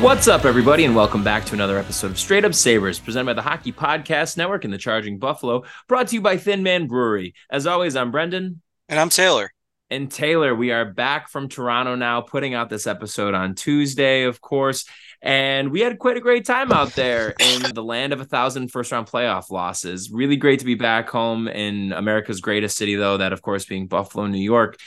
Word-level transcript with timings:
What's 0.00 0.28
up, 0.28 0.46
everybody, 0.46 0.86
and 0.86 0.96
welcome 0.96 1.22
back 1.22 1.44
to 1.44 1.54
another 1.54 1.76
episode 1.76 2.10
of 2.10 2.18
Straight 2.18 2.46
Up 2.46 2.54
Sabres, 2.54 2.98
presented 2.98 3.26
by 3.26 3.34
the 3.34 3.42
Hockey 3.42 3.70
Podcast 3.70 4.38
Network 4.38 4.64
and 4.64 4.72
the 4.72 4.78
Charging 4.78 5.18
Buffalo, 5.18 5.64
brought 5.88 6.08
to 6.08 6.14
you 6.14 6.22
by 6.22 6.38
Thin 6.38 6.62
Man 6.62 6.86
Brewery. 6.86 7.34
As 7.50 7.66
always, 7.66 7.94
I'm 7.96 8.10
Brendan. 8.10 8.62
And 8.88 8.98
I'm 8.98 9.10
Taylor. 9.10 9.52
And 9.90 10.10
Taylor, 10.10 10.54
we 10.54 10.72
are 10.72 10.86
back 10.86 11.28
from 11.28 11.50
Toronto 11.50 11.96
now, 11.96 12.22
putting 12.22 12.54
out 12.54 12.70
this 12.70 12.86
episode 12.86 13.34
on 13.34 13.54
Tuesday, 13.54 14.22
of 14.22 14.40
course. 14.40 14.86
And 15.20 15.70
we 15.70 15.80
had 15.80 15.98
quite 15.98 16.16
a 16.16 16.20
great 16.20 16.46
time 16.46 16.72
out 16.72 16.94
there 16.94 17.34
in 17.38 17.74
the 17.74 17.84
land 17.84 18.14
of 18.14 18.22
a 18.22 18.24
thousand 18.24 18.68
first 18.72 18.92
round 18.92 19.06
playoff 19.06 19.50
losses. 19.50 20.10
Really 20.10 20.36
great 20.36 20.60
to 20.60 20.64
be 20.64 20.76
back 20.76 21.10
home 21.10 21.46
in 21.46 21.92
America's 21.92 22.40
greatest 22.40 22.78
city, 22.78 22.94
though, 22.94 23.18
that, 23.18 23.34
of 23.34 23.42
course, 23.42 23.66
being 23.66 23.86
Buffalo, 23.86 24.26
New 24.26 24.38
York 24.38 24.78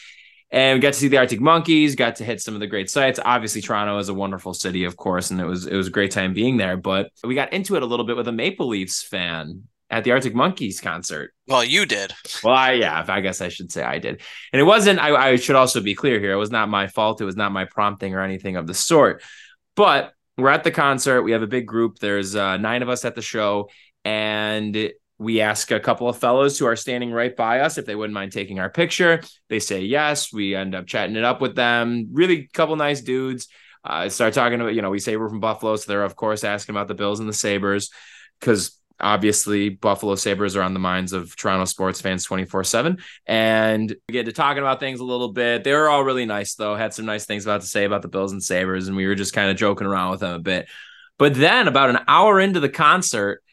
and 0.54 0.78
we 0.78 0.82
got 0.82 0.94
to 0.94 1.00
see 1.00 1.08
the 1.08 1.18
Arctic 1.18 1.42
Monkeys, 1.42 1.96
got 1.96 2.18
to 2.18 2.24
hit 2.24 2.40
some 2.40 2.54
of 2.54 2.60
the 2.60 2.68
great 2.68 2.88
sites. 2.88 3.20
Obviously, 3.26 3.60
Toronto 3.60 3.98
is 3.98 4.08
a 4.08 4.14
wonderful 4.14 4.54
city, 4.54 4.84
of 4.84 4.96
course, 4.96 5.32
and 5.32 5.42
it 5.42 5.46
was 5.46 5.66
it 5.66 5.76
was 5.76 5.88
a 5.88 5.92
great 5.92 6.12
time 6.12 6.34
being 6.34 6.58
there. 6.58 6.78
But 6.78 7.10
we 7.24 7.34
got 7.34 7.52
into 7.52 7.76
it 7.76 7.82
a 7.82 7.88
little 7.88 8.06
bit 8.06 8.16
with 8.16 8.28
a 8.28 8.32
Maple 8.32 8.68
Leafs 8.68 9.02
fan 9.02 9.64
at 9.90 10.04
the 10.04 10.12
Arctic 10.12 10.36
Monkeys 10.36 10.80
concert. 10.80 11.34
Well, 11.48 11.64
you 11.64 11.88
did. 11.88 12.14
Well, 12.44 12.54
I 12.54 12.74
yeah, 12.74 13.04
I 13.08 13.22
guess 13.22 13.42
I 13.42 13.50
should 13.50 13.72
say 13.72 13.82
I 13.82 13.98
did. 13.98 14.22
And 14.54 14.60
it 14.60 14.64
wasn't. 14.64 15.00
I, 15.00 15.32
I 15.32 15.36
should 15.38 15.56
also 15.56 15.82
be 15.82 15.96
clear 15.96 16.20
here. 16.20 16.34
It 16.34 16.38
was 16.38 16.52
not 16.52 16.70
my 16.70 16.86
fault. 16.86 17.20
It 17.20 17.26
was 17.26 17.36
not 17.36 17.52
my 17.52 17.66
prompting 17.66 18.14
or 18.14 18.22
anything 18.22 18.56
of 18.56 18.68
the 18.68 18.76
sort. 18.76 19.24
But 19.76 20.14
we're 20.38 20.50
at 20.50 20.64
the 20.64 20.72
concert. 20.72 21.24
We 21.24 21.32
have 21.32 21.42
a 21.42 21.48
big 21.48 21.66
group. 21.66 21.98
There's 21.98 22.36
uh, 22.36 22.58
nine 22.58 22.84
of 22.84 22.90
us 22.90 23.06
at 23.06 23.16
the 23.16 23.24
show, 23.24 23.70
and 24.06 24.92
we 25.24 25.42
ask 25.42 25.72
a 25.72 25.80
couple 25.80 26.08
of 26.10 26.18
fellows 26.18 26.60
who 26.60 26.66
are 26.66 26.76
standing 26.76 27.12
right 27.12 27.36
by 27.36 27.62
us 27.62 27.78
if 27.78 27.86
they 27.86 27.96
wouldn't 27.96 28.14
mind 28.14 28.32
taking 28.32 28.60
our 28.60 28.70
picture. 28.70 29.22
They 29.50 29.60
say 29.60 29.82
yes. 29.82 30.34
We 30.34 30.56
end 30.56 30.76
up 30.76 30.86
chatting 30.86 31.16
it 31.16 31.24
up 31.24 31.42
with 31.42 31.56
them. 31.56 32.10
Really, 32.12 32.50
couple 32.54 32.76
nice 32.76 33.02
dudes. 33.02 33.48
Uh, 33.84 34.10
start 34.10 34.34
talking 34.34 34.62
about, 34.62 34.76
you 34.76 34.82
know, 34.82 34.90
we 34.90 35.00
say 35.00 35.18
we're 35.18 35.30
from 35.30 35.40
Buffalo, 35.40 35.76
so 35.76 35.86
they're 35.88 36.04
of 36.04 36.16
course 36.16 36.44
asking 36.44 36.74
about 36.74 36.88
the 36.88 36.96
Bills 36.96 37.20
and 37.20 37.28
the 37.28 37.34
Sabres 37.34 37.90
because 38.40 38.80
obviously 39.00 39.70
Buffalo 39.70 40.16
Sabres 40.16 40.56
are 40.56 40.62
on 40.62 40.74
the 40.74 40.80
minds 40.80 41.14
of 41.14 41.36
Toronto 41.36 41.66
sports 41.66 42.02
fans 42.02 42.24
24 42.24 42.64
7. 42.64 42.98
And 43.26 43.96
we 44.08 44.14
get 44.14 44.26
to 44.26 44.32
talking 44.32 44.64
about 44.64 44.80
things 44.80 45.00
a 45.00 45.06
little 45.06 45.34
bit. 45.34 45.64
They 45.64 45.74
were 45.74 45.90
all 45.90 46.04
really 46.04 46.26
nice, 46.26 46.56
though, 46.56 46.76
had 46.76 46.94
some 46.94 47.06
nice 47.06 47.26
things 47.26 47.46
about 47.46 47.62
to 47.62 47.68
say 47.68 47.86
about 47.86 48.02
the 48.02 48.08
Bills 48.08 48.32
and 48.32 48.44
Sabres. 48.44 48.88
And 48.88 48.98
we 48.98 49.08
were 49.08 49.16
just 49.16 49.34
kind 49.34 49.52
of 49.52 49.58
joking 49.58 49.88
around 49.88 50.12
with 50.12 50.20
them 50.22 50.34
a 50.34 50.40
bit. 50.40 50.68
But 51.20 51.36
then, 51.36 51.68
about 51.68 51.90
an 51.90 52.00
hour 52.08 52.40
into 52.40 52.60
the 52.60 52.70
concert, 52.70 53.44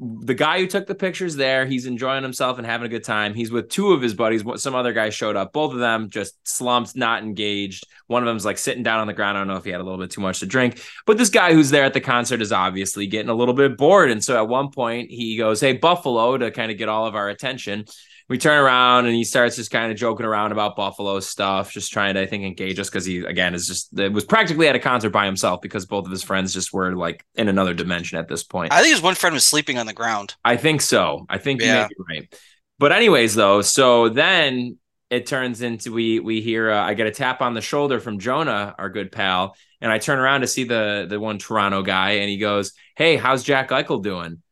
the 0.00 0.34
guy 0.34 0.58
who 0.58 0.66
took 0.66 0.86
the 0.86 0.94
pictures 0.94 1.36
there, 1.36 1.66
he's 1.66 1.86
enjoying 1.86 2.24
himself 2.24 2.58
and 2.58 2.66
having 2.66 2.86
a 2.86 2.88
good 2.88 3.04
time. 3.04 3.32
He's 3.32 3.52
with 3.52 3.68
two 3.68 3.92
of 3.92 4.02
his 4.02 4.12
buddies. 4.12 4.42
Some 4.56 4.74
other 4.74 4.92
guys 4.92 5.14
showed 5.14 5.36
up. 5.36 5.52
Both 5.52 5.72
of 5.72 5.78
them 5.78 6.10
just 6.10 6.36
slumped, 6.46 6.96
not 6.96 7.22
engaged. 7.22 7.86
One 8.08 8.22
of 8.22 8.26
them's 8.26 8.44
like 8.44 8.58
sitting 8.58 8.82
down 8.82 9.00
on 9.00 9.06
the 9.06 9.12
ground. 9.12 9.38
I 9.38 9.40
don't 9.40 9.48
know 9.48 9.56
if 9.56 9.64
he 9.64 9.70
had 9.70 9.80
a 9.80 9.84
little 9.84 10.00
bit 10.00 10.10
too 10.10 10.20
much 10.20 10.40
to 10.40 10.46
drink, 10.46 10.82
but 11.06 11.16
this 11.16 11.30
guy 11.30 11.52
who's 11.52 11.70
there 11.70 11.84
at 11.84 11.94
the 11.94 12.00
concert 12.00 12.42
is 12.42 12.50
obviously 12.50 13.06
getting 13.06 13.30
a 13.30 13.34
little 13.34 13.54
bit 13.54 13.76
bored. 13.76 14.10
And 14.10 14.22
so 14.22 14.36
at 14.36 14.48
one 14.48 14.70
point 14.70 15.10
he 15.12 15.36
goes, 15.36 15.60
Hey, 15.60 15.74
Buffalo, 15.74 16.36
to 16.38 16.50
kind 16.50 16.72
of 16.72 16.78
get 16.78 16.88
all 16.88 17.06
of 17.06 17.14
our 17.14 17.28
attention 17.28 17.84
we 18.28 18.38
turn 18.38 18.58
around 18.58 19.06
and 19.06 19.14
he 19.14 19.24
starts 19.24 19.56
just 19.56 19.70
kind 19.70 19.92
of 19.92 19.98
joking 19.98 20.24
around 20.24 20.52
about 20.52 20.76
Buffalo 20.76 21.20
stuff, 21.20 21.70
just 21.70 21.92
trying 21.92 22.14
to, 22.14 22.20
I 22.20 22.26
think, 22.26 22.44
engage 22.44 22.78
us 22.78 22.88
because 22.88 23.04
he, 23.04 23.18
again, 23.18 23.54
is 23.54 23.66
just, 23.66 23.98
it 23.98 24.12
was 24.12 24.24
practically 24.24 24.66
at 24.66 24.74
a 24.74 24.78
concert 24.78 25.10
by 25.10 25.26
himself 25.26 25.60
because 25.60 25.84
both 25.84 26.06
of 26.06 26.10
his 26.10 26.22
friends 26.22 26.54
just 26.54 26.72
were 26.72 26.94
like 26.94 27.24
in 27.34 27.48
another 27.48 27.74
dimension 27.74 28.18
at 28.18 28.28
this 28.28 28.42
point. 28.42 28.72
I 28.72 28.80
think 28.80 28.94
his 28.94 29.02
one 29.02 29.14
friend 29.14 29.34
was 29.34 29.44
sleeping 29.44 29.78
on 29.78 29.86
the 29.86 29.92
ground. 29.92 30.34
I 30.44 30.56
think 30.56 30.80
so. 30.80 31.26
I 31.28 31.38
think 31.38 31.60
yeah. 31.60 31.66
you 31.66 31.80
may 31.80 31.88
be 31.88 32.20
right. 32.20 32.34
But, 32.78 32.92
anyways, 32.92 33.34
though, 33.34 33.60
so 33.60 34.08
then 34.08 34.78
it 35.10 35.26
turns 35.26 35.62
into 35.62 35.92
we 35.92 36.18
we 36.18 36.40
hear 36.40 36.70
uh, 36.70 36.82
I 36.82 36.94
get 36.94 37.06
a 37.06 37.10
tap 37.10 37.40
on 37.40 37.54
the 37.54 37.60
shoulder 37.60 38.00
from 38.00 38.18
Jonah, 38.18 38.74
our 38.78 38.88
good 38.88 39.12
pal, 39.12 39.54
and 39.80 39.92
I 39.92 39.98
turn 39.98 40.18
around 40.18 40.40
to 40.40 40.46
see 40.46 40.64
the 40.64 41.06
the 41.08 41.20
one 41.20 41.38
Toronto 41.38 41.82
guy, 41.82 42.12
and 42.12 42.28
he 42.28 42.38
goes, 42.38 42.72
"Hey, 42.96 43.16
how's 43.16 43.44
Jack 43.44 43.68
Eichel 43.68 44.02
doing?" 44.02 44.42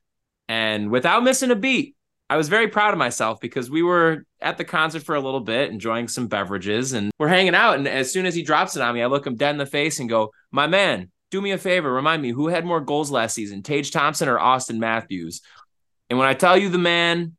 And 0.48 0.90
without 0.90 1.24
missing 1.24 1.50
a 1.50 1.56
beat, 1.56 1.96
I 2.32 2.36
was 2.36 2.48
very 2.48 2.68
proud 2.68 2.94
of 2.94 2.98
myself 2.98 3.40
because 3.40 3.70
we 3.70 3.82
were 3.82 4.24
at 4.40 4.56
the 4.56 4.64
concert 4.64 5.02
for 5.02 5.14
a 5.14 5.20
little 5.20 5.40
bit, 5.40 5.70
enjoying 5.70 6.08
some 6.08 6.28
beverages, 6.28 6.94
and 6.94 7.10
we're 7.18 7.28
hanging 7.28 7.54
out. 7.54 7.74
And 7.76 7.86
as 7.86 8.10
soon 8.10 8.24
as 8.24 8.34
he 8.34 8.42
drops 8.42 8.74
it 8.74 8.80
on 8.80 8.94
me, 8.94 9.02
I 9.02 9.06
look 9.06 9.26
him 9.26 9.36
dead 9.36 9.50
in 9.50 9.58
the 9.58 9.66
face 9.66 10.00
and 10.00 10.08
go, 10.08 10.32
My 10.50 10.66
man, 10.66 11.10
do 11.30 11.42
me 11.42 11.50
a 11.50 11.58
favor. 11.58 11.92
Remind 11.92 12.22
me 12.22 12.30
who 12.30 12.48
had 12.48 12.64
more 12.64 12.80
goals 12.80 13.10
last 13.10 13.34
season, 13.34 13.62
Tage 13.62 13.90
Thompson 13.90 14.30
or 14.30 14.38
Auston 14.38 14.78
Matthews? 14.78 15.42
And 16.08 16.18
when 16.18 16.26
I 16.26 16.32
tell 16.32 16.56
you 16.56 16.70
the 16.70 16.78
man 16.78 17.36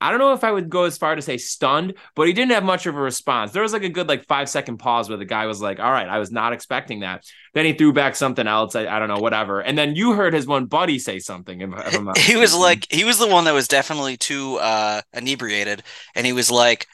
I 0.00 0.10
don't 0.10 0.20
know 0.20 0.32
if 0.32 0.44
I 0.44 0.52
would 0.52 0.68
go 0.68 0.84
as 0.84 0.96
far 0.96 1.16
to 1.16 1.22
say 1.22 1.38
stunned, 1.38 1.94
but 2.14 2.28
he 2.28 2.32
didn't 2.32 2.52
have 2.52 2.62
much 2.62 2.86
of 2.86 2.94
a 2.94 3.00
response. 3.00 3.50
There 3.50 3.62
was 3.62 3.72
like 3.72 3.82
a 3.82 3.88
good 3.88 4.08
like 4.08 4.26
five 4.26 4.48
second 4.48 4.78
pause 4.78 5.08
where 5.08 5.18
the 5.18 5.24
guy 5.24 5.46
was 5.46 5.60
like, 5.60 5.80
"All 5.80 5.90
right, 5.90 6.08
I 6.08 6.18
was 6.18 6.30
not 6.30 6.52
expecting 6.52 7.00
that." 7.00 7.24
Then 7.54 7.64
he 7.64 7.72
threw 7.72 7.92
back 7.92 8.14
something 8.14 8.46
else. 8.46 8.76
I, 8.76 8.86
I 8.86 9.00
don't 9.00 9.08
know, 9.08 9.18
whatever. 9.18 9.60
And 9.60 9.76
then 9.76 9.96
you 9.96 10.12
heard 10.12 10.34
his 10.34 10.46
one 10.46 10.66
buddy 10.66 11.00
say 11.00 11.18
something. 11.18 11.60
If, 11.60 11.70
if 11.74 12.16
he 12.26 12.36
was 12.36 12.54
like, 12.54 12.86
he 12.90 13.04
was 13.04 13.18
the 13.18 13.26
one 13.26 13.44
that 13.44 13.54
was 13.54 13.66
definitely 13.66 14.16
too 14.16 14.56
uh, 14.58 15.02
inebriated, 15.12 15.82
and 16.14 16.24
he 16.24 16.32
was 16.32 16.50
like, 16.50 16.86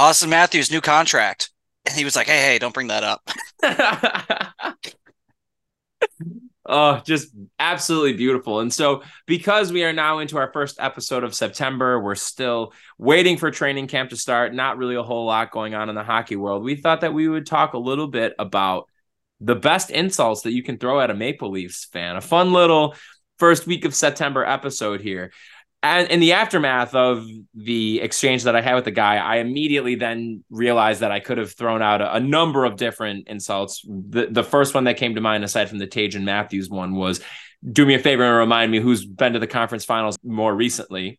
"Auston 0.00 0.28
Matthews 0.28 0.72
new 0.72 0.80
contract," 0.80 1.50
and 1.86 1.94
he 1.94 2.04
was 2.04 2.16
like, 2.16 2.26
"Hey, 2.26 2.40
hey, 2.40 2.58
don't 2.58 2.74
bring 2.74 2.88
that 2.88 3.04
up." 3.04 3.30
Oh, 6.72 7.02
just 7.04 7.30
absolutely 7.58 8.12
beautiful. 8.12 8.60
And 8.60 8.72
so, 8.72 9.02
because 9.26 9.72
we 9.72 9.82
are 9.82 9.92
now 9.92 10.20
into 10.20 10.38
our 10.38 10.52
first 10.52 10.76
episode 10.78 11.24
of 11.24 11.34
September, 11.34 12.00
we're 12.00 12.14
still 12.14 12.72
waiting 12.96 13.38
for 13.38 13.50
training 13.50 13.88
camp 13.88 14.10
to 14.10 14.16
start. 14.16 14.54
Not 14.54 14.78
really 14.78 14.94
a 14.94 15.02
whole 15.02 15.26
lot 15.26 15.50
going 15.50 15.74
on 15.74 15.88
in 15.88 15.96
the 15.96 16.04
hockey 16.04 16.36
world. 16.36 16.62
We 16.62 16.76
thought 16.76 17.00
that 17.00 17.12
we 17.12 17.26
would 17.26 17.44
talk 17.44 17.74
a 17.74 17.78
little 17.78 18.06
bit 18.06 18.34
about 18.38 18.88
the 19.40 19.56
best 19.56 19.90
insults 19.90 20.42
that 20.42 20.52
you 20.52 20.62
can 20.62 20.78
throw 20.78 21.00
at 21.00 21.10
a 21.10 21.14
Maple 21.14 21.50
Leafs 21.50 21.86
fan. 21.86 22.14
A 22.14 22.20
fun 22.20 22.52
little 22.52 22.94
first 23.40 23.66
week 23.66 23.84
of 23.84 23.92
September 23.92 24.44
episode 24.44 25.00
here 25.00 25.32
and 25.82 26.08
in 26.08 26.20
the 26.20 26.34
aftermath 26.34 26.94
of 26.94 27.26
the 27.54 28.00
exchange 28.00 28.44
that 28.44 28.54
I 28.54 28.60
had 28.60 28.74
with 28.74 28.84
the 28.84 28.90
guy, 28.90 29.16
I 29.16 29.36
immediately 29.36 29.94
then 29.94 30.44
realized 30.50 31.00
that 31.00 31.10
I 31.10 31.20
could 31.20 31.38
have 31.38 31.52
thrown 31.52 31.80
out 31.80 32.02
a, 32.02 32.16
a, 32.16 32.20
number 32.20 32.66
of 32.66 32.76
different 32.76 33.28
insults. 33.28 33.82
The 33.86 34.28
the 34.30 34.44
first 34.44 34.74
one 34.74 34.84
that 34.84 34.98
came 34.98 35.14
to 35.14 35.22
mind, 35.22 35.42
aside 35.42 35.70
from 35.70 35.78
the 35.78 35.86
Tage 35.86 36.14
and 36.14 36.26
Matthews 36.26 36.68
one, 36.68 36.94
was 36.94 37.20
do 37.66 37.86
me 37.86 37.94
a 37.94 37.98
favor 37.98 38.24
and 38.24 38.36
remind 38.36 38.70
me 38.70 38.80
who's 38.80 39.04
been 39.06 39.32
to 39.32 39.38
the 39.38 39.46
conference 39.46 39.84
finals 39.84 40.18
more 40.22 40.54
recently. 40.54 41.18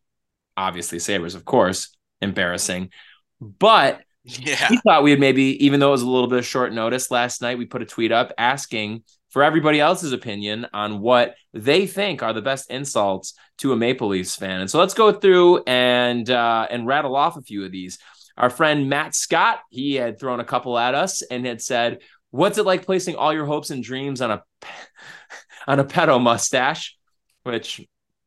Obviously, 0.56 1.00
Sabres, 1.00 1.34
of 1.34 1.44
course, 1.44 1.96
embarrassing. 2.22 2.92
But 3.40 4.02
yeah. 4.24 4.68
we 4.70 4.78
thought 4.78 5.02
we'd 5.02 5.20
maybe, 5.20 5.66
even 5.66 5.80
though 5.80 5.90
it 5.90 5.92
was 5.92 6.02
a 6.04 6.10
little 6.10 6.28
bit 6.28 6.40
of 6.40 6.46
short 6.46 6.72
notice 6.72 7.10
last 7.10 7.42
night, 7.42 7.58
we 7.58 7.66
put 7.66 7.82
a 7.82 7.86
tweet 7.86 8.12
up 8.12 8.32
asking 8.38 9.04
for 9.32 9.44
everybody 9.44 9.80
else's 9.80 10.12
opinion 10.14 10.68
on 10.74 11.00
what 11.00 11.36
they 11.54 11.88
think 11.88 12.22
are 12.22 12.34
the 12.34 12.42
best 12.42 12.70
insults 12.70 13.34
to 13.58 13.72
a 13.72 13.78
Maple 13.78 14.10
Leafs 14.10 14.36
fan. 14.36 14.60
And 14.60 14.70
so 14.70 14.78
let's 14.78 14.94
go 14.94 15.12
through 15.12 15.64
and 15.66 16.30
uh, 16.30 16.68
and 16.70 16.86
rattle 16.86 17.16
off 17.16 17.38
a 17.38 17.42
few 17.42 17.66
of 17.66 17.72
these. 17.72 17.98
Our 18.38 18.50
friend 18.50 18.90
Matt 18.90 19.16
Scott, 19.16 19.60
he 19.70 19.96
had 19.96 20.20
thrown 20.20 20.40
a 20.40 20.46
couple 20.46 20.78
at 20.78 20.96
us 20.96 21.22
and 21.22 21.46
had 21.46 21.62
said, 21.62 22.00
"What's 22.30 22.58
it 22.58 22.66
like 22.66 22.86
placing 22.86 23.16
all 23.16 23.34
your 23.34 23.46
hopes 23.46 23.70
and 23.70 23.84
dreams 23.84 24.22
on 24.22 24.32
a 24.32 24.44
on 25.68 25.80
a 25.80 25.86
pedo 25.86 26.22
mustache?" 26.22 26.98
Which, 27.44 27.82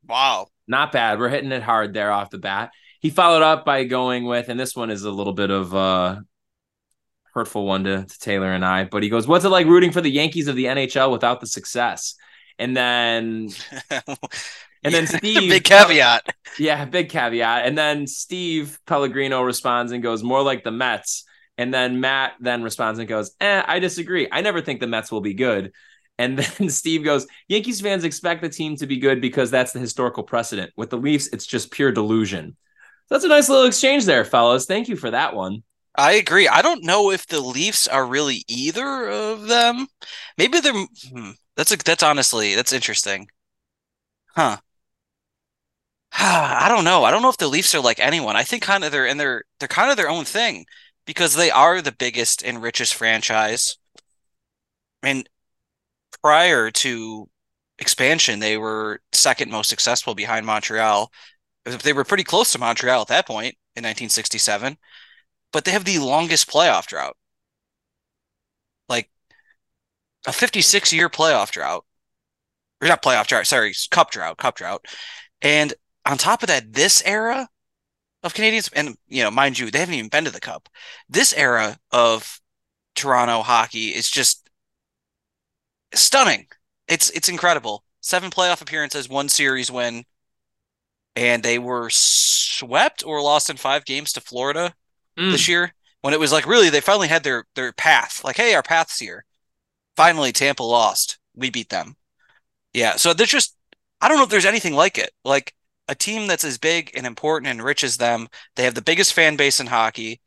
wow, 0.08 0.48
not 0.66 0.90
bad. 0.90 1.18
We're 1.18 1.28
hitting 1.28 1.52
it 1.52 1.62
hard 1.62 1.92
there 1.94 2.10
off 2.10 2.30
the 2.30 2.38
bat. 2.38 2.72
He 3.00 3.10
followed 3.10 3.42
up 3.42 3.64
by 3.66 3.84
going 3.84 4.24
with, 4.24 4.48
and 4.48 4.58
this 4.58 4.74
one 4.74 4.90
is 4.90 5.04
a 5.04 5.10
little 5.10 5.34
bit 5.34 5.50
of 5.50 5.74
uh, 5.74 6.20
hurtful 7.34 7.66
one 7.66 7.84
to, 7.84 8.04
to 8.04 8.18
Taylor 8.18 8.52
and 8.52 8.64
I. 8.64 8.84
But 8.84 9.02
he 9.02 9.08
goes, 9.08 9.26
"What's 9.26 9.44
it 9.44 9.50
like 9.50 9.66
rooting 9.66 9.92
for 9.92 10.00
the 10.00 10.10
Yankees 10.10 10.48
of 10.48 10.56
the 10.56 10.66
NHL 10.66 11.10
without 11.10 11.40
the 11.40 11.46
success?" 11.46 12.14
And 12.58 12.76
then, 12.76 13.50
and 13.90 14.94
then 14.94 15.06
Steve, 15.06 15.50
big 15.50 15.64
caveat, 15.64 16.34
yeah, 16.58 16.84
big 16.84 17.08
caveat. 17.08 17.66
And 17.66 17.76
then 17.76 18.06
Steve 18.06 18.78
Pellegrino 18.86 19.42
responds 19.42 19.92
and 19.92 20.02
goes, 20.02 20.22
"More 20.22 20.42
like 20.42 20.64
the 20.64 20.70
Mets." 20.70 21.24
And 21.56 21.72
then 21.72 22.00
Matt 22.00 22.32
then 22.40 22.62
responds 22.62 22.98
and 22.98 23.08
goes, 23.08 23.32
"Eh, 23.40 23.62
I 23.66 23.78
disagree. 23.78 24.28
I 24.30 24.40
never 24.40 24.60
think 24.60 24.80
the 24.80 24.86
Mets 24.86 25.12
will 25.12 25.20
be 25.20 25.34
good." 25.34 25.72
And 26.18 26.38
then 26.58 26.70
Steve 26.70 27.04
goes, 27.04 27.26
Yankees 27.48 27.80
fans 27.80 28.04
expect 28.04 28.42
the 28.42 28.48
team 28.48 28.76
to 28.76 28.86
be 28.86 28.98
good 28.98 29.20
because 29.20 29.50
that's 29.50 29.72
the 29.72 29.80
historical 29.80 30.22
precedent. 30.22 30.72
With 30.76 30.90
the 30.90 30.98
Leafs, 30.98 31.28
it's 31.28 31.46
just 31.46 31.70
pure 31.70 31.92
delusion. 31.92 32.56
So 33.08 33.14
That's 33.14 33.24
a 33.24 33.28
nice 33.28 33.48
little 33.48 33.66
exchange 33.66 34.04
there, 34.04 34.24
fellas. 34.24 34.66
Thank 34.66 34.88
you 34.88 34.96
for 34.96 35.10
that 35.10 35.34
one. 35.34 35.62
I 35.96 36.12
agree. 36.12 36.46
I 36.48 36.62
don't 36.62 36.84
know 36.84 37.10
if 37.10 37.26
the 37.26 37.40
Leafs 37.40 37.88
are 37.88 38.06
really 38.06 38.44
either 38.48 39.08
of 39.08 39.48
them. 39.48 39.88
Maybe 40.38 40.60
they're. 40.60 40.72
Hmm, 41.12 41.32
that's 41.56 41.72
a, 41.72 41.76
that's 41.76 42.02
honestly 42.02 42.54
that's 42.54 42.72
interesting, 42.72 43.28
huh? 44.36 44.58
I 46.12 46.66
don't 46.68 46.84
know. 46.84 47.04
I 47.04 47.10
don't 47.10 47.22
know 47.22 47.28
if 47.28 47.36
the 47.36 47.48
Leafs 47.48 47.74
are 47.74 47.80
like 47.80 47.98
anyone. 48.00 48.36
I 48.36 48.44
think 48.44 48.62
kind 48.62 48.84
of 48.84 48.92
they're 48.92 49.06
in 49.06 49.16
their 49.18 49.44
they're 49.58 49.68
kind 49.68 49.90
of 49.90 49.96
their 49.96 50.08
own 50.08 50.24
thing 50.24 50.66
because 51.06 51.34
they 51.34 51.50
are 51.50 51.82
the 51.82 51.92
biggest 51.92 52.42
and 52.42 52.62
richest 52.62 52.94
franchise. 52.94 53.76
And 55.02 55.28
prior 56.22 56.70
to 56.70 57.30
expansion, 57.78 58.40
they 58.40 58.56
were 58.58 59.00
second 59.12 59.50
most 59.50 59.70
successful 59.70 60.14
behind 60.14 60.46
Montreal. 60.46 61.10
They 61.64 61.92
were 61.94 62.04
pretty 62.04 62.24
close 62.24 62.52
to 62.52 62.58
Montreal 62.58 63.02
at 63.02 63.08
that 63.08 63.26
point 63.26 63.56
in 63.76 63.84
1967 63.84 64.78
but 65.54 65.64
they 65.64 65.70
have 65.70 65.84
the 65.84 66.00
longest 66.00 66.50
playoff 66.50 66.88
drought. 66.88 67.16
Like 68.88 69.08
a 70.26 70.32
56 70.32 70.92
year 70.92 71.08
playoff 71.08 71.52
drought. 71.52 71.84
Or 72.82 72.88
not 72.88 73.02
playoff 73.02 73.28
drought, 73.28 73.46
sorry, 73.46 73.72
cup 73.92 74.10
drought, 74.10 74.36
cup 74.36 74.56
drought. 74.56 74.84
And 75.40 75.72
on 76.04 76.18
top 76.18 76.42
of 76.42 76.48
that, 76.48 76.72
this 76.72 77.02
era 77.06 77.48
of 78.24 78.34
Canadians, 78.34 78.68
and 78.74 78.96
you 79.06 79.22
know, 79.22 79.30
mind 79.30 79.56
you, 79.56 79.70
they 79.70 79.78
haven't 79.78 79.94
even 79.94 80.10
been 80.10 80.24
to 80.24 80.30
the 80.32 80.40
cup. 80.40 80.68
This 81.08 81.32
era 81.32 81.78
of 81.92 82.40
Toronto 82.96 83.42
hockey 83.42 83.94
is 83.94 84.10
just 84.10 84.50
stunning. 85.94 86.48
It's 86.88 87.10
it's 87.10 87.28
incredible. 87.28 87.84
Seven 88.00 88.30
playoff 88.30 88.60
appearances, 88.60 89.08
one 89.08 89.28
series 89.28 89.70
win, 89.70 90.04
and 91.14 91.44
they 91.44 91.60
were 91.60 91.90
swept 91.90 93.06
or 93.06 93.22
lost 93.22 93.50
in 93.50 93.56
five 93.56 93.84
games 93.84 94.12
to 94.14 94.20
Florida 94.20 94.74
mm. 95.18 95.32
this 95.32 95.48
year 95.48 95.72
when 96.00 96.14
it 96.14 96.20
was 96.20 96.32
like 96.32 96.46
really 96.46 96.70
they 96.70 96.80
finally 96.80 97.08
had 97.08 97.24
their 97.24 97.46
their 97.54 97.72
path. 97.72 98.22
Like, 98.24 98.36
hey, 98.36 98.54
our 98.54 98.62
path's 98.62 98.98
here. 98.98 99.24
Finally, 99.96 100.32
Tampa 100.32 100.62
lost. 100.62 101.18
We 101.34 101.50
beat 101.50 101.70
them. 101.70 101.96
Yeah. 102.72 102.96
So 102.96 103.14
there's 103.14 103.30
just 103.30 103.56
I 104.00 104.08
don't 104.08 104.18
know 104.18 104.24
if 104.24 104.30
there's 104.30 104.44
anything 104.44 104.74
like 104.74 104.98
it. 104.98 105.12
Like 105.24 105.54
a 105.88 105.94
team 105.94 106.26
that's 106.26 106.44
as 106.44 106.58
big 106.58 106.90
and 106.94 107.06
important 107.06 107.50
and 107.50 107.62
rich 107.62 107.84
as 107.84 107.96
them. 107.96 108.28
They 108.56 108.64
have 108.64 108.74
the 108.74 108.82
biggest 108.82 109.12
fan 109.12 109.36
base 109.36 109.60
in 109.60 109.66
hockey. 109.66 110.20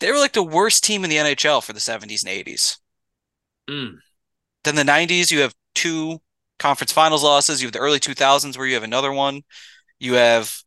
They 0.00 0.10
were 0.10 0.18
like 0.18 0.32
the 0.32 0.42
worst 0.42 0.84
team 0.84 1.04
in 1.04 1.10
the 1.10 1.16
NHL 1.16 1.62
for 1.62 1.72
the 1.72 1.78
70s 1.78 2.24
and 2.26 2.46
80s. 2.46 2.78
Mm. 3.68 3.98
Then 4.64 4.74
the 4.74 4.82
90s, 4.82 5.30
you 5.30 5.40
have 5.40 5.54
two 5.74 6.20
conference 6.58 6.92
finals 6.92 7.22
losses. 7.22 7.60
You 7.60 7.66
have 7.66 7.72
the 7.72 7.78
early 7.78 8.00
2000s 8.00 8.56
where 8.56 8.66
you 8.66 8.74
have 8.74 8.82
another 8.82 9.12
one. 9.12 9.42
You 9.98 10.14
have 10.14 10.62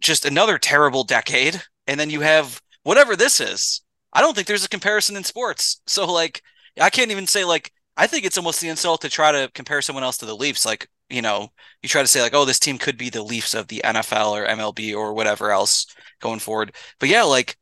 just 0.00 0.24
another 0.24 0.58
terrible 0.58 1.04
decade 1.04 1.62
and 1.88 1.98
then 1.98 2.10
you 2.10 2.20
have 2.20 2.60
whatever 2.84 3.16
this 3.16 3.40
is. 3.40 3.82
I 4.12 4.20
don't 4.20 4.34
think 4.34 4.46
there's 4.46 4.64
a 4.64 4.68
comparison 4.68 5.16
in 5.16 5.24
sports. 5.24 5.80
So 5.88 6.10
like 6.12 6.42
I 6.80 6.90
can't 6.90 7.10
even 7.10 7.26
say 7.26 7.44
like 7.44 7.72
I 7.96 8.06
think 8.06 8.24
it's 8.24 8.38
almost 8.38 8.60
the 8.60 8.68
insult 8.68 9.00
to 9.00 9.08
try 9.08 9.32
to 9.32 9.50
compare 9.54 9.82
someone 9.82 10.04
else 10.04 10.18
to 10.18 10.26
the 10.26 10.36
Leafs. 10.36 10.64
Like, 10.64 10.88
you 11.10 11.20
know, 11.20 11.48
you 11.82 11.88
try 11.88 12.00
to 12.00 12.06
say 12.06 12.22
like, 12.22 12.34
oh, 12.34 12.44
this 12.44 12.60
team 12.60 12.78
could 12.78 12.96
be 12.96 13.10
the 13.10 13.24
Leafs 13.24 13.54
of 13.54 13.66
the 13.66 13.82
NFL 13.84 14.30
or 14.30 14.46
MLB 14.46 14.94
or 14.94 15.12
whatever 15.14 15.50
else 15.50 15.86
going 16.20 16.38
forward. 16.38 16.76
But 17.00 17.08
yeah, 17.08 17.24
like, 17.24 17.56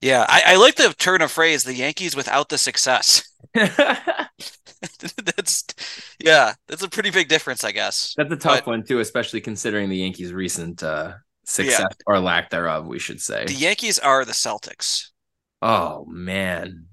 yeah, 0.00 0.24
I, 0.26 0.42
I 0.46 0.56
like 0.56 0.76
the 0.76 0.94
turn 0.98 1.20
of 1.20 1.30
phrase, 1.30 1.64
the 1.64 1.74
Yankees 1.74 2.16
without 2.16 2.48
the 2.48 2.56
success. 2.56 3.22
that's 5.36 5.64
yeah, 6.18 6.54
that's 6.66 6.82
a 6.82 6.88
pretty 6.88 7.10
big 7.10 7.28
difference, 7.28 7.62
I 7.62 7.72
guess. 7.72 8.14
That's 8.16 8.32
a 8.32 8.36
tough 8.36 8.60
but, 8.60 8.66
one 8.66 8.82
too, 8.82 9.00
especially 9.00 9.42
considering 9.42 9.90
the 9.90 9.98
Yankees' 9.98 10.32
recent 10.32 10.82
uh, 10.82 11.14
success 11.50 11.80
yeah. 11.80 12.04
or 12.06 12.18
lack 12.18 12.50
thereof, 12.50 12.86
we 12.86 12.98
should 12.98 13.20
say. 13.20 13.44
The 13.46 13.52
Yankees 13.54 13.98
are 13.98 14.24
the 14.24 14.32
Celtics. 14.32 15.08
Oh 15.62 16.04
man. 16.06 16.86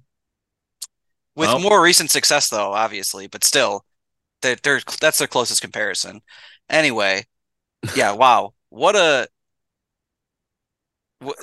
With 1.35 1.49
well, 1.49 1.59
more 1.59 1.81
recent 1.81 2.09
success 2.09 2.49
though, 2.49 2.73
obviously, 2.73 3.27
but 3.27 3.43
still 3.43 3.85
they're, 4.41 4.57
they're 4.63 4.81
that's 4.99 5.19
their 5.19 5.27
closest 5.27 5.61
comparison. 5.61 6.21
Anyway, 6.69 7.25
yeah, 7.95 8.11
wow. 8.13 8.53
What 8.69 8.95
a 8.95 9.27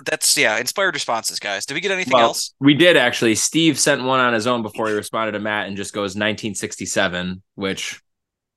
that's 0.05 0.37
yeah, 0.37 0.59
inspired 0.59 0.95
responses, 0.95 1.41
guys. 1.41 1.67
Did 1.67 1.75
we 1.75 1.81
get 1.81 1.91
anything 1.91 2.13
well, 2.13 2.29
else? 2.29 2.55
We 2.61 2.75
did 2.75 2.97
actually. 2.97 3.35
Steve 3.35 3.79
sent 3.79 4.05
one 4.05 4.21
on 4.21 4.33
his 4.33 4.47
own 4.47 4.63
before 4.63 4.89
he 4.89 4.95
responded 4.95 5.33
to 5.33 5.41
Matt 5.41 5.67
and 5.67 5.77
just 5.77 5.93
goes 5.93 6.11
1967, 6.11 7.43
which 7.55 8.01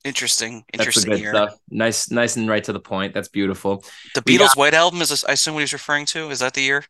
Interesting, 0.07 0.63
interesting 0.71 1.09
That's 1.09 1.21
good 1.21 1.30
stuff. 1.31 1.59
Nice, 1.69 2.09
nice 2.09 2.38
and 2.38 2.50
right 2.50 2.63
to 2.63 2.71
the 2.71 2.80
point. 2.80 3.13
That's 3.13 3.27
beautiful. 3.27 3.83
The 4.15 4.21
Beatles' 4.21 4.39
got, 4.39 4.57
White 4.57 4.74
Album 4.74 5.01
is, 5.01 5.25
I 5.25 5.33
assume, 5.33 5.54
what 5.56 5.59
he's 5.59 5.74
referring 5.74 6.06
to. 6.07 6.30
Is 6.30 6.39
that 6.39 6.54
the 6.54 6.62
year? 6.62 6.86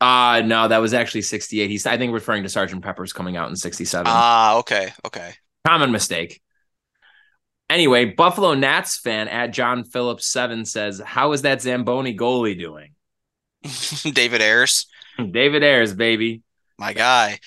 Uh 0.00 0.42
no, 0.44 0.66
that 0.66 0.78
was 0.78 0.92
actually 0.92 1.22
'68. 1.22 1.70
He's, 1.70 1.86
I 1.86 1.96
think, 1.96 2.12
referring 2.12 2.42
to 2.42 2.48
Sergeant 2.48 2.82
Pepper's 2.82 3.12
coming 3.12 3.36
out 3.36 3.48
in 3.48 3.54
'67. 3.54 4.06
Ah, 4.08 4.56
okay, 4.58 4.92
okay. 5.06 5.34
Common 5.64 5.92
mistake. 5.92 6.42
Anyway, 7.70 8.06
Buffalo 8.06 8.54
Nats 8.54 8.98
fan 8.98 9.28
at 9.28 9.52
John 9.52 9.84
Phillips 9.84 10.26
seven 10.26 10.64
says, 10.64 11.00
"How 11.04 11.30
is 11.32 11.42
that 11.42 11.62
Zamboni 11.62 12.16
goalie 12.16 12.58
doing?" 12.58 12.90
David 14.14 14.40
Ayres. 14.40 14.86
David 15.30 15.62
Ayres, 15.62 15.94
baby. 15.94 16.42
My 16.76 16.92
guy. 16.92 17.38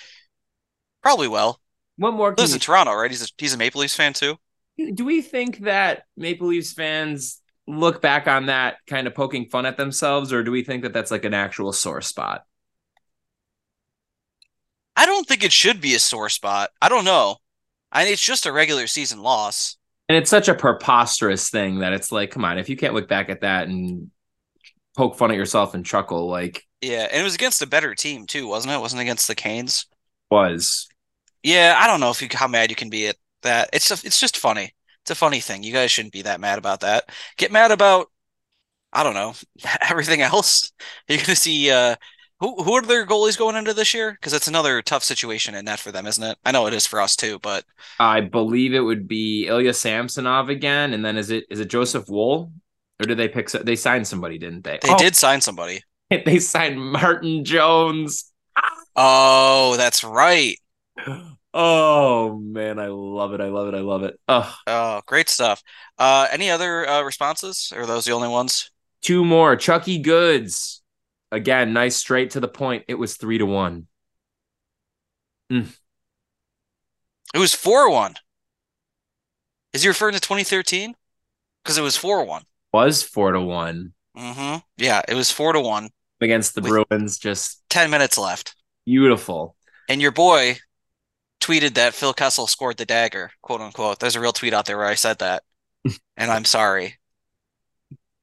Probably 1.03 1.27
well. 1.27 1.59
What 1.97 2.13
more? 2.13 2.33
Lives 2.37 2.51
you... 2.51 2.55
in 2.55 2.59
Toronto, 2.61 2.93
right? 2.93 3.11
He's 3.11 3.23
a, 3.23 3.27
he's 3.37 3.53
a 3.53 3.57
Maple 3.57 3.81
Leafs 3.81 3.95
fan 3.95 4.13
too 4.13 4.37
do 4.93 5.05
we 5.05 5.21
think 5.21 5.59
that 5.59 6.03
Maple 6.17 6.47
Leafs 6.47 6.73
fans 6.73 7.41
look 7.67 8.01
back 8.01 8.27
on 8.27 8.47
that 8.47 8.77
kind 8.87 9.07
of 9.07 9.15
poking 9.15 9.45
fun 9.45 9.65
at 9.65 9.77
themselves, 9.77 10.33
or 10.33 10.43
do 10.43 10.51
we 10.51 10.63
think 10.63 10.83
that 10.83 10.93
that's 10.93 11.11
like 11.11 11.25
an 11.25 11.33
actual 11.33 11.73
sore 11.73 12.01
spot? 12.01 12.43
I 14.95 15.05
don't 15.05 15.27
think 15.27 15.43
it 15.43 15.51
should 15.51 15.81
be 15.81 15.95
a 15.95 15.99
sore 15.99 16.29
spot. 16.29 16.69
I 16.81 16.89
don't 16.89 17.05
know. 17.05 17.37
I 17.91 18.05
it's 18.05 18.23
just 18.23 18.45
a 18.45 18.51
regular 18.51 18.87
season 18.87 19.21
loss. 19.21 19.77
And 20.09 20.17
it's 20.17 20.29
such 20.29 20.49
a 20.49 20.53
preposterous 20.53 21.49
thing 21.49 21.79
that 21.79 21.93
it's 21.93 22.11
like, 22.11 22.31
come 22.31 22.43
on, 22.43 22.57
if 22.57 22.69
you 22.69 22.75
can't 22.75 22.93
look 22.93 23.07
back 23.07 23.29
at 23.29 23.41
that 23.41 23.67
and 23.67 24.11
poke 24.95 25.17
fun 25.17 25.31
at 25.31 25.37
yourself 25.37 25.73
and 25.73 25.85
chuckle, 25.85 26.29
like 26.29 26.65
yeah, 26.81 27.07
and 27.11 27.21
it 27.21 27.23
was 27.23 27.35
against 27.35 27.61
a 27.61 27.67
better 27.67 27.95
team 27.95 28.25
too, 28.25 28.47
wasn't 28.47 28.73
it? 28.73 28.77
it 28.77 28.81
wasn't 28.81 29.01
against 29.01 29.27
the 29.27 29.35
Canes. 29.35 29.85
Was 30.29 30.87
yeah, 31.43 31.75
I 31.79 31.87
don't 31.87 31.99
know 31.99 32.11
if 32.11 32.21
you 32.21 32.27
how 32.31 32.47
mad 32.47 32.69
you 32.69 32.75
can 32.75 32.89
be 32.89 33.07
at 33.07 33.15
that 33.43 33.69
it's 33.73 33.87
just, 33.87 34.05
it's 34.05 34.19
just 34.19 34.37
funny. 34.37 34.73
It's 35.03 35.11
a 35.11 35.15
funny 35.15 35.39
thing. 35.39 35.63
You 35.63 35.73
guys 35.73 35.91
shouldn't 35.91 36.13
be 36.13 36.21
that 36.23 36.39
mad 36.39 36.59
about 36.59 36.81
that. 36.81 37.09
Get 37.37 37.51
mad 37.51 37.71
about 37.71 38.07
I 38.93 39.03
don't 39.03 39.13
know 39.13 39.33
everything 39.81 40.21
else. 40.21 40.71
You're 41.07 41.19
gonna 41.19 41.35
see 41.35 41.71
uh, 41.71 41.95
who 42.39 42.61
who 42.63 42.73
are 42.73 42.81
their 42.81 43.05
goalies 43.05 43.37
going 43.37 43.55
into 43.55 43.73
this 43.73 43.93
year? 43.93 44.11
Because 44.11 44.33
it's 44.33 44.47
another 44.47 44.81
tough 44.81 45.03
situation 45.03 45.55
in 45.55 45.65
net 45.65 45.79
for 45.79 45.91
them, 45.91 46.05
isn't 46.05 46.23
it? 46.23 46.37
I 46.45 46.51
know 46.51 46.67
it 46.67 46.73
is 46.73 46.85
for 46.85 46.99
us 47.01 47.15
too, 47.15 47.39
but 47.39 47.65
I 47.99 48.21
believe 48.21 48.73
it 48.73 48.81
would 48.81 49.07
be 49.07 49.47
Ilya 49.47 49.73
Samsonov 49.73 50.49
again, 50.49 50.93
and 50.93 51.03
then 51.03 51.17
is 51.17 51.29
it 51.31 51.45
is 51.49 51.59
it 51.59 51.69
Joseph 51.69 52.09
Woll 52.09 52.51
or 53.01 53.05
did 53.05 53.17
they 53.17 53.27
pick? 53.27 53.49
They 53.49 53.75
signed 53.75 54.07
somebody, 54.07 54.37
didn't 54.37 54.63
they? 54.63 54.79
They 54.81 54.89
oh, 54.89 54.97
did 54.97 55.15
sign 55.15 55.41
somebody. 55.41 55.83
They 56.25 56.39
signed 56.39 56.77
Martin 56.77 57.45
Jones. 57.45 58.33
Oh, 58.97 59.77
that's 59.77 60.03
right. 60.03 60.57
Oh 61.53 62.37
man, 62.37 62.79
I 62.79 62.87
love 62.87 63.33
it. 63.33 63.41
I 63.41 63.47
love 63.47 63.67
it. 63.67 63.75
I 63.75 63.81
love 63.81 64.03
it. 64.03 64.19
Oh, 64.27 64.55
oh 64.67 65.01
great 65.05 65.29
stuff. 65.29 65.61
Uh, 65.97 66.27
any 66.31 66.49
other 66.49 66.87
uh, 66.87 67.01
responses? 67.03 67.73
Or 67.75 67.81
are 67.81 67.85
those 67.85 68.05
the 68.05 68.13
only 68.13 68.29
ones? 68.29 68.71
Two 69.01 69.25
more. 69.25 69.55
Chucky 69.55 69.99
Goods. 69.99 70.81
Again, 71.31 71.73
nice 71.73 71.95
straight 71.95 72.31
to 72.31 72.39
the 72.39 72.47
point. 72.47 72.85
It 72.87 72.95
was 72.95 73.17
three 73.17 73.37
to 73.37 73.45
one. 73.45 73.87
Mm. 75.51 75.67
It 77.33 77.37
was 77.37 77.53
four 77.53 77.89
one. 77.89 78.15
Is 79.73 79.83
he 79.83 79.87
referring 79.87 80.13
to 80.13 80.19
2013? 80.19 80.95
Because 81.63 81.77
it 81.77 81.81
was 81.81 81.97
four 81.97 82.23
one. 82.25 82.43
Was 82.73 83.03
four 83.03 83.31
to 83.33 83.41
one. 83.41 83.93
Mm-hmm. 84.17 84.57
Yeah, 84.77 85.01
it 85.07 85.13
was 85.15 85.31
four 85.31 85.53
to 85.53 85.59
one 85.59 85.89
against 86.21 86.55
the 86.55 86.61
Bruins. 86.61 87.17
Just 87.17 87.61
ten 87.69 87.89
minutes 87.89 88.17
left. 88.17 88.55
Beautiful. 88.85 89.55
And 89.89 90.01
your 90.01 90.11
boy 90.11 90.57
tweeted 91.41 91.73
that 91.73 91.93
Phil 91.93 92.13
Kessel 92.13 92.47
scored 92.47 92.77
the 92.77 92.85
dagger, 92.85 93.31
quote 93.41 93.61
unquote. 93.61 93.99
There's 93.99 94.15
a 94.15 94.21
real 94.21 94.31
tweet 94.31 94.53
out 94.53 94.65
there 94.65 94.77
where 94.77 94.85
I 94.85 94.95
said 94.95 95.19
that, 95.19 95.43
and 96.17 96.31
I'm 96.31 96.45
sorry. 96.45 96.97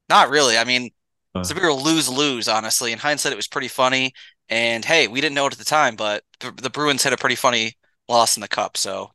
Not 0.09 0.31
really. 0.31 0.57
I 0.57 0.65
mean, 0.65 0.91
it's 1.35 1.51
a 1.51 1.69
of 1.69 1.83
lose 1.83 2.09
lose, 2.09 2.49
honestly. 2.49 2.93
In 2.93 2.99
hindsight, 2.99 3.33
it 3.33 3.37
was 3.37 3.49
pretty 3.49 3.69
funny. 3.69 4.13
And 4.49 4.85
hey, 4.85 5.09
we 5.09 5.21
didn't 5.21 5.35
know 5.35 5.47
it 5.47 5.53
at 5.53 5.59
the 5.59 5.65
time, 5.65 5.97
but 5.97 6.25
the, 6.41 6.51
the 6.53 6.71
Bruins 6.71 7.03
had 7.03 7.13
a 7.13 7.19
pretty 7.19 7.35
funny 7.35 7.75
loss 8.09 8.37
in 8.37 8.41
the 8.41 8.49
cup. 8.49 8.77
So 8.77 9.11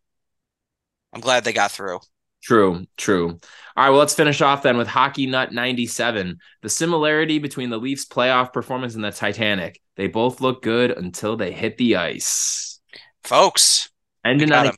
I'm 1.12 1.22
glad 1.22 1.44
they 1.44 1.54
got 1.54 1.72
through. 1.72 2.00
True, 2.44 2.86
true. 2.98 3.40
All 3.76 3.84
right, 3.84 3.90
well, 3.90 4.00
let's 4.00 4.14
finish 4.14 4.42
off 4.42 4.64
then 4.64 4.78
with 4.78 4.88
Hockey 4.88 5.26
Nut 5.26 5.54
97. 5.54 6.38
The 6.62 6.70
similarity 6.70 7.40
between 7.40 7.70
the 7.70 7.80
Leafs' 7.80 8.06
playoff 8.06 8.54
performance 8.54 8.96
and 8.96 9.04
the 9.04 9.12
Titanic. 9.12 9.82
They 9.96 10.08
both 10.08 10.42
look 10.42 10.62
good 10.62 10.92
until 10.92 11.38
they 11.38 11.52
hit 11.52 11.78
the 11.78 11.96
ice. 11.96 12.80
Folks, 13.24 13.90
Ending 14.26 14.52
on 14.52 14.68
a, 14.68 14.74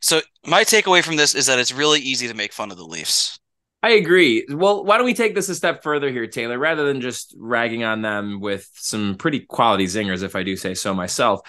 So 0.00 0.20
my 0.44 0.64
takeaway 0.64 1.02
from 1.02 1.16
this 1.16 1.34
is 1.34 1.46
that 1.46 1.58
it's 1.58 1.72
really 1.72 2.00
easy 2.00 2.28
to 2.28 2.34
make 2.34 2.52
fun 2.52 2.70
of 2.70 2.76
the 2.76 2.84
Leafs. 2.84 3.38
I 3.82 3.90
agree. 3.90 4.44
Well, 4.50 4.84
why 4.84 4.96
don't 4.96 5.06
we 5.06 5.14
take 5.14 5.34
this 5.34 5.48
a 5.48 5.54
step 5.54 5.82
further 5.82 6.10
here, 6.10 6.26
Taylor? 6.26 6.58
Rather 6.58 6.84
than 6.86 7.00
just 7.00 7.34
ragging 7.38 7.84
on 7.84 8.02
them 8.02 8.40
with 8.40 8.68
some 8.74 9.14
pretty 9.16 9.40
quality 9.40 9.84
zingers, 9.84 10.22
if 10.22 10.34
I 10.34 10.42
do 10.42 10.56
say 10.56 10.74
so 10.74 10.92
myself, 10.92 11.40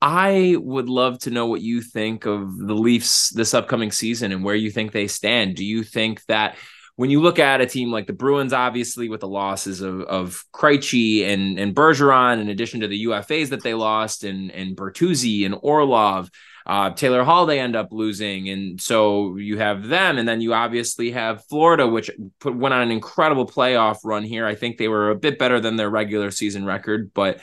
I 0.00 0.56
would 0.58 0.88
love 0.88 1.18
to 1.20 1.30
know 1.30 1.46
what 1.46 1.62
you 1.62 1.80
think 1.80 2.26
of 2.26 2.58
the 2.58 2.74
Leafs 2.74 3.30
this 3.30 3.54
upcoming 3.54 3.90
season 3.90 4.32
and 4.32 4.44
where 4.44 4.54
you 4.54 4.70
think 4.70 4.92
they 4.92 5.08
stand. 5.08 5.56
Do 5.56 5.64
you 5.64 5.82
think 5.82 6.24
that 6.26 6.56
when 6.98 7.10
you 7.10 7.20
look 7.20 7.38
at 7.38 7.60
a 7.60 7.66
team 7.66 7.92
like 7.92 8.08
the 8.08 8.12
Bruins, 8.12 8.52
obviously 8.52 9.08
with 9.08 9.20
the 9.20 9.28
losses 9.28 9.82
of 9.82 10.00
of 10.00 10.44
Krejci 10.52 11.24
and 11.24 11.56
and 11.56 11.72
Bergeron, 11.72 12.40
in 12.40 12.48
addition 12.48 12.80
to 12.80 12.88
the 12.88 13.04
UFAs 13.04 13.50
that 13.50 13.62
they 13.62 13.72
lost, 13.72 14.24
and 14.24 14.50
and 14.50 14.76
Bertuzzi 14.76 15.46
and 15.46 15.54
Orlov, 15.62 16.28
uh, 16.66 16.90
Taylor 16.90 17.22
Hall 17.22 17.46
they 17.46 17.60
end 17.60 17.76
up 17.76 17.92
losing, 17.92 18.48
and 18.48 18.80
so 18.80 19.36
you 19.36 19.58
have 19.58 19.86
them, 19.86 20.18
and 20.18 20.28
then 20.28 20.40
you 20.40 20.54
obviously 20.54 21.12
have 21.12 21.44
Florida, 21.44 21.86
which 21.86 22.10
put, 22.40 22.56
went 22.56 22.74
on 22.74 22.82
an 22.82 22.90
incredible 22.90 23.46
playoff 23.46 23.98
run 24.02 24.24
here. 24.24 24.44
I 24.44 24.56
think 24.56 24.76
they 24.76 24.88
were 24.88 25.10
a 25.10 25.16
bit 25.16 25.38
better 25.38 25.60
than 25.60 25.76
their 25.76 25.90
regular 25.90 26.32
season 26.32 26.64
record, 26.64 27.12
but 27.14 27.38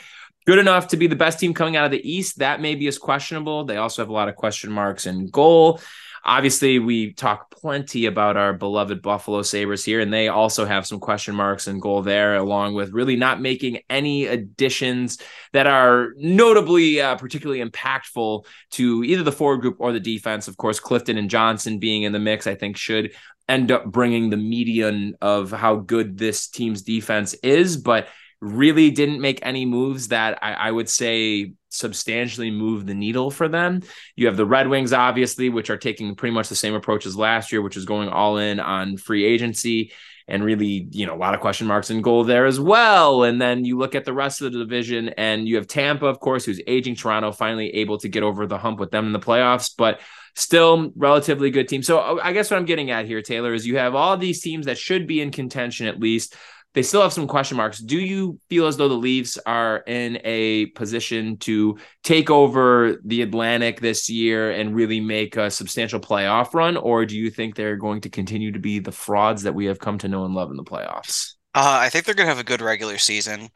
good 0.46 0.60
enough 0.60 0.90
to 0.90 0.98
be 0.98 1.08
the 1.08 1.16
best 1.16 1.40
team 1.40 1.54
coming 1.54 1.78
out 1.78 1.86
of 1.86 1.92
the 1.92 2.12
East. 2.12 2.40
That 2.40 2.60
maybe 2.60 2.88
is 2.88 2.98
questionable. 2.98 3.64
They 3.64 3.78
also 3.78 4.02
have 4.02 4.10
a 4.10 4.14
lot 4.14 4.28
of 4.28 4.36
question 4.36 4.70
marks 4.70 5.06
in 5.06 5.30
goal. 5.30 5.80
Obviously, 6.28 6.80
we 6.80 7.14
talk 7.14 7.52
plenty 7.52 8.08
about 8.08 8.36
our 8.36 8.52
beloved 8.52 9.04
Buffalo 9.04 9.44
Sabres 9.44 9.86
here, 9.86 10.00
and 10.00 10.12
they 10.12 10.28
also 10.28 10.66
have 10.66 10.88
some 10.88 11.00
question 11.00 11.36
marks 11.36 11.68
and 11.68 11.80
goal 11.80 12.02
there, 12.02 12.36
along 12.36 12.74
with 12.74 12.94
really 12.94 13.16
not 13.16 13.40
making 13.40 13.80
any 13.92 14.26
additions 14.26 15.20
that 15.54 15.68
are 15.68 16.14
notably 16.18 17.00
uh, 17.00 17.16
particularly 17.16 17.64
impactful 17.64 18.46
to 18.72 19.04
either 19.04 19.22
the 19.22 19.32
forward 19.32 19.62
group 19.62 19.76
or 19.78 19.92
the 19.92 20.00
defense. 20.00 20.48
Of 20.48 20.58
course, 20.58 20.80
Clifton 20.80 21.20
and 21.20 21.30
Johnson 21.30 21.78
being 21.78 22.02
in 22.02 22.12
the 22.12 22.20
mix, 22.20 22.48
I 22.48 22.56
think, 22.56 22.76
should 22.76 23.14
end 23.48 23.72
up 23.72 23.86
bringing 23.86 24.32
the 24.32 24.38
median 24.38 25.14
of 25.22 25.52
how 25.52 25.76
good 25.76 26.18
this 26.18 26.48
team's 26.48 26.82
defense 26.82 27.36
is. 27.44 27.78
But 27.78 28.08
really 28.42 28.92
didn't 28.92 29.22
make 29.22 29.40
any 29.42 29.66
moves 29.66 30.10
that 30.10 30.40
I, 30.42 30.54
I, 30.54 30.72
would 30.72 30.90
say 30.90 31.54
substantially 31.76 32.52
move 32.52 32.86
the 32.86 32.94
needle 32.94 33.32
for 33.32 33.48
them. 33.48 33.82
You 34.16 34.28
have 34.28 34.38
the 34.38 34.46
Red 34.46 34.68
Wings, 34.68 34.94
obviously, 34.94 35.50
which 35.50 35.70
are 35.70 35.78
taking 35.78 36.16
pretty 36.16 36.34
much 36.34 36.50
the 36.50 36.56
same 36.56 36.74
approach 36.74 37.06
as 37.06 37.16
last 37.16 37.52
year, 37.52 37.62
which 37.62 37.78
is 37.78 37.86
going 37.86 38.10
all 38.10 38.38
in 38.38 38.60
on 38.60 38.98
free 38.98 39.26
agency 39.26 39.92
and 40.28 40.44
really, 40.44 40.88
you 40.92 41.06
know, 41.06 41.14
a 41.14 41.18
lot 41.18 41.36
of 41.36 41.40
question 41.40 41.68
marks 41.68 41.92
in 41.92 42.02
goal 42.02 42.24
there 42.24 42.46
as 42.46 42.60
well. 42.60 43.24
And 43.24 43.40
then 43.40 43.64
you 43.64 43.78
look 43.78 43.94
at 43.94 44.06
the 44.06 44.14
rest 44.14 44.42
of 44.42 44.52
the 44.52 44.58
division 44.58 45.10
and 45.10 45.48
you 45.48 45.58
have 45.58 45.68
Tampa, 45.68 46.08
of 46.08 46.20
course, 46.20 46.46
who's 46.46 46.62
aging 46.66 46.96
Toronto, 46.96 47.32
finally 47.32 47.70
able 47.76 48.00
to 48.00 48.10
get 48.10 48.24
over 48.24 48.48
the 48.48 48.58
hump 48.58 48.80
with 48.80 48.90
them 48.90 49.06
in 49.06 49.14
the 49.14 49.20
playoffs, 49.20 49.72
but 49.78 50.00
still 50.34 50.92
relatively 50.96 51.52
good 51.52 51.68
team. 51.68 51.84
So 51.84 52.20
I 52.20 52.34
guess 52.34 52.50
what 52.50 52.58
I'm 52.58 52.66
getting 52.66 52.92
at 52.92 53.06
here, 53.06 53.22
Taylor, 53.22 53.54
is 53.54 53.68
you 53.68 53.78
have 53.78 53.94
all 53.94 54.18
these 54.18 54.42
teams 54.42 54.66
that 54.66 54.78
should 54.78 55.08
be 55.08 55.22
in 55.22 55.32
contention 55.32 55.88
at 55.88 56.00
least 56.00 56.36
they 56.76 56.84
still 56.84 57.02
have 57.02 57.14
some 57.14 57.26
question 57.26 57.56
marks. 57.56 57.80
Do 57.80 57.98
you 57.98 58.38
feel 58.50 58.68
as 58.68 58.76
though 58.76 58.90
the 58.90 58.96
Leafs 58.96 59.38
are 59.46 59.78
in 59.88 60.20
a 60.26 60.68
position 60.68 61.38
to 61.38 61.78
take 62.04 62.30
over 62.30 62.98
the 63.06 63.22
Atlantic 63.22 63.80
this 63.80 64.10
year 64.10 64.52
and 64.52 64.76
really 64.76 65.00
make 65.00 65.38
a 65.38 65.50
substantial 65.50 66.02
playoff 66.02 66.54
run? 66.54 66.76
Or 66.76 67.06
do 67.06 67.16
you 67.16 67.32
think 67.32 67.56
they're 67.56 67.78
going 67.78 68.02
to 68.02 68.10
continue 68.10 68.52
to 68.52 68.60
be 68.60 68.80
the 68.80 68.92
frauds 68.92 69.44
that 69.44 69.56
we 69.56 69.66
have 69.66 69.80
come 69.80 69.98
to 70.00 70.10
know 70.10 70.26
and 70.26 70.36
love 70.36 70.52
in 70.52 70.58
the 70.58 70.66
playoffs? 70.66 71.36
Uh, 71.56 71.80
I 71.82 71.90
think 71.90 72.04
they're 72.04 72.14
going 72.14 72.28
to 72.28 72.36
have 72.36 72.40
a 72.40 72.44
good 72.44 72.62
regular 72.62 72.98
season 72.98 73.48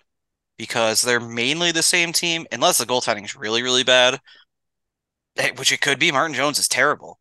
because 0.58 1.02
they're 1.02 1.20
mainly 1.20 1.74
the 1.74 1.84
same 1.84 2.14
team, 2.14 2.48
unless 2.54 2.78
the 2.78 2.86
goaltending 2.86 3.26
is 3.26 3.36
really, 3.36 3.62
really 3.62 3.84
bad, 3.84 4.22
which 5.58 5.74
it 5.74 5.82
could 5.82 6.00
be. 6.00 6.10
Martin 6.10 6.36
Jones 6.36 6.58
is 6.58 6.70
terrible. 6.70 7.20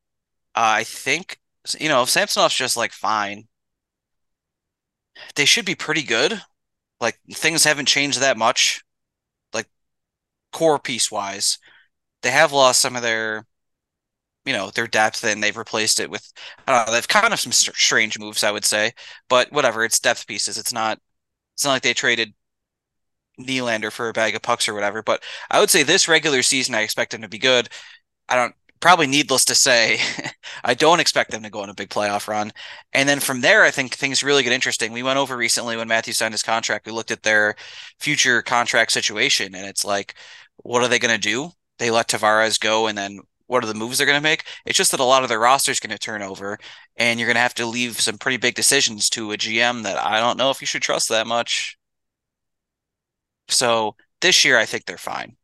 Uh, 0.55 0.79
I 0.79 0.85
think, 0.85 1.39
you 1.81 1.89
know, 1.89 2.03
if 2.03 2.09
Samsonov's 2.09 2.55
just 2.55 2.77
like 2.77 2.93
fine, 2.93 3.49
they 5.35 5.45
should 5.45 5.65
be 5.65 5.75
pretty 5.75 6.03
good. 6.03 6.41
Like 7.01 7.19
things 7.33 7.65
haven't 7.65 7.87
changed 7.87 8.21
that 8.21 8.37
much, 8.37 8.83
like 9.53 9.69
core 10.53 10.79
piece 10.79 11.11
wise. 11.11 11.59
They 12.23 12.31
have 12.31 12.53
lost 12.53 12.81
some 12.81 12.97
of 12.97 13.03
their, 13.03 13.47
you 14.45 14.53
know, 14.53 14.71
their 14.71 14.87
depth, 14.87 15.25
and 15.25 15.43
they've 15.43 15.57
replaced 15.57 16.01
it 16.01 16.11
with 16.11 16.33
I 16.67 16.73
don't 16.77 16.87
know. 16.87 16.93
They've 16.93 17.09
kind 17.09 17.33
of 17.33 17.41
some 17.41 17.53
strange 17.53 18.19
moves, 18.19 18.45
I 18.45 18.51
would 18.53 18.65
say, 18.65 18.93
but 19.29 19.53
whatever. 19.53 19.85
It's 19.85 20.01
depth 20.01 20.27
pieces. 20.27 20.59
It's 20.59 20.73
not. 20.73 20.99
It's 21.55 21.65
not 21.65 21.73
like 21.73 21.83
they 21.83 21.95
traded 21.95 22.35
Nylander 23.41 23.93
for 23.93 24.09
a 24.09 24.13
bag 24.13 24.35
of 24.35 24.43
pucks 24.43 24.69
or 24.69 24.75
whatever. 24.75 25.03
But 25.03 25.23
I 25.51 25.61
would 25.61 25.71
say 25.71 25.83
this 25.83 26.09
regular 26.09 26.43
season, 26.43 26.75
I 26.75 26.83
expect 26.83 27.13
them 27.13 27.23
to 27.23 27.29
be 27.29 27.39
good. 27.39 27.69
I 28.29 28.37
don't 28.37 28.55
probably 28.81 29.07
needless 29.07 29.45
to 29.47 29.55
say, 29.55 29.99
I 30.65 30.75
don't 30.75 31.01
expect 31.01 31.31
them 31.31 31.43
to 31.43 31.51
go 31.51 31.61
on 31.63 31.71
a 31.71 31.75
big 31.75 31.91
playoff 31.91 32.29
run. 32.29 32.53
And 32.93 33.09
then 33.09 33.21
from 33.21 33.41
there, 33.41 33.63
I 33.65 33.71
think 33.71 33.95
things 33.95 34.23
really 34.23 34.43
get 34.43 34.53
interesting. 34.53 34.93
We 34.93 35.03
went 35.03 35.19
over 35.19 35.37
recently 35.37 35.77
when 35.77 35.89
Matthew 35.89 36.13
signed 36.13 36.35
his 36.35 36.43
contract, 36.43 36.87
we 36.87 36.93
looked 36.93 37.11
at 37.11 37.23
their 37.23 37.57
future 38.01 38.43
contract 38.43 38.93
situation, 38.93 39.55
and 39.55 39.67
it's 39.67 39.85
like, 39.85 40.15
what 40.57 40.83
are 40.83 40.89
they 40.89 40.99
going 40.99 41.15
to 41.15 41.21
do? 41.21 41.51
They 41.79 41.91
let 41.91 42.09
Tavares 42.09 42.59
go, 42.61 42.87
and 42.87 42.99
then 42.99 43.21
what 43.47 43.65
are 43.65 43.67
the 43.67 43.75
moves 43.75 43.99
they're 43.99 44.07
going 44.07 44.19
to 44.19 44.23
make? 44.23 44.45
It's 44.67 44.77
just 44.77 44.91
that 44.93 45.01
a 45.01 45.05
lot 45.05 45.23
of 45.23 45.29
their 45.29 45.41
roster 45.41 45.73
is 45.73 45.81
going 45.81 45.91
to 45.91 45.99
turn 45.99 46.23
over, 46.23 46.59
and 46.97 47.19
you're 47.19 47.27
going 47.27 47.37
to 47.37 47.41
have 47.41 47.55
to 47.55 47.67
leave 47.67 48.01
some 48.01 48.19
pretty 48.19 48.37
big 48.37 48.55
decisions 48.55 49.09
to 49.11 49.33
a 49.33 49.37
GM 49.37 49.83
that 49.85 49.99
I 49.99 50.21
don't 50.21 50.39
know 50.39 50.51
if 50.51 50.61
you 50.61 50.67
should 50.67 50.83
trust 50.83 51.09
that 51.09 51.27
much. 51.27 51.77
So 53.49 53.97
this 54.21 54.45
year, 54.45 54.59
I 54.59 54.67
think 54.67 54.85
they're 54.85 54.99
fine. 54.99 55.37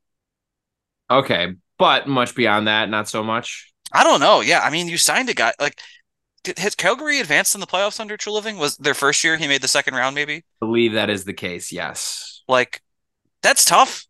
Okay, 1.11 1.55
but 1.78 2.09
much 2.09 2.35
beyond 2.35 2.66
that, 2.69 2.88
not 2.88 3.09
so 3.09 3.23
much. 3.23 3.73
I 3.93 4.04
don't 4.04 4.21
know. 4.21 4.40
Yeah, 4.40 4.61
I 4.61 4.71
mean, 4.71 4.88
you 4.88 4.99
signed 4.99 5.28
a 5.28 5.35
guy 5.35 5.52
like 5.61 5.81
has 6.59 6.75
Calgary 6.75 7.21
advanced 7.21 7.54
in 7.54 7.61
the 7.61 7.66
playoffs 7.66 8.00
under 8.00 8.16
Treliving? 8.16 8.59
Was 8.59 8.76
their 8.76 8.95
first 8.95 9.25
year 9.25 9.37
he 9.37 9.49
made 9.49 9.62
the 9.62 9.69
second 9.69 9.95
round? 9.95 10.14
Maybe. 10.14 10.45
I 10.62 10.66
believe 10.66 10.93
that 10.93 11.11
is 11.11 11.25
the 11.25 11.33
case. 11.33 11.73
Yes. 11.73 12.43
Like, 12.49 12.83
that's 13.43 13.64
tough. 13.64 14.07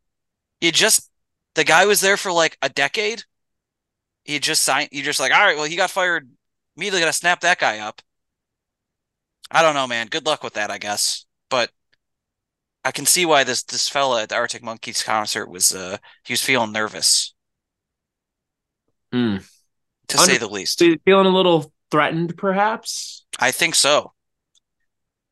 You 0.61 0.73
just 0.73 1.11
the 1.55 1.65
guy 1.65 1.87
was 1.87 2.01
there 2.01 2.17
for 2.17 2.33
like 2.33 2.59
a 2.63 2.69
decade. 2.69 3.23
He 4.25 4.39
just 4.39 4.63
signed. 4.63 4.89
You 4.93 5.03
just 5.03 5.21
like, 5.21 5.33
all 5.33 5.45
right. 5.45 5.57
Well, 5.57 5.67
he 5.67 5.77
got 5.77 5.91
fired. 5.91 6.29
Immediately 6.77 7.01
got 7.01 7.07
to 7.07 7.13
snap 7.13 7.41
that 7.41 7.59
guy 7.59 7.79
up. 7.79 8.03
I 9.51 9.63
don't 9.63 9.75
know, 9.75 9.87
man. 9.87 10.09
Good 10.09 10.27
luck 10.27 10.43
with 10.43 10.55
that, 10.55 10.71
I 10.71 10.79
guess. 10.79 11.27
But 11.51 11.71
I 12.85 12.91
can 12.91 13.07
see 13.07 13.27
why 13.27 13.45
this 13.45 13.63
this 13.63 13.89
fella 13.89 14.23
at 14.23 14.31
the 14.31 14.35
Arctic 14.35 14.63
Monkeys 14.63 15.03
concert 15.03 15.49
was 15.49 15.75
uh 15.75 15.99
he 16.25 16.33
was 16.33 16.43
feeling 16.43 16.73
nervous. 16.73 17.35
Mm. 19.15 19.49
To 20.09 20.19
Under- 20.19 20.33
say 20.33 20.39
the 20.39 20.49
least. 20.49 20.79
Feeling 20.81 21.27
a 21.27 21.31
little 21.31 21.73
threatened, 21.91 22.37
perhaps? 22.37 23.25
I 23.39 23.53
think 23.53 23.75
so. 23.75 24.13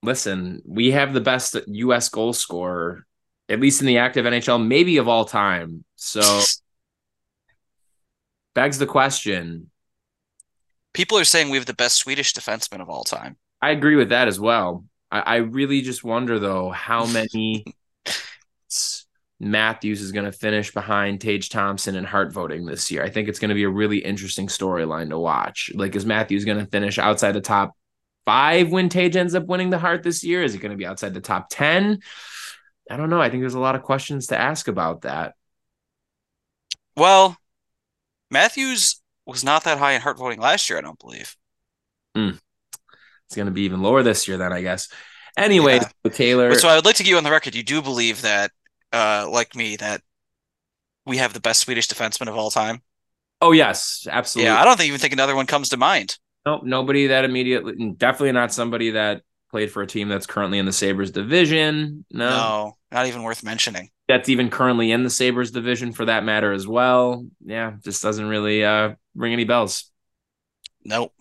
Listen, 0.03 0.63
we 0.65 0.93
have 0.93 1.13
the 1.13 1.21
best 1.21 1.57
U.S. 1.67 2.09
goal 2.09 2.33
scorer, 2.33 3.07
at 3.49 3.61
least 3.61 3.81
in 3.81 3.87
the 3.87 3.99
active 3.99 4.25
NHL, 4.25 4.65
maybe 4.65 4.97
of 4.97 5.09
all 5.09 5.25
time. 5.25 5.85
So, 5.97 6.43
begs 8.55 8.79
the 8.79 8.87
question. 8.87 9.71
People 10.95 11.19
are 11.19 11.25
saying 11.25 11.51
we 11.51 11.57
have 11.57 11.67
the 11.67 11.75
best 11.75 11.97
Swedish 11.97 12.35
defenseman 12.35 12.81
of 12.81 12.89
all 12.89 13.05
time. 13.05 13.37
I 13.61 13.71
agree 13.71 13.97
with 13.97 14.11
that 14.11 14.29
as 14.29 14.39
well. 14.39 14.85
I, 15.11 15.21
I 15.21 15.37
really 15.37 15.83
just 15.83 16.05
wonder, 16.05 16.39
though, 16.39 16.71
how 16.71 17.07
many 17.13 17.65
Matthews 19.43 20.01
is 20.01 20.13
going 20.13 20.25
to 20.25 20.31
finish 20.31 20.73
behind 20.73 21.21
Tage 21.21 21.49
Thompson 21.49 21.97
and 21.97 22.07
Hart 22.07 22.33
voting 22.33 22.65
this 22.65 22.93
year. 22.93 23.03
I 23.03 23.11
think 23.11 23.29
it's 23.29 23.41
going 23.41 23.49
to 23.49 23.57
be 23.57 23.65
a 23.65 23.69
really 23.69 23.99
interesting 23.99 24.47
storyline 24.47 25.09
to 25.09 25.19
watch. 25.19 25.73
Like, 25.75 25.97
is 25.97 26.07
Matthews 26.07 26.45
going 26.45 26.59
to 26.59 26.67
finish 26.67 26.97
outside 26.97 27.33
the 27.33 27.41
top 27.41 27.73
five 28.25 28.71
when 28.71 28.89
Tage 28.89 29.17
ends 29.17 29.35
up 29.35 29.47
winning 29.47 29.71
the 29.71 29.81
Hart 29.81 30.05
this 30.05 30.23
year? 30.23 30.45
Is 30.45 30.55
it 30.55 30.59
going 30.59 30.71
to 30.71 30.77
be 30.77 30.87
outside 30.87 31.13
the 31.13 31.21
top 31.21 31.49
10? 31.51 31.99
I 32.89 32.97
don't 32.97 33.11
know. 33.11 33.21
I 33.21 33.31
think 33.31 33.43
there's 33.43 33.55
a 33.55 33.61
lot 33.61 33.75
of 33.75 33.83
questions 33.83 34.29
to 34.29 34.39
ask 34.39 34.69
about 34.69 35.03
that. 35.03 35.35
Well, 36.97 37.37
Matthews 38.31 39.03
was 39.27 39.43
not 39.43 39.65
that 39.65 39.79
high 39.79 39.93
in 39.93 40.03
Hart 40.03 40.19
voting 40.19 40.39
last 40.39 40.71
year, 40.71 40.79
I 40.79 40.83
don't 40.83 41.01
believe. 41.01 41.37
Mm. 42.17 42.39
It's 43.27 43.35
going 43.35 43.47
to 43.47 43.53
be 43.53 43.63
even 43.63 43.83
lower 43.83 44.05
this 44.05 44.29
year, 44.29 44.37
then, 44.37 44.53
I 44.53 44.63
guess. 44.63 44.89
Anyway, 45.37 45.81
yeah. 46.05 46.11
Taylor. 46.13 46.55
So 46.55 46.69
I 46.69 46.77
would 46.77 46.85
like 46.85 46.97
to 46.97 47.03
get 47.03 47.11
you 47.11 47.17
on 47.17 47.25
the 47.25 47.31
record. 47.31 47.57
You 47.57 47.65
do 47.65 47.83
believe 47.83 48.23
that 48.23 48.53
uh, 48.93 49.29
like 49.31 49.55
me 49.55 49.77
that 49.77 50.03
we 51.05 51.19
have 51.19 51.33
the 51.33 51.41
best 51.41 51.63
Swedish 51.63 51.89
defenseman 51.89 52.29
of 52.29 52.37
all 52.37 52.51
time? 52.51 52.83
Oh 53.41 53.53
yes, 53.53 54.07
absolutely. 54.11 54.51
Yeah, 54.51 54.61
I 54.61 54.65
don't 54.65 54.81
even 54.81 55.01
think 55.01 55.13
another 55.13 55.35
one 55.35 55.47
comes 55.47 55.69
to 55.71 55.77
mind. 55.77 56.19
Nope, 56.47 56.63
nobody 56.65 57.09
that 57.09 57.25
immediately, 57.25 57.95
definitely 57.97 58.33
not 58.33 58.53
somebody 58.53 58.93
that 58.93 59.23
played 59.51 59.71
for 59.71 59.83
a 59.83 59.87
team 59.87 60.09
that's 60.09 60.27
currently 60.27 60.59
in 60.59 60.67
the 60.67 60.73
Sabres 60.73 61.11
division. 61.11 62.05
No, 62.13 62.29
no, 62.29 62.73
not 62.91 63.07
even 63.07 63.23
worth 63.23 63.45
mentioning. 63.45 63.91
That's 64.09 64.29
even 64.29 64.51
currently 64.51 64.93
in 64.93 65.05
the 65.05 65.11
Sabres 65.11 65.51
division 65.51 65.93
for 65.93 66.05
that 66.05 66.25
matter 66.25 66.53
as 66.53 66.67
well. 66.67 67.27
Yeah, 67.45 67.75
just 67.85 68.03
doesn't 68.03 68.27
really 68.29 68.65
uh, 68.65 68.95
ring 69.15 69.33
any 69.33 69.45
bells. 69.45 69.91
Nope. 70.85 71.13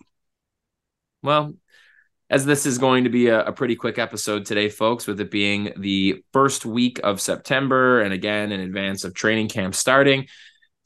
Well, 1.22 1.54
as 2.32 2.46
this 2.46 2.64
is 2.64 2.78
going 2.78 3.04
to 3.04 3.10
be 3.10 3.28
a, 3.28 3.44
a, 3.44 3.52
pretty 3.52 3.76
quick 3.76 3.98
episode 3.98 4.46
today, 4.46 4.70
folks, 4.70 5.06
with 5.06 5.20
it 5.20 5.30
being 5.30 5.70
the 5.76 6.24
first 6.32 6.64
week 6.64 6.98
of 7.04 7.20
September 7.20 8.00
and 8.00 8.14
again 8.14 8.52
in 8.52 8.60
advance 8.60 9.04
of 9.04 9.12
training 9.12 9.48
camp 9.48 9.74
starting. 9.74 10.26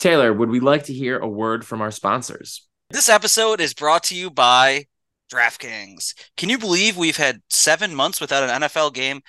Taylor, 0.00 0.32
would 0.32 0.50
we 0.50 0.58
like 0.58 0.82
to 0.84 0.92
hear 0.92 1.18
a 1.20 1.28
word 1.28 1.64
from 1.64 1.80
our 1.80 1.92
sponsors? 1.92 2.66
This 2.90 3.08
episode 3.08 3.60
is 3.60 3.74
brought 3.74 4.02
to 4.04 4.16
you 4.16 4.28
by 4.28 4.86
DraftKings. 5.32 6.14
Can 6.36 6.48
you 6.48 6.58
believe 6.58 6.96
we've 6.96 7.16
had 7.16 7.40
seven 7.48 7.94
months 7.94 8.20
without 8.20 8.42
an 8.42 8.62
NFL 8.62 8.92
game? 8.92 9.20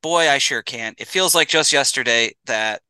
Boy, 0.00 0.30
I 0.30 0.38
sure 0.38 0.62
can. 0.62 0.94
It 0.96 1.08
feels 1.08 1.34
like 1.34 1.48
just 1.48 1.72
yesterday 1.72 2.34
that 2.46 2.82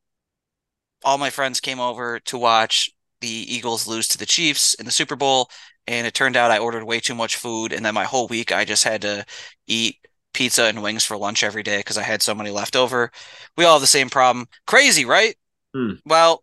all 1.03 1.17
my 1.17 1.31
friends 1.31 1.59
came 1.59 1.81
over 1.81 2.21
to 2.21 2.37
watch 2.37 2.91
the 3.23 3.29
Eagles 3.29 3.87
lose 3.89 4.09
to 4.09 4.19
the 4.19 4.27
Chiefs 4.27 4.75
in 4.75 4.85
the 4.85 4.93
Super 4.93 5.17
Bowl. 5.17 5.49
And 5.87 6.07
it 6.07 6.15
turned 6.15 6.37
out 6.37 6.51
I 6.51 6.59
ordered 6.59 6.85
way 6.85 7.01
too 7.01 7.15
much 7.15 7.37
food. 7.37 7.73
And 7.73 7.85
then 7.85 7.95
my 7.95 8.05
whole 8.05 8.27
week, 8.27 8.53
I 8.53 8.65
just 8.65 8.85
had 8.85 9.03
to 9.03 9.25
eat 9.67 9.99
pizza 10.33 10.65
and 10.65 10.83
wings 10.83 11.05
for 11.05 11.17
lunch 11.17 11.43
every 11.43 11.63
day 11.63 11.79
because 11.79 11.99
I 11.99 12.03
had 12.03 12.23
so 12.23 12.35
many 12.35 12.51
left 12.51 12.77
over. 12.77 13.11
We 13.57 13.65
all 13.65 13.75
have 13.75 13.81
the 13.81 13.87
same 13.87 14.11
problem. 14.11 14.47
Crazy, 14.67 15.05
right? 15.05 15.37
Hmm. 15.75 15.93
Well, 16.05 16.43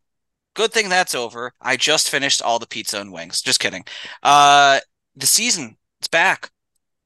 good 0.56 0.72
thing 0.72 0.90
that's 0.90 1.16
over. 1.16 1.54
I 1.62 1.78
just 1.78 2.10
finished 2.10 2.42
all 2.42 2.60
the 2.60 2.68
pizza 2.68 3.00
and 3.00 3.12
wings. 3.12 3.42
Just 3.42 3.60
kidding. 3.60 3.84
Uh, 4.24 4.80
the 5.16 5.26
season, 5.26 5.78
it's 6.00 6.08
back. 6.08 6.50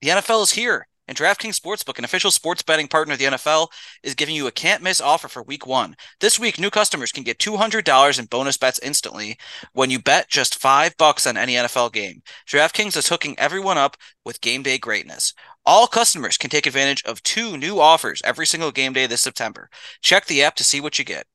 The 0.01 0.10
NFL 0.10 0.44
is 0.44 0.51
here. 0.51 0.88
And 1.07 1.15
DraftKings 1.15 1.59
Sportsbook, 1.59 2.00
an 2.00 2.03
official 2.03 2.31
sports 2.31 2.63
betting 2.63 2.88
partner 2.88 3.13
of 3.13 3.19
the 3.19 3.25
NFL, 3.25 3.67
is 4.01 4.15
giving 4.15 4.35
you 4.35 4.47
a 4.47 4.51
can't 4.51 4.81
miss 4.81 5.00
offer 5.00 5.27
for 5.27 5.43
week 5.43 5.67
one. 5.67 5.95
This 6.19 6.39
week, 6.39 6.57
new 6.57 6.71
customers 6.71 7.12
can 7.12 7.24
get 7.24 7.38
$200 7.38 8.19
in 8.19 8.25
bonus 8.25 8.57
bets 8.57 8.79
instantly 8.81 9.38
when 9.74 9.91
you 9.91 10.01
bet 10.01 10.29
just 10.29 10.59
five 10.59 10.97
bucks 10.97 11.27
on 11.27 11.38
any 11.38 11.53
NFL 11.53 11.93
game. 11.93 12.24
DraftKings 12.47 12.97
is 12.97 13.09
hooking 13.09 13.38
everyone 13.38 13.77
up 13.77 13.97
with 14.24 14.41
game 14.41 14.63
day 14.63 14.79
greatness. 14.79 15.33
All 15.63 15.88
customers 15.88 16.38
can 16.38 16.50
take 16.50 16.65
advantage 16.65 17.03
of 17.05 17.21
two 17.21 17.55
new 17.55 17.79
offers 17.79 18.21
every 18.25 18.47
single 18.47 18.71
game 18.71 18.93
day 18.93 19.05
this 19.05 19.21
September. 19.21 19.69
Check 20.01 20.25
the 20.25 20.41
app 20.41 20.55
to 20.55 20.63
see 20.63 20.81
what 20.81 20.97
you 20.97 21.05
get. 21.05 21.27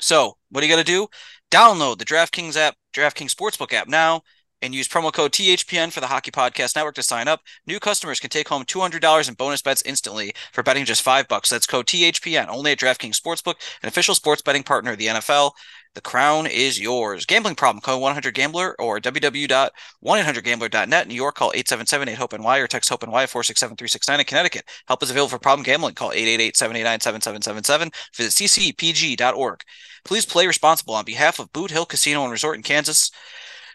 So, 0.00 0.38
what 0.50 0.60
do 0.62 0.66
you 0.66 0.72
got 0.72 0.78
to 0.78 0.84
do? 0.84 1.08
Download 1.50 1.98
the 1.98 2.04
DraftKings 2.04 2.56
app, 2.56 2.76
DraftKings 2.94 3.34
Sportsbook 3.34 3.72
app 3.72 3.88
now 3.88 4.22
and 4.64 4.74
use 4.74 4.88
promo 4.88 5.12
code 5.12 5.32
THPN 5.32 5.92
for 5.92 6.00
the 6.00 6.06
Hockey 6.06 6.30
Podcast 6.30 6.74
Network 6.74 6.94
to 6.94 7.02
sign 7.02 7.28
up. 7.28 7.42
New 7.66 7.78
customers 7.78 8.18
can 8.18 8.30
take 8.30 8.48
home 8.48 8.64
$200 8.64 9.28
in 9.28 9.34
bonus 9.34 9.60
bets 9.60 9.82
instantly 9.84 10.32
for 10.52 10.62
betting 10.62 10.86
just 10.86 11.02
5 11.02 11.28
bucks. 11.28 11.50
That's 11.50 11.66
code 11.66 11.86
THPN 11.86 12.48
only 12.48 12.72
at 12.72 12.78
DraftKings 12.78 13.20
Sportsbook, 13.20 13.56
an 13.82 13.88
official 13.88 14.14
sports 14.14 14.40
betting 14.40 14.62
partner 14.62 14.92
of 14.92 14.98
the 14.98 15.08
NFL. 15.08 15.50
The 15.94 16.00
crown 16.00 16.46
is 16.46 16.80
yours. 16.80 17.26
Gambling 17.26 17.56
problem, 17.56 17.82
call 17.82 18.00
1-800-GAMBLER 18.00 18.80
or 18.80 19.00
www.1800gambler.net. 19.00 21.08
New 21.08 21.14
York, 21.14 21.34
call 21.36 21.52
877-8-HOPE-NY 21.52 22.58
or 22.58 22.66
text 22.66 22.88
HOPE-NY 22.88 23.26
467-369. 23.26 24.18
In 24.18 24.24
Connecticut, 24.24 24.64
help 24.88 25.02
is 25.02 25.10
available 25.10 25.28
for 25.28 25.38
problem 25.38 25.62
gambling. 25.62 25.94
Call 25.94 26.10
888-789-7777. 26.10 27.94
Visit 28.16 28.32
ccpg.org. 28.32 29.60
Please 30.04 30.26
play 30.26 30.46
responsible 30.46 30.94
on 30.94 31.04
behalf 31.04 31.38
of 31.38 31.52
Boot 31.52 31.70
Hill 31.70 31.86
Casino 31.86 32.22
and 32.22 32.32
Resort 32.32 32.56
in 32.56 32.62
Kansas. 32.62 33.10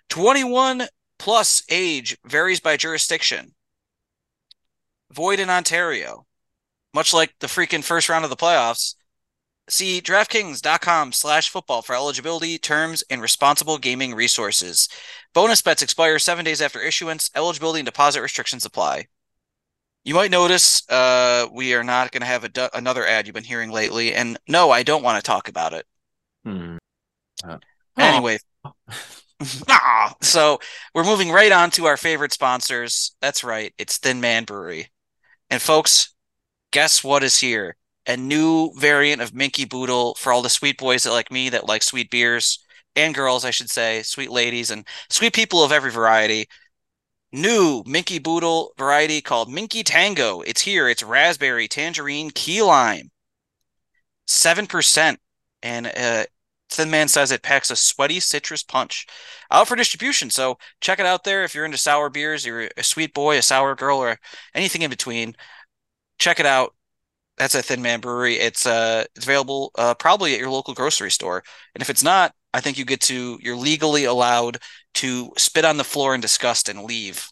21 0.10 0.84
plus 1.18 1.63
age 1.70 2.18
varies 2.25 2.60
by 2.60 2.78
jurisdiction. 2.78 3.54
Void 5.12 5.39
in 5.39 5.50
Ontario. 5.50 6.25
Much 6.94 7.13
like 7.13 7.34
the 7.39 7.48
freaking 7.48 7.84
first 7.84 8.10
round 8.10 8.24
of 8.24 8.30
the 8.30 8.36
playoffs. 8.36 8.96
See 9.70 10.01
DraftKings.com 10.01 11.12
slash 11.12 11.50
football 11.50 11.84
for 11.84 11.94
eligibility, 11.94 12.58
terms, 12.58 13.04
and 13.10 13.22
responsible 13.22 13.78
gaming 13.78 14.16
resources. 14.16 14.89
Bonus 15.34 15.62
bets 15.62 15.84
expire 15.84 16.18
seven 16.18 16.44
days 16.44 16.62
after 16.62 16.82
issuance. 16.82 17.30
Eligibility 17.36 17.80
and 17.82 17.86
deposit 17.86 18.22
restrictions 18.22 18.66
apply. 18.66 19.06
You 20.04 20.16
might 20.16 20.32
notice 20.32 20.89
uh, 20.89 21.48
we 21.54 21.75
are 21.75 21.84
not 21.84 22.12
going 22.12 22.22
to 22.22 22.28
have 22.28 22.46
a, 22.46 22.70
another 22.74 23.06
ad 23.06 23.28
you've 23.28 23.36
been 23.36 23.44
hearing 23.44 23.70
lately. 23.70 24.16
And 24.16 24.39
no, 24.48 24.72
I 24.72 24.82
don't 24.82 25.04
want 25.04 25.24
to 25.24 25.28
talk 25.28 25.50
about 25.50 25.74
it. 25.74 25.86
Hmm. 26.44 26.78
Uh, 27.44 27.58
Anyway. 27.98 28.39
So 30.22 30.60
we're 30.93 31.03
moving 31.03 31.31
right 31.31 31.51
on 31.51 31.72
to 31.72 31.86
our 31.86 31.98
favorite 31.98 32.34
sponsors. 32.34 33.15
That's 33.22 33.43
right, 33.43 33.74
it's 33.77 33.98
Thin 33.98 34.19
Man 34.22 34.43
Brewery. 34.43 34.89
And 35.50 35.62
folks, 35.62 36.13
guess 36.72 37.03
what 37.03 37.24
is 37.24 37.39
here? 37.39 37.77
A 38.07 38.18
new 38.18 38.72
variant 38.77 39.22
of 39.22 39.31
Minkey 39.33 39.70
Boodle 39.70 40.16
for 40.16 40.33
all 40.33 40.42
the 40.42 40.50
sweet 40.50 40.77
boys 40.77 41.03
that 41.03 41.11
like 41.11 41.31
me 41.31 41.50
that 41.50 41.68
like 41.68 41.83
sweet 41.83 42.11
beers 42.11 42.59
and 42.96 43.16
girls, 43.16 43.46
I 43.46 43.51
should 43.51 43.70
say, 43.70 44.03
sweet 44.03 44.31
ladies 44.31 44.72
and 44.72 44.87
sweet 45.09 45.33
people 45.33 45.64
of 45.64 45.72
every 45.72 45.92
variety. 45.92 46.48
New 47.31 47.83
Minkey 47.85 48.22
Boodle 48.22 48.74
variety 48.77 49.22
called 49.22 49.51
Minky 49.51 49.83
Tango. 49.83 50.42
It's 50.42 50.61
here. 50.61 50.90
It's 50.90 51.03
raspberry, 51.03 51.68
tangerine, 51.68 52.31
key 52.31 52.61
lime. 52.61 53.11
7%. 54.27 55.20
And 55.64 55.87
uh, 55.87 56.25
Thin 56.70 56.90
Man 56.90 57.08
says 57.08 57.32
it 57.32 57.42
packs 57.42 57.72
a 57.72 57.75
sweaty 57.75 58.20
citrus 58.20 58.64
punch. 58.64 59.08
Out 59.51 59.68
for 59.68 59.75
distribution, 59.75 60.29
so 60.29 60.58
check 60.82 61.00
it 61.00 61.05
out 61.05 61.24
there 61.24 61.44
if 61.44 61.55
you're 61.55 61.66
into 61.66 61.77
sour 61.77 62.10
beers, 62.10 62.46
you're 62.46 62.70
a 62.77 62.84
sweet 62.84 63.14
boy, 63.14 63.38
a 63.38 63.42
sour 63.42 63.75
girl, 63.75 63.98
or 63.98 64.20
anything 64.53 64.84
in 64.84 64.90
between. 64.90 65.36
Check 66.20 66.40
it 66.40 66.46
out. 66.46 66.75
That's 67.38 67.55
a 67.55 67.62
Thin 67.62 67.82
Man 67.82 68.01
Brewery. 68.01 68.36
It's 68.36 68.66
uh 68.66 69.05
it's 69.16 69.25
available 69.25 69.72
uh, 69.77 69.96
probably 69.96 70.34
at 70.34 70.40
your 70.40 70.50
local 70.50 70.74
grocery 70.74 71.12
store. 71.12 71.44
And 71.74 71.82
if 71.82 71.90
it's 71.90 72.03
not, 72.03 72.34
I 72.53 72.60
think 72.62 72.77
you 72.77 72.86
get 72.86 73.01
to 73.01 73.40
you're 73.42 73.55
legally 73.55 74.03
allowed 74.03 74.60
to 74.96 75.32
spit 75.38 75.66
on 75.66 75.77
the 75.77 75.84
floor 75.84 76.14
in 76.14 76.22
disgust 76.22 76.70
and 76.70 76.84
leave. 76.84 77.29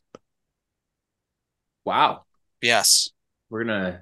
Wow. 1.85 2.25
Yes. 2.61 3.09
We're 3.49 3.65
gonna 3.65 4.01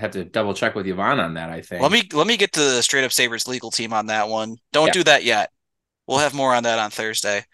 have 0.00 0.12
to 0.12 0.24
double 0.24 0.54
check 0.54 0.74
with 0.74 0.86
Yvonne 0.86 1.20
on 1.20 1.34
that. 1.34 1.50
I 1.50 1.60
think. 1.60 1.82
Let 1.82 1.92
me 1.92 2.08
let 2.12 2.26
me 2.26 2.36
get 2.36 2.52
to 2.54 2.60
the 2.60 2.82
straight 2.82 3.04
up 3.04 3.12
Sabres 3.12 3.46
legal 3.46 3.70
team 3.70 3.92
on 3.92 4.06
that 4.06 4.28
one. 4.28 4.56
Don't 4.72 4.88
Yeah. 4.88 4.92
do 4.92 5.04
that 5.04 5.24
yet. 5.24 5.50
We'll 6.06 6.18
have 6.18 6.34
more 6.34 6.54
on 6.54 6.62
that 6.64 6.78
on 6.78 6.90
Thursday. 6.90 7.44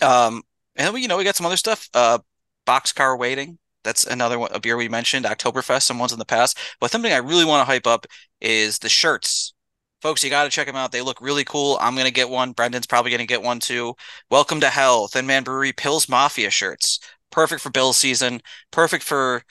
Um, 0.00 0.42
and 0.76 0.86
then 0.86 0.94
we, 0.94 1.02
you 1.02 1.08
know, 1.08 1.16
we 1.16 1.24
got 1.24 1.36
some 1.36 1.46
other 1.46 1.56
stuff. 1.56 1.88
Uh, 1.94 2.18
Boxcar 2.66 3.18
Waiting. 3.18 3.58
That's 3.84 4.04
another 4.04 4.38
one, 4.38 4.50
a 4.52 4.60
beer 4.60 4.76
we 4.76 4.88
mentioned. 4.88 5.26
Oktoberfest, 5.26 5.82
some 5.82 5.98
ones 5.98 6.12
in 6.12 6.18
the 6.18 6.24
past. 6.24 6.56
But 6.80 6.90
something 6.90 7.12
I 7.12 7.16
really 7.16 7.44
want 7.44 7.60
to 7.60 7.64
hype 7.70 7.86
up 7.86 8.06
is 8.40 8.78
the 8.78 8.88
shirts. 8.88 9.54
Folks, 10.00 10.22
you 10.24 10.30
got 10.30 10.44
to 10.44 10.50
check 10.50 10.66
them 10.66 10.76
out. 10.76 10.92
They 10.92 11.02
look 11.02 11.20
really 11.20 11.44
cool. 11.44 11.78
I'm 11.80 11.96
gonna 11.96 12.10
get 12.10 12.28
one. 12.28 12.52
Brendan's 12.52 12.86
probably 12.86 13.10
gonna 13.12 13.26
get 13.26 13.42
one 13.42 13.60
too. 13.60 13.94
Welcome 14.30 14.60
to 14.60 14.68
Hell, 14.68 15.06
Thin 15.08 15.26
Man 15.26 15.44
Brewery 15.44 15.72
Bills 15.72 16.08
Mafia 16.08 16.50
shirts. 16.50 16.98
Perfect 17.30 17.60
for 17.60 17.70
Bill 17.70 17.92
season. 17.92 18.40
Perfect 18.72 19.04
for 19.04 19.42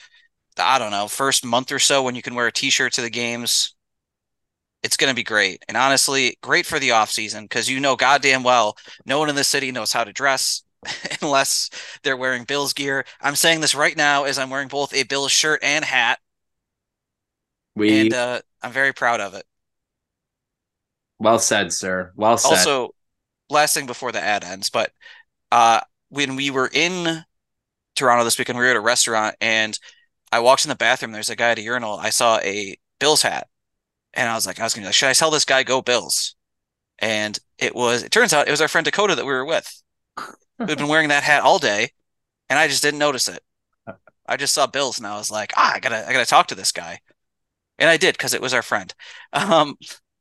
I 0.58 0.78
don't 0.78 0.90
know, 0.90 1.08
first 1.08 1.44
month 1.44 1.72
or 1.72 1.78
so 1.78 2.02
when 2.02 2.14
you 2.14 2.22
can 2.22 2.34
wear 2.34 2.46
a 2.46 2.52
t-shirt 2.52 2.92
to 2.94 3.02
the 3.02 3.10
games. 3.10 3.74
It's 4.82 4.96
going 4.96 5.10
to 5.10 5.14
be 5.14 5.22
great. 5.22 5.64
And 5.68 5.76
honestly, 5.76 6.36
great 6.42 6.66
for 6.66 6.80
the 6.80 6.90
off 6.90 7.10
season 7.10 7.44
because 7.44 7.70
you 7.70 7.78
know 7.78 7.94
goddamn 7.94 8.42
well 8.42 8.76
no 9.06 9.20
one 9.20 9.28
in 9.28 9.36
the 9.36 9.44
city 9.44 9.70
knows 9.70 9.92
how 9.92 10.02
to 10.02 10.12
dress 10.12 10.64
unless 11.22 11.70
they're 12.02 12.16
wearing 12.16 12.44
Bills 12.44 12.72
gear. 12.72 13.04
I'm 13.20 13.36
saying 13.36 13.60
this 13.60 13.76
right 13.76 13.96
now 13.96 14.24
as 14.24 14.38
I'm 14.38 14.50
wearing 14.50 14.68
both 14.68 14.92
a 14.92 15.04
Bills 15.04 15.30
shirt 15.30 15.60
and 15.62 15.84
hat 15.84 16.18
we 17.74 18.00
and 18.00 18.12
uh, 18.12 18.40
I'm 18.62 18.72
very 18.72 18.92
proud 18.92 19.20
of 19.20 19.34
it. 19.34 19.44
well 21.18 21.38
said, 21.38 21.72
sir. 21.72 22.12
Well 22.16 22.36
said. 22.36 22.50
Also, 22.50 22.94
last 23.48 23.74
thing 23.74 23.86
before 23.86 24.12
the 24.12 24.20
ad 24.20 24.44
ends, 24.44 24.70
but 24.70 24.92
uh, 25.50 25.80
when 26.08 26.36
we 26.36 26.50
were 26.50 26.70
in 26.72 27.24
Toronto 27.94 28.24
this 28.24 28.38
weekend, 28.38 28.58
we 28.58 28.64
were 28.64 28.70
at 28.70 28.76
a 28.76 28.80
restaurant 28.80 29.36
and 29.40 29.78
I 30.32 30.40
walked 30.40 30.64
in 30.64 30.70
the 30.70 30.74
bathroom. 30.74 31.12
There's 31.12 31.30
a 31.30 31.36
guy 31.36 31.50
at 31.50 31.58
a 31.58 31.62
urinal. 31.62 31.98
I 31.98 32.10
saw 32.10 32.38
a 32.40 32.76
Bills 32.98 33.22
hat, 33.22 33.48
and 34.14 34.28
I 34.28 34.34
was 34.34 34.46
like, 34.46 34.58
I 34.58 34.64
was 34.64 34.74
gonna 34.74 34.84
be 34.84 34.86
like, 34.88 34.94
should 34.94 35.08
I 35.08 35.12
tell 35.12 35.30
this 35.30 35.44
guy 35.44 35.62
go 35.62 35.82
Bills? 35.82 36.34
And 36.98 37.38
it 37.58 37.74
was. 37.74 38.02
It 38.02 38.10
turns 38.12 38.32
out 38.32 38.48
it 38.48 38.50
was 38.50 38.60
our 38.60 38.68
friend 38.68 38.84
Dakota 38.84 39.14
that 39.14 39.24
we 39.26 39.32
were 39.32 39.44
with, 39.44 39.82
who'd 40.58 40.78
been 40.78 40.88
wearing 40.88 41.08
that 41.10 41.22
hat 41.22 41.42
all 41.42 41.58
day, 41.58 41.90
and 42.48 42.58
I 42.58 42.66
just 42.68 42.82
didn't 42.82 42.98
notice 42.98 43.28
it. 43.28 43.42
I 44.26 44.36
just 44.36 44.54
saw 44.54 44.66
Bills, 44.66 44.98
and 44.98 45.06
I 45.06 45.16
was 45.18 45.30
like, 45.30 45.52
ah, 45.56 45.72
I 45.74 45.80
gotta, 45.80 46.08
I 46.08 46.12
gotta 46.12 46.26
talk 46.28 46.46
to 46.48 46.54
this 46.54 46.72
guy, 46.72 47.00
and 47.78 47.90
I 47.90 47.96
did 47.96 48.14
because 48.16 48.34
it 48.34 48.40
was 48.42 48.54
our 48.54 48.62
friend. 48.62 48.92
Um, 49.32 49.76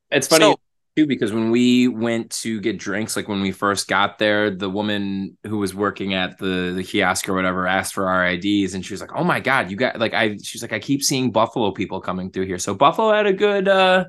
It's 0.10 0.28
funny 0.28 0.46
So- 0.46 0.60
too 0.96 1.06
because 1.06 1.32
when 1.32 1.52
we 1.52 1.88
went 1.88 2.32
to 2.32 2.60
get 2.60 2.78
drinks, 2.78 3.16
like 3.16 3.28
when 3.28 3.42
we 3.42 3.52
first 3.52 3.88
got 3.88 4.20
there, 4.20 4.50
the 4.50 4.70
woman 4.70 5.38
who 5.46 5.58
was 5.58 5.74
working 5.74 6.14
at 6.14 6.38
the 6.38 6.74
the 6.76 6.84
kiosk 6.84 7.30
or 7.30 7.34
whatever 7.34 7.68
asked 7.68 7.94
for 7.94 8.08
our 8.08 8.26
IDs, 8.28 8.74
and 8.74 8.86
she 8.86 8.94
was 8.94 9.02
like, 9.02 9.12
"Oh 9.16 9.24
my 9.24 9.40
god, 9.40 9.72
you 9.72 9.78
got 9.78 10.00
like 10.00 10.14
I." 10.14 10.38
She's 10.38 10.62
like, 10.62 10.74
"I 10.74 10.80
keep 10.80 11.04
seeing 11.04 11.32
Buffalo 11.32 11.72
people 11.72 12.02
coming 12.02 12.32
through 12.32 12.46
here." 12.46 12.60
So 12.60 12.74
Buffalo 12.74 13.14
had 13.14 13.26
a 13.26 13.34
good 13.34 13.68
uh 13.68 14.06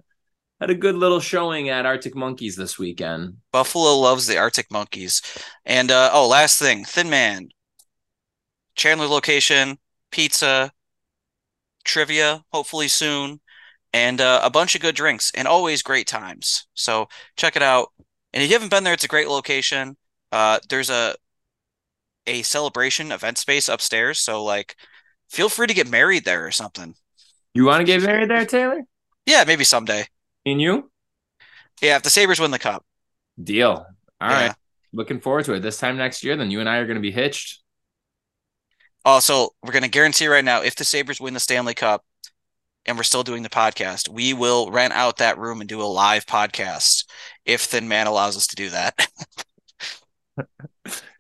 had 0.63 0.71
a 0.71 0.75
good 0.77 0.95
little 0.95 1.19
showing 1.19 1.69
at 1.71 1.87
Arctic 1.87 2.15
Monkeys 2.15 2.55
this 2.55 2.79
weekend. 2.79 3.37
Buffalo 3.51 3.99
loves 3.99 4.29
the 4.29 4.39
Arctic 4.39 4.71
Monkeys. 4.71 5.21
And 5.65 5.91
uh, 5.91 6.11
oh, 6.13 6.29
last 6.29 6.61
thing, 6.61 6.85
Thin 6.85 7.11
Man, 7.11 7.49
Chandler 8.77 9.09
location, 9.09 9.79
pizza, 10.13 10.71
trivia, 11.85 12.45
hopefully 12.53 12.87
soon, 12.87 13.41
and 13.93 14.21
uh, 14.21 14.41
a 14.43 14.51
bunch 14.51 14.75
of 14.75 14.81
good 14.81 14.95
drinks 14.95 15.31
and 15.35 15.47
always 15.47 15.83
great 15.83 16.07
times. 16.07 16.67
So 16.75 17.09
check 17.37 17.57
it 17.57 17.63
out. 17.63 17.89
And 18.33 18.43
if 18.43 18.49
you 18.49 18.55
haven't 18.55 18.71
been 18.71 18.85
there, 18.85 18.95
it's 18.95 19.05
a 19.05 19.09
great 19.09 19.29
location. 19.29 19.97
Uh, 20.31 20.59
there's 20.69 20.91
a 20.91 21.15
a 22.27 22.43
celebration 22.43 23.11
event 23.11 23.37
space 23.37 23.69
upstairs, 23.69 24.21
so 24.21 24.45
like, 24.45 24.77
feel 25.29 25.49
free 25.49 25.67
to 25.67 25.75
get 25.75 25.91
married 25.91 26.25
there 26.25 26.47
or 26.47 26.53
something. 26.53 26.95
You 27.53 27.65
want 27.67 27.81
to 27.81 27.85
get 27.85 28.03
married 28.03 28.31
there, 28.31 28.47
Taylor? 28.47 28.83
Yeah, 29.27 29.45
maybe 29.47 29.65
someday. 29.65 30.07
And 30.47 30.61
you? 30.61 30.91
Yeah, 31.81 31.97
if 31.97 32.03
the 32.03 32.11
Sabres 32.11 32.41
win 32.41 32.53
the 32.53 32.59
cup. 32.59 32.85
Deal. 33.43 33.87
All 34.21 34.29
right. 34.29 34.45
Yeah. 34.47 34.53
looking 34.93 35.21
forward 35.21 35.45
to 35.47 35.55
it. 35.55 35.61
This 35.61 35.79
time 35.79 35.97
next 35.97 36.23
year, 36.23 36.37
then 36.37 36.51
you 36.51 36.61
and 36.61 36.69
I 36.69 36.77
are 36.77 36.87
going 36.87 36.97
to 36.97 37.03
be 37.03 37.11
hitched. 37.11 37.61
Also, 39.05 39.49
we're 39.63 39.73
going 39.73 39.83
to 39.83 39.89
guarantee 39.89 40.29
right 40.29 40.45
now 40.45 40.63
if 40.63 40.77
the 40.77 40.85
Sabres 40.85 41.21
win 41.21 41.35
the 41.35 41.41
Stanley 41.41 41.75
Cup 41.75 42.05
and 42.87 42.97
we're 42.97 43.03
still 43.03 43.23
doing 43.23 43.43
the 43.43 43.49
podcast, 43.49 44.09
we 44.09 44.35
will 44.35 44.71
rent 44.71 44.93
out 44.93 45.19
that 45.19 45.39
room 45.39 45.61
and 45.61 45.69
do 45.69 45.81
a 45.81 45.85
live 45.85 46.27
podcast 46.27 47.05
if 47.45 47.63
Thin 47.63 47.89
Man 47.89 48.07
allows 48.07 48.37
us 48.37 48.47
to 48.49 48.57
do 48.57 48.71
that. 48.71 49.09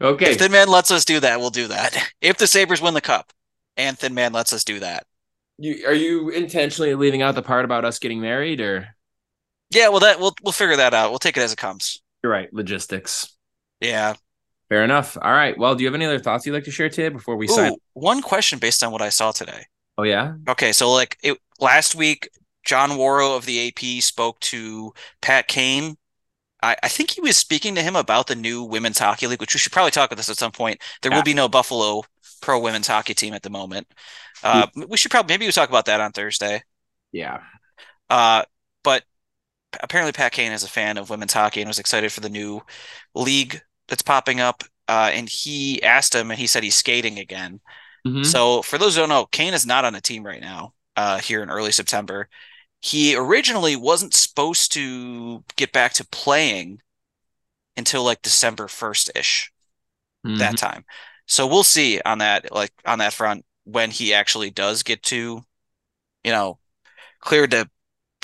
okay. 0.00 0.32
If 0.32 0.38
Thin 0.38 0.52
Man 0.52 0.68
lets 0.68 0.90
us 0.90 1.04
do 1.04 1.20
that, 1.20 1.40
we'll 1.40 1.50
do 1.50 1.68
that. 1.68 1.96
If 2.20 2.38
the 2.38 2.46
Sabres 2.46 2.82
win 2.82 2.94
the 2.94 3.00
cup 3.00 3.32
and 3.76 3.98
Thin 3.98 4.14
Man 4.14 4.32
lets 4.32 4.52
us 4.52 4.64
do 4.64 4.80
that. 4.80 5.06
You, 5.58 5.86
are 5.86 5.94
you 5.94 6.30
intentionally 6.30 6.94
leaving 6.94 7.22
out 7.22 7.34
the 7.34 7.42
part 7.42 7.64
about 7.64 7.84
us 7.84 7.98
getting 7.98 8.20
married 8.20 8.60
or? 8.60 8.88
Yeah, 9.70 9.88
well 9.88 10.00
that 10.00 10.18
we'll 10.18 10.34
we'll 10.42 10.52
figure 10.52 10.76
that 10.76 10.94
out. 10.94 11.10
We'll 11.10 11.18
take 11.18 11.36
it 11.36 11.42
as 11.42 11.52
it 11.52 11.58
comes. 11.58 12.02
You're 12.22 12.32
right. 12.32 12.52
Logistics. 12.52 13.36
Yeah. 13.80 14.14
Fair 14.68 14.84
enough. 14.84 15.18
All 15.20 15.32
right. 15.32 15.56
Well, 15.56 15.74
do 15.74 15.82
you 15.82 15.88
have 15.88 15.94
any 15.94 16.06
other 16.06 16.18
thoughts 16.18 16.46
you'd 16.46 16.52
like 16.52 16.64
to 16.64 16.70
share 16.70 16.88
today 16.88 17.10
before 17.10 17.36
we 17.36 17.46
Ooh, 17.46 17.54
sign? 17.54 17.74
one 17.92 18.22
question 18.22 18.58
based 18.58 18.82
on 18.82 18.90
what 18.90 19.02
I 19.02 19.10
saw 19.10 19.32
today. 19.32 19.64
Oh 19.98 20.04
yeah. 20.04 20.34
Okay, 20.48 20.72
so 20.72 20.90
like 20.92 21.18
it 21.22 21.38
last 21.62 21.94
week, 21.94 22.28
John 22.64 22.90
Wawrow 22.90 23.36
of 23.36 23.46
the 23.46 23.68
AP 23.68 24.02
spoke 24.02 24.38
to 24.40 24.92
Pat 25.22 25.48
Kane. 25.48 25.96
I, 26.62 26.76
I 26.82 26.88
think 26.88 27.10
he 27.10 27.20
was 27.20 27.36
speaking 27.36 27.74
to 27.76 27.82
him 27.82 27.96
about 27.96 28.26
the 28.26 28.36
new 28.36 28.62
women's 28.62 28.98
hockey 28.98 29.26
league, 29.26 29.40
which 29.40 29.54
we 29.54 29.58
should 29.58 29.72
probably 29.72 29.90
talk 29.90 30.10
about 30.10 30.16
this 30.16 30.28
at 30.28 30.36
some 30.36 30.52
point. 30.52 30.80
There 31.00 31.10
Yeah. 31.10 31.16
will 31.18 31.24
be 31.24 31.34
no 31.34 31.48
Buffalo 31.48 32.02
pro 32.40 32.58
women's 32.60 32.86
hockey 32.86 33.14
team 33.14 33.34
at 33.34 33.42
the 33.42 33.50
moment. 33.50 33.86
Uh, 34.42 34.66
we 34.88 34.96
should 34.96 35.10
probably 35.10 35.32
maybe 35.32 35.46
we 35.46 35.52
talk 35.52 35.68
about 35.68 35.86
that 35.86 36.00
on 36.00 36.12
Thursday. 36.12 36.62
Yeah. 37.12 37.38
Uh, 38.10 38.42
but 38.84 39.04
apparently 39.82 40.12
Pat 40.12 40.32
Kane 40.32 40.52
is 40.52 40.64
a 40.64 40.68
fan 40.68 40.98
of 40.98 41.10
women's 41.10 41.32
hockey 41.32 41.60
and 41.62 41.68
was 41.68 41.78
excited 41.78 42.12
for 42.12 42.20
the 42.20 42.28
new 42.28 42.60
league 43.14 43.60
that's 43.88 44.02
popping 44.02 44.40
up. 44.40 44.64
Uh, 44.88 45.10
and 45.14 45.28
he 45.28 45.82
asked 45.82 46.14
him, 46.14 46.30
and 46.30 46.38
he 46.38 46.46
said 46.46 46.62
he's 46.64 46.74
skating 46.74 47.18
again. 47.18 47.60
Mhm. 48.06 48.26
So 48.26 48.62
for 48.62 48.78
those 48.78 48.94
who 48.96 49.00
don't 49.02 49.08
know, 49.08 49.26
Kane 49.26 49.54
is 49.54 49.64
not 49.64 49.84
on 49.84 49.94
a 49.94 50.00
team 50.00 50.24
right 50.26 50.40
now. 50.40 50.74
Uh, 50.96 51.18
here 51.18 51.42
in 51.42 51.50
early 51.50 51.72
September, 51.72 52.28
he 52.80 53.16
originally 53.16 53.76
wasn't 53.76 54.14
supposed 54.14 54.72
to 54.74 55.44
get 55.56 55.72
back 55.72 55.94
to 55.94 56.06
playing 56.06 56.80
until 57.76 58.04
like 58.04 58.22
December 58.22 58.68
first 58.68 59.10
ish 59.14 59.52
that 60.38 60.52
Mhm. 60.52 60.56
time. 60.56 60.84
So 61.26 61.46
we'll 61.46 61.64
see 61.64 62.00
on 62.02 62.18
that 62.18 62.52
like 62.52 62.72
on 62.86 62.98
that 63.00 63.14
front 63.14 63.44
when 63.64 63.90
he 63.90 64.14
actually 64.14 64.50
does 64.50 64.82
get 64.82 65.02
to, 65.04 65.42
you 66.24 66.32
know, 66.32 66.58
clear 67.20 67.46
to 67.48 67.70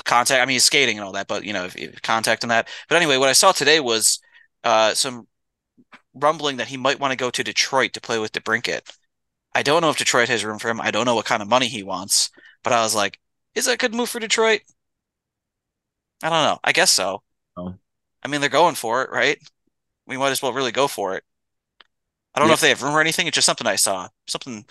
contact. 0.05 0.43
I 0.43 0.47
mean, 0.47 0.55
he's 0.55 0.65
skating 0.65 0.99
and 0.99 1.07
all 1.07 1.13
that, 1.13 1.29
but 1.29 1.45
you 1.45 1.53
know, 1.53 1.65
if, 1.67 1.77
if 1.77 2.03
contact 2.03 2.45
and 2.45 2.51
that. 2.53 2.69
But 2.89 2.97
anyway, 2.97 3.19
what 3.19 3.31
I 3.31 3.35
saw 3.35 3.53
today 3.53 3.81
was 3.81 4.21
uh, 4.65 4.95
some 4.95 5.29
rumbling 6.15 6.57
that 6.59 6.69
he 6.69 6.77
might 6.77 7.01
want 7.01 7.13
to 7.13 7.17
go 7.17 7.31
to 7.31 7.45
Detroit 7.45 7.93
to 7.95 8.01
play 8.01 8.19
with 8.19 8.33
DeBrincat. 8.33 8.83
I 9.55 9.63
don't 9.63 9.83
know 9.83 9.91
if 9.91 9.99
Detroit 9.99 10.29
has 10.29 10.45
room 10.45 10.59
for 10.59 10.69
him. 10.71 10.81
I 10.81 10.91
don't 10.91 11.07
know 11.07 11.15
what 11.15 11.27
kind 11.27 11.43
of 11.43 11.49
money 11.49 11.69
he 11.69 11.83
wants, 11.83 12.31
but 12.69 12.75
I 12.75 12.83
was 12.83 12.95
like, 12.95 13.19
is 13.55 13.65
that 13.65 13.73
a 13.73 13.77
good 13.79 13.95
move 13.95 14.11
for 14.11 14.21
Detroit? 14.21 14.61
I 16.23 16.29
don't 16.29 16.43
know. 16.45 16.59
I 16.63 16.73
guess 16.73 16.91
so. 16.91 17.23
Oh. 17.57 17.75
I 18.23 18.29
mean, 18.29 18.43
they're 18.43 18.51
going 18.51 18.75
for 18.75 19.03
it, 19.03 19.11
right? 19.11 19.39
We 20.07 20.19
might 20.19 20.33
as 20.33 20.43
well 20.43 20.53
really 20.53 20.71
go 20.71 20.87
for 20.87 21.17
it. 21.17 21.25
I 22.35 22.41
don't 22.41 22.49
know 22.49 22.53
if 22.55 22.61
they 22.61 22.69
have 22.69 22.83
room 22.83 22.95
or 22.95 23.01
anything. 23.01 23.27
It's 23.27 23.35
just 23.35 23.47
something 23.47 23.67
I 23.67 23.77
saw. 23.77 24.09
Something. 24.27 24.67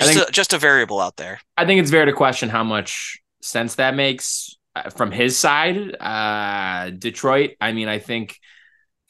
I 0.00 0.02
Just, 0.02 0.14
think- 0.14 0.28
a, 0.28 0.32
just 0.32 0.52
a 0.52 0.58
variable 0.58 1.00
out 1.00 1.16
there. 1.16 1.40
I 1.56 1.66
think 1.66 1.80
it's 1.80 1.92
fair 1.92 2.04
to 2.04 2.12
question 2.12 2.48
how 2.48 2.64
much 2.64 3.20
sense 3.40 3.76
that 3.76 3.94
makes 3.94 4.56
uh, 4.74 4.90
from 4.90 5.12
his 5.12 5.38
side. 5.38 5.94
Uh, 6.00 6.90
Detroit, 6.90 7.52
I 7.60 7.70
mean, 7.70 7.86
I 7.86 8.00
think 8.00 8.40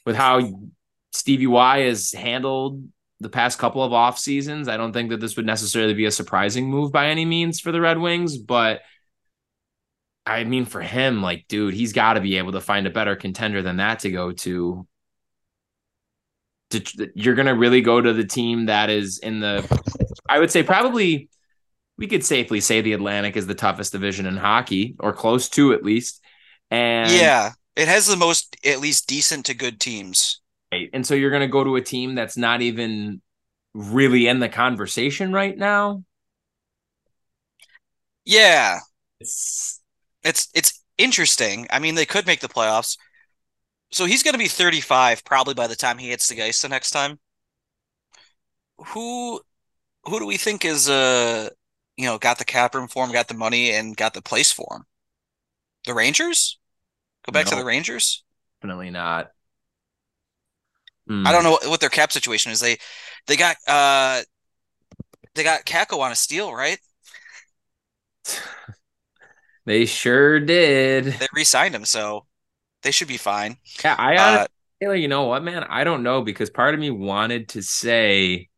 with 0.05 0.15
how 0.15 0.43
Stevie 1.15 1.47
Y 1.47 1.79
has 1.81 2.13
handled 2.13 2.87
the 3.21 3.29
past 3.29 3.59
couple 3.59 3.83
of 3.83 3.93
off 3.93 4.19
seasons, 4.19 4.69
I 4.69 4.77
don't 4.77 4.93
think 4.93 5.11
that 5.11 5.21
this 5.21 5.37
would 5.37 5.47
necessarily 5.47 5.95
be 5.95 6.07
a 6.07 6.11
surprising 6.11 6.69
move 6.69 6.93
by 6.93 7.09
any 7.09 7.25
means 7.25 7.61
for 7.61 7.73
the 7.73 7.81
Red 7.81 7.99
Wings. 7.99 8.37
But 8.37 8.83
I 10.27 10.45
mean, 10.45 10.65
for 10.65 10.81
him, 10.81 11.23
like, 11.23 11.47
dude, 11.49 11.75
he's 11.75 11.93
got 11.93 12.15
to 12.15 12.21
be 12.21 12.39
able 12.39 12.53
to 12.53 12.61
find 12.61 12.87
a 12.87 12.91
better 12.91 13.15
contender 13.15 13.63
than 13.63 13.77
that 13.77 14.01
to 14.01 14.11
go 14.11 14.33
to. 14.33 14.87
Det- 16.71 17.13
You're 17.15 17.35
going 17.35 17.47
to 17.47 17.55
really 17.55 17.83
go 17.83 18.01
to 18.01 18.13
the 18.13 18.25
team 18.25 18.67
that 18.67 18.91
is 18.91 19.19
in 19.19 19.41
the, 19.41 19.65
I 20.29 20.39
would 20.39 20.51
say, 20.51 20.63
probably 20.63 21.29
we 21.99 22.07
could 22.07 22.25
safely 22.25 22.61
say 22.61 22.81
the 22.81 22.95
Atlantic 22.95 23.37
is 23.37 23.47
the 23.47 23.55
toughest 23.55 23.93
division 23.93 24.27
in 24.27 24.37
hockey, 24.37 24.97
or 24.99 25.13
close 25.13 25.49
to 25.51 25.73
at 25.73 25.85
least. 25.85 26.23
And 26.71 27.11
yeah, 27.13 27.53
it 27.77 27.87
has 27.87 28.07
the 28.07 28.17
most 28.17 28.57
at 28.65 28.81
least 28.81 29.07
decent 29.07 29.47
to 29.47 29.55
good 29.55 29.79
teams. 29.79 30.41
And 30.93 31.07
so 31.07 31.15
you're 31.15 31.31
going 31.31 31.43
to 31.43 31.49
go 31.49 31.65
to 31.65 31.77
a 31.77 31.83
team 31.83 32.15
that's 32.15 32.37
not 32.37 32.63
even 32.63 33.21
really 33.75 34.29
in 34.29 34.41
the 34.41 34.49
conversation 34.49 35.33
right 35.33 35.57
now. 35.57 36.05
Yeah, 38.25 38.81
It's 39.21 39.81
it's 40.23 40.49
it's 40.55 40.83
interesting. 40.99 41.67
I 41.71 41.79
mean, 41.79 41.95
they 41.95 42.07
could 42.07 42.27
make 42.27 42.41
the 42.41 42.49
playoffs. 42.49 42.97
So 43.93 44.07
he's 44.07 44.23
going 44.25 44.35
to 44.35 44.39
be 44.39 44.49
35 44.49 45.25
probably 45.25 45.55
by 45.55 45.67
the 45.69 45.77
time 45.77 45.99
he 45.99 46.11
hits 46.11 46.29
the 46.29 46.43
ice 46.43 46.63
the 46.63 46.71
next 46.71 46.91
time. 46.93 47.21
Who 48.89 49.41
who 50.05 50.21
do 50.21 50.27
we 50.27 50.37
think 50.39 50.65
is 50.65 50.89
uh 50.91 51.51
you 51.97 52.07
know 52.07 52.19
got 52.19 52.39
the 52.39 52.45
cap 52.47 52.75
room 52.75 52.89
for 52.89 53.05
him, 53.07 53.13
got 53.13 53.29
the 53.29 53.35
money, 53.35 53.73
and 53.73 53.97
got 53.97 54.15
the 54.15 54.23
place 54.23 54.53
for 54.53 54.69
him? 54.77 54.87
The 55.87 55.95
Rangers? 55.95 56.59
Go 57.27 57.33
back 57.33 57.47
to 57.49 57.57
the 57.57 57.65
Rangers? 57.65 58.25
definitely 58.61 58.91
not. 58.91 59.33
Hmm. 61.09 61.27
I 61.27 61.33
don't 61.33 61.45
know 61.45 61.53
what, 61.53 61.67
what 61.69 61.81
their 61.81 61.91
cap 61.91 62.13
situation 62.13 62.53
is. 62.53 62.61
They 62.61 62.79
they 63.27 63.37
got 63.37 63.57
uh 63.67 64.23
they 65.35 65.43
got 65.43 65.65
Kakko 65.65 66.01
on 66.01 66.13
a 66.13 66.17
steal, 66.17 66.53
right? 66.55 66.79
They 69.67 69.87
sure 69.87 70.41
did. 70.41 71.17
They 71.19 71.27
re-signed 71.35 71.75
him, 71.75 71.85
so 71.87 72.27
they 72.83 72.91
should 72.91 73.09
be 73.09 73.17
fine. 73.19 73.59
Yeah, 73.85 73.97
I 73.99 74.17
Uh, 74.17 74.21
honestly, 74.21 74.49
Taylor, 74.81 74.95
you 74.97 75.09
know 75.09 75.25
what, 75.25 75.43
man? 75.43 75.65
I 75.65 75.85
don't 75.85 76.03
know 76.03 76.23
because 76.23 76.51
part 76.51 76.75
of 76.75 76.81
me 76.81 76.91
wanted 76.91 77.51
to 77.51 77.63
say 77.63 78.49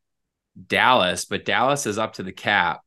Dallas, 0.69 1.25
but 1.27 1.45
Dallas 1.45 1.87
is 1.87 1.99
up 1.99 2.15
to 2.15 2.23
the 2.23 2.33
cap. 2.33 2.83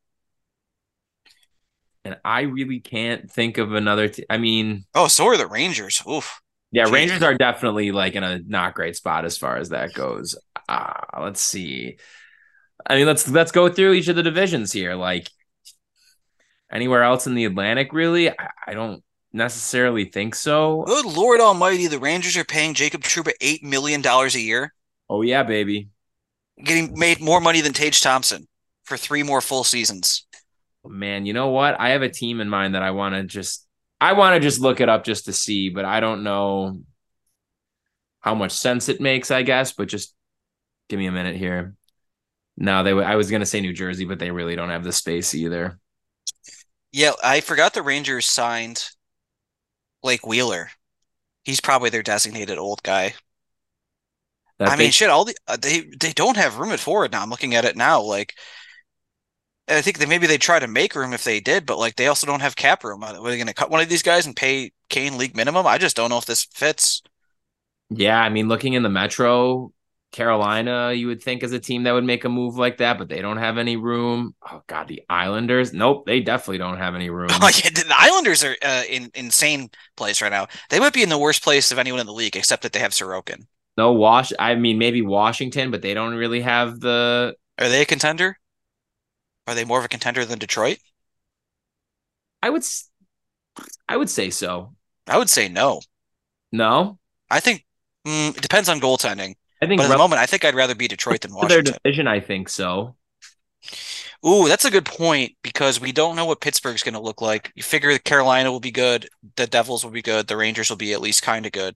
And 2.05 2.17
I 2.23 2.41
really 2.41 2.79
can't 2.79 3.29
think 3.29 3.57
of 3.57 3.73
another. 3.73 4.07
T- 4.09 4.25
I 4.29 4.37
mean, 4.37 4.85
oh, 4.95 5.07
so 5.07 5.25
are 5.27 5.37
the 5.37 5.47
Rangers. 5.47 6.01
Oof. 6.09 6.41
Yeah, 6.71 6.85
Jeez. 6.85 6.91
Rangers 6.91 7.23
are 7.23 7.35
definitely 7.35 7.91
like 7.91 8.13
in 8.15 8.23
a 8.23 8.39
not 8.39 8.73
great 8.75 8.95
spot 8.95 9.25
as 9.25 9.37
far 9.37 9.57
as 9.57 9.69
that 9.69 9.93
goes. 9.93 10.35
Uh, 10.67 10.93
let's 11.21 11.41
see. 11.41 11.97
I 12.87 12.95
mean, 12.95 13.07
let's 13.07 13.27
let's 13.29 13.51
go 13.51 13.69
through 13.69 13.93
each 13.93 14.07
of 14.07 14.15
the 14.15 14.23
divisions 14.23 14.71
here. 14.71 14.95
Like 14.95 15.29
anywhere 16.71 17.03
else 17.03 17.27
in 17.27 17.35
the 17.35 17.45
Atlantic, 17.45 17.93
really, 17.93 18.29
I, 18.29 18.49
I 18.67 18.73
don't 18.73 19.03
necessarily 19.33 20.05
think 20.05 20.35
so. 20.35 20.83
Good 20.85 21.05
Lord 21.05 21.39
Almighty, 21.41 21.87
the 21.87 21.99
Rangers 21.99 22.37
are 22.37 22.45
paying 22.45 22.73
Jacob 22.73 23.01
Trouba 23.01 23.31
eight 23.41 23.63
million 23.63 24.01
dollars 24.01 24.35
a 24.35 24.39
year, 24.39 24.73
Oh 25.09 25.21
yeah, 25.21 25.43
baby. 25.43 25.89
getting 26.63 26.97
made 26.97 27.19
more 27.19 27.41
money 27.41 27.61
than 27.61 27.73
Tage 27.73 28.01
Thompson 28.01 28.47
for 28.83 28.97
three 28.97 29.23
more 29.23 29.41
full 29.41 29.63
seasons. 29.63 30.25
Man, 30.85 31.25
you 31.25 31.33
know 31.33 31.49
what? 31.49 31.79
I 31.79 31.89
have 31.89 32.01
a 32.01 32.09
team 32.09 32.39
in 32.39 32.49
mind 32.49 32.73
that 32.75 32.83
I 32.83 32.91
want 32.91 33.13
to 33.15 33.23
just 33.23 33.67
I 34.01 34.13
want 34.13 34.35
to 34.35 34.39
just 34.39 34.61
look 34.61 34.79
it 34.81 34.89
up 34.89 35.03
just 35.03 35.25
to 35.25 35.33
see, 35.33 35.69
but 35.69 35.85
I 35.85 35.99
don't 35.99 36.23
know 36.23 36.81
how 38.21 38.35
much 38.35 38.51
sense 38.51 38.89
it 38.89 39.01
makes, 39.01 39.31
I 39.31 39.43
guess, 39.43 39.73
but 39.73 39.87
just 39.87 40.13
give 40.87 40.99
me 40.99 41.07
a 41.07 41.11
minute 41.11 41.35
here. 41.35 41.75
No, 42.57 42.83
they 42.83 42.91
I 42.91 43.15
was 43.15 43.29
going 43.29 43.41
to 43.41 43.45
say 43.45 43.61
New 43.61 43.73
Jersey, 43.73 44.05
but 44.05 44.19
they 44.19 44.31
really 44.31 44.55
don't 44.55 44.69
have 44.69 44.83
the 44.83 44.91
space 44.91 45.33
either. 45.33 45.79
Yeah, 46.91 47.11
I 47.23 47.41
forgot 47.41 47.73
the 47.73 47.81
Rangers 47.81 48.25
signed 48.25 48.89
Blake 50.01 50.25
Wheeler. 50.25 50.71
He's 51.43 51.61
probably 51.61 51.89
their 51.89 52.03
designated 52.03 52.57
old 52.57 52.83
guy. 52.83 53.13
That 54.57 54.69
I 54.69 54.75
they- 54.75 54.83
mean, 54.83 54.91
shit, 54.91 55.09
all 55.09 55.25
the 55.25 55.35
uh, 55.47 55.57
they 55.57 55.81
they 55.99 56.11
don't 56.11 56.35
have 56.37 56.57
room 56.57 56.71
at 56.71 56.79
forward 56.79 57.11
now. 57.11 57.21
I'm 57.21 57.29
looking 57.29 57.55
at 57.55 57.65
it 57.65 57.77
now. 57.77 58.01
Like, 58.01 58.33
I 59.69 59.81
think 59.81 59.99
that 59.99 60.09
maybe 60.09 60.27
they 60.27 60.37
try 60.37 60.59
to 60.59 60.67
make 60.67 60.95
room 60.95 61.13
if 61.13 61.23
they 61.23 61.39
did, 61.39 61.65
but 61.65 61.77
like 61.77 61.95
they 61.95 62.07
also 62.07 62.25
don't 62.27 62.41
have 62.41 62.55
cap 62.55 62.83
room. 62.83 63.03
Are 63.03 63.13
they 63.13 63.37
going 63.37 63.47
to 63.47 63.53
cut 63.53 63.69
one 63.69 63.81
of 63.81 63.89
these 63.89 64.03
guys 64.03 64.25
and 64.25 64.35
pay 64.35 64.71
Kane 64.89 65.17
league 65.17 65.35
minimum? 65.35 65.67
I 65.67 65.77
just 65.77 65.95
don't 65.95 66.09
know 66.09 66.17
if 66.17 66.25
this 66.25 66.45
fits. 66.45 67.01
yeah, 67.89 68.19
I 68.19 68.29
mean, 68.29 68.47
looking 68.47 68.73
in 68.73 68.83
the 68.83 68.89
Metro, 68.89 69.71
Carolina, 70.11 70.91
you 70.93 71.07
would 71.07 71.21
think 71.23 71.43
is 71.43 71.53
a 71.53 71.59
team 71.59 71.83
that 71.83 71.91
would 71.93 72.03
make 72.03 72.23
a 72.25 72.29
move 72.29 72.55
like 72.57 72.77
that, 72.77 72.97
but 72.97 73.09
they 73.09 73.21
don't 73.21 73.37
have 73.37 73.57
any 73.57 73.77
room. 73.77 74.35
Oh 74.49 74.61
God, 74.67 74.87
the 74.87 75.03
Islanders, 75.09 75.73
nope, 75.73 76.05
they 76.05 76.19
definitely 76.19 76.59
don't 76.59 76.77
have 76.77 76.95
any 76.95 77.09
room. 77.09 77.29
Oh, 77.41 77.49
yeah, 77.63 77.69
the 77.69 77.85
Islanders 77.97 78.43
are 78.43 78.55
uh, 78.63 78.83
in 78.89 79.11
insane 79.15 79.69
place 79.95 80.21
right 80.21 80.31
now. 80.31 80.47
They 80.69 80.79
might 80.79 80.93
be 80.93 81.03
in 81.03 81.09
the 81.09 81.17
worst 81.17 81.43
place 81.43 81.71
of 81.71 81.79
anyone 81.79 81.99
in 81.99 82.05
the 82.07 82.13
league, 82.13 82.35
except 82.35 82.63
that 82.63 82.73
they 82.73 82.79
have 82.79 82.91
Sorokin. 82.91 83.45
No 83.77 83.93
Wash. 83.93 84.33
I 84.37 84.55
mean, 84.55 84.77
maybe 84.77 85.01
Washington, 85.01 85.71
but 85.71 85.81
they 85.81 85.93
don't 85.93 86.13
really 86.15 86.41
have 86.41 86.79
the. 86.79 87.35
Are 87.57 87.69
they 87.69 87.81
a 87.81 87.85
contender? 87.85 88.37
Are 89.49 89.55
they 89.55 89.65
more 89.65 89.79
of 89.79 89.85
a 89.85 89.89
contender 89.89 90.25
than 90.25 90.39
Detroit? 90.39 90.79
I 92.41 92.49
would, 92.49 92.63
I 93.87 93.97
would 93.97 94.09
say 94.09 94.29
so. 94.29 94.75
I 95.07 95.17
would 95.17 95.29
say 95.29 95.49
no. 95.49 95.81
No, 96.51 96.99
I 97.29 97.39
think 97.39 97.65
Mm, 98.07 98.29
it 98.37 98.41
depends 98.41 98.69
on 98.69 98.79
goaltending. 98.79 99.35
I 99.61 99.67
think 99.67 99.81
But 99.81 99.85
at 99.85 99.89
the 99.89 99.95
moment, 99.95 100.21
I 100.21 100.25
think 100.25 100.45
I'd 100.45 100.55
rather 100.55 100.73
be 100.73 100.87
Detroit 100.87 101.19
than 101.21 101.33
to 101.41 101.47
their 101.47 101.61
Washington. 101.61 101.79
division, 101.83 102.07
I 102.07 102.19
think 102.19 102.49
so. 102.49 102.95
Ooh, 104.25 104.47
that's 104.47 104.65
a 104.65 104.71
good 104.71 104.85
point 104.85 105.35
because 105.43 105.79
we 105.79 105.91
don't 105.91 106.15
know 106.15 106.25
what 106.25 106.41
Pittsburgh's 106.41 106.83
going 106.83 106.93
to 106.93 106.99
look 106.99 107.21
like. 107.21 107.51
You 107.55 107.63
figure 107.63 107.97
Carolina 107.99 108.51
will 108.51 108.59
be 108.59 108.71
good, 108.71 109.09
the 109.35 109.47
Devils 109.47 109.83
will 109.83 109.91
be 109.91 110.01
good, 110.01 110.27
the 110.27 110.37
Rangers 110.37 110.69
will 110.69 110.77
be 110.77 110.93
at 110.93 111.01
least 111.01 111.21
kind 111.23 111.45
of 111.45 111.51
good. 111.51 111.75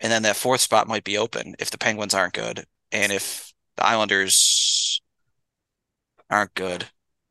And 0.00 0.10
then 0.12 0.22
that 0.22 0.36
fourth 0.36 0.60
spot 0.60 0.88
might 0.88 1.04
be 1.04 1.16
open 1.16 1.54
if 1.58 1.70
the 1.70 1.78
Penguins 1.78 2.14
aren't 2.14 2.34
good 2.34 2.66
and 2.90 3.12
if 3.12 3.52
the 3.76 3.86
Islanders 3.86 4.71
aren't 6.32 6.54
good. 6.54 6.86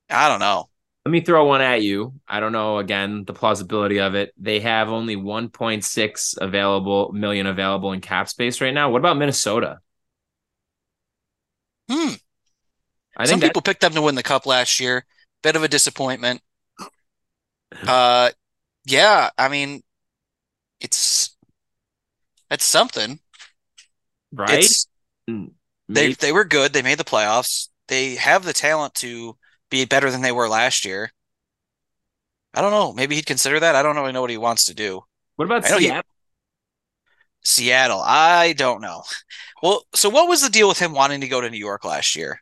I 0.10 0.30
don't 0.30 0.40
know. 0.40 0.70
Let 1.06 1.12
me 1.12 1.22
throw 1.22 1.46
one 1.46 1.62
at 1.62 1.82
you. 1.82 2.14
I 2.28 2.40
don't 2.40 2.52
know 2.52 2.78
again 2.78 3.26
the 3.26 3.34
plausibility 3.34 4.00
of 4.00 4.14
it. 4.14 4.34
They 4.38 4.60
have 4.60 4.90
only 4.90 5.16
1.6 5.16 6.38
available 6.40 7.12
million 7.12 7.48
available 7.48 7.92
in 7.92 8.02
cap 8.02 8.30
space 8.30 8.62
right 8.62 8.74
now. 8.74 8.92
What 8.92 9.00
about 9.00 9.18
Minnesota? 9.18 9.80
Hmm. 11.90 12.14
I 13.18 13.26
Some 13.26 13.40
think 13.40 13.42
that, 13.42 13.48
people 13.48 13.64
picked 13.64 13.82
them 13.82 13.94
to 13.94 14.02
win 14.02 14.16
the 14.16 14.24
cup 14.24 14.46
last 14.46 14.80
year. 14.80 15.06
Bit 15.42 15.56
of 15.56 15.64
a 15.64 15.68
disappointment. 15.68 16.42
Uh, 17.88 18.30
yeah, 18.86 19.30
I 19.38 19.48
mean, 19.48 19.82
it's 20.82 21.38
it's 22.50 22.66
something. 22.66 23.20
right? 24.34 24.60
It's 24.60 24.88
they 25.88 26.14
they 26.14 26.32
were 26.32 26.44
good. 26.44 26.74
They 26.74 26.82
made 26.82 26.98
the 27.00 27.06
playoffs. 27.06 27.70
They 27.92 28.16
have 28.16 28.46
the 28.46 28.54
talent 28.54 28.94
to 28.96 29.38
be 29.70 29.84
better 29.84 30.10
than 30.10 30.22
they 30.22 30.32
were 30.32 30.48
last 30.48 30.86
year. 30.86 31.12
I 32.54 32.62
don't 32.62 32.72
know. 32.72 32.94
Maybe 32.94 33.16
he'd 33.16 33.26
consider 33.26 33.60
that. 33.60 33.76
I 33.76 33.84
don't 33.84 33.98
really 33.98 34.14
know 34.14 34.22
what 34.22 34.30
he 34.30 34.38
wants 34.38 34.64
to 34.66 34.74
do. 34.74 35.02
what 35.36 35.44
about 35.44 35.70
know 35.70 35.78
he- 35.78 35.88
Seattle? 35.88 36.04
Seattle, 37.44 38.02
I 38.02 38.54
don't 38.54 38.80
know. 38.80 39.04
Well, 39.62 39.84
so 39.94 40.10
what 40.10 40.30
was 40.30 40.42
the 40.42 40.50
deal 40.50 40.70
with 40.70 40.80
him 40.80 40.94
wanting 40.94 41.20
to 41.20 41.28
go 41.28 41.42
to 41.42 41.50
New 41.50 41.58
York 41.58 41.84
last 41.84 42.16
year? 42.16 42.42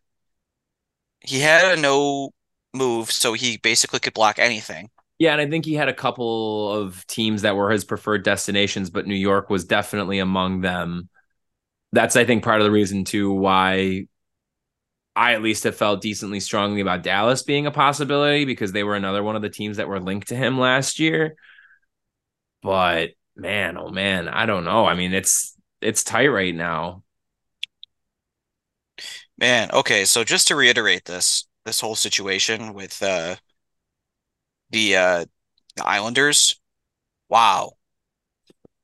He 1.21 1.39
had 1.39 1.79
a 1.79 1.81
no 1.81 2.29
move, 2.75 3.09
so 3.11 3.33
he 3.33 3.57
basically 3.57 3.99
could 3.99 4.13
block 4.13 4.37
anything. 4.37 4.91
Yeah, 5.17 5.31
and 5.31 5.41
I 5.41 5.49
think 5.49 5.65
he 5.65 5.73
had 5.73 5.89
a 5.89 5.95
couple 5.95 6.71
of 6.71 7.07
teams 7.07 7.41
that 7.41 7.55
were 7.55 7.71
his 7.71 7.85
preferred 7.85 8.23
destinations, 8.23 8.91
but 8.91 9.07
New 9.07 9.15
York 9.15 9.49
was 9.49 9.65
definitely 9.65 10.19
among 10.19 10.61
them. 10.61 11.09
That's, 11.91 12.15
I 12.15 12.23
think, 12.23 12.43
part 12.43 12.61
of 12.61 12.65
the 12.65 12.71
reason 12.71 13.03
too 13.03 13.31
why 13.31 14.05
I 15.19 15.33
at 15.33 15.41
least 15.41 15.65
have 15.65 15.75
felt 15.75 16.01
decently 16.01 16.39
strongly 16.39 16.79
about 16.79 17.03
Dallas 17.03 17.43
being 17.43 17.65
a 17.65 17.71
possibility 17.71 18.45
because 18.45 18.71
they 18.71 18.85
were 18.85 18.95
another 18.95 19.21
one 19.21 19.35
of 19.35 19.41
the 19.41 19.49
teams 19.49 19.75
that 19.75 19.89
were 19.89 19.99
linked 19.99 20.29
to 20.29 20.35
him 20.35 20.57
last 20.57 20.97
year. 20.97 21.35
But 22.63 23.09
man, 23.35 23.77
oh 23.77 23.89
man, 23.89 24.29
I 24.29 24.45
don't 24.45 24.63
know. 24.63 24.85
I 24.85 24.93
mean, 24.95 25.13
it's 25.13 25.57
it's 25.81 26.05
tight 26.05 26.27
right 26.27 26.55
now. 26.55 27.03
Man, 29.37 29.69
okay, 29.73 30.05
so 30.05 30.23
just 30.23 30.47
to 30.47 30.55
reiterate 30.55 31.03
this 31.03 31.45
this 31.65 31.81
whole 31.81 31.95
situation 31.95 32.73
with 32.73 33.03
uh 33.03 33.35
the 34.69 34.95
uh 34.95 35.25
the 35.75 35.85
Islanders, 35.85 36.61
wow. 37.27 37.73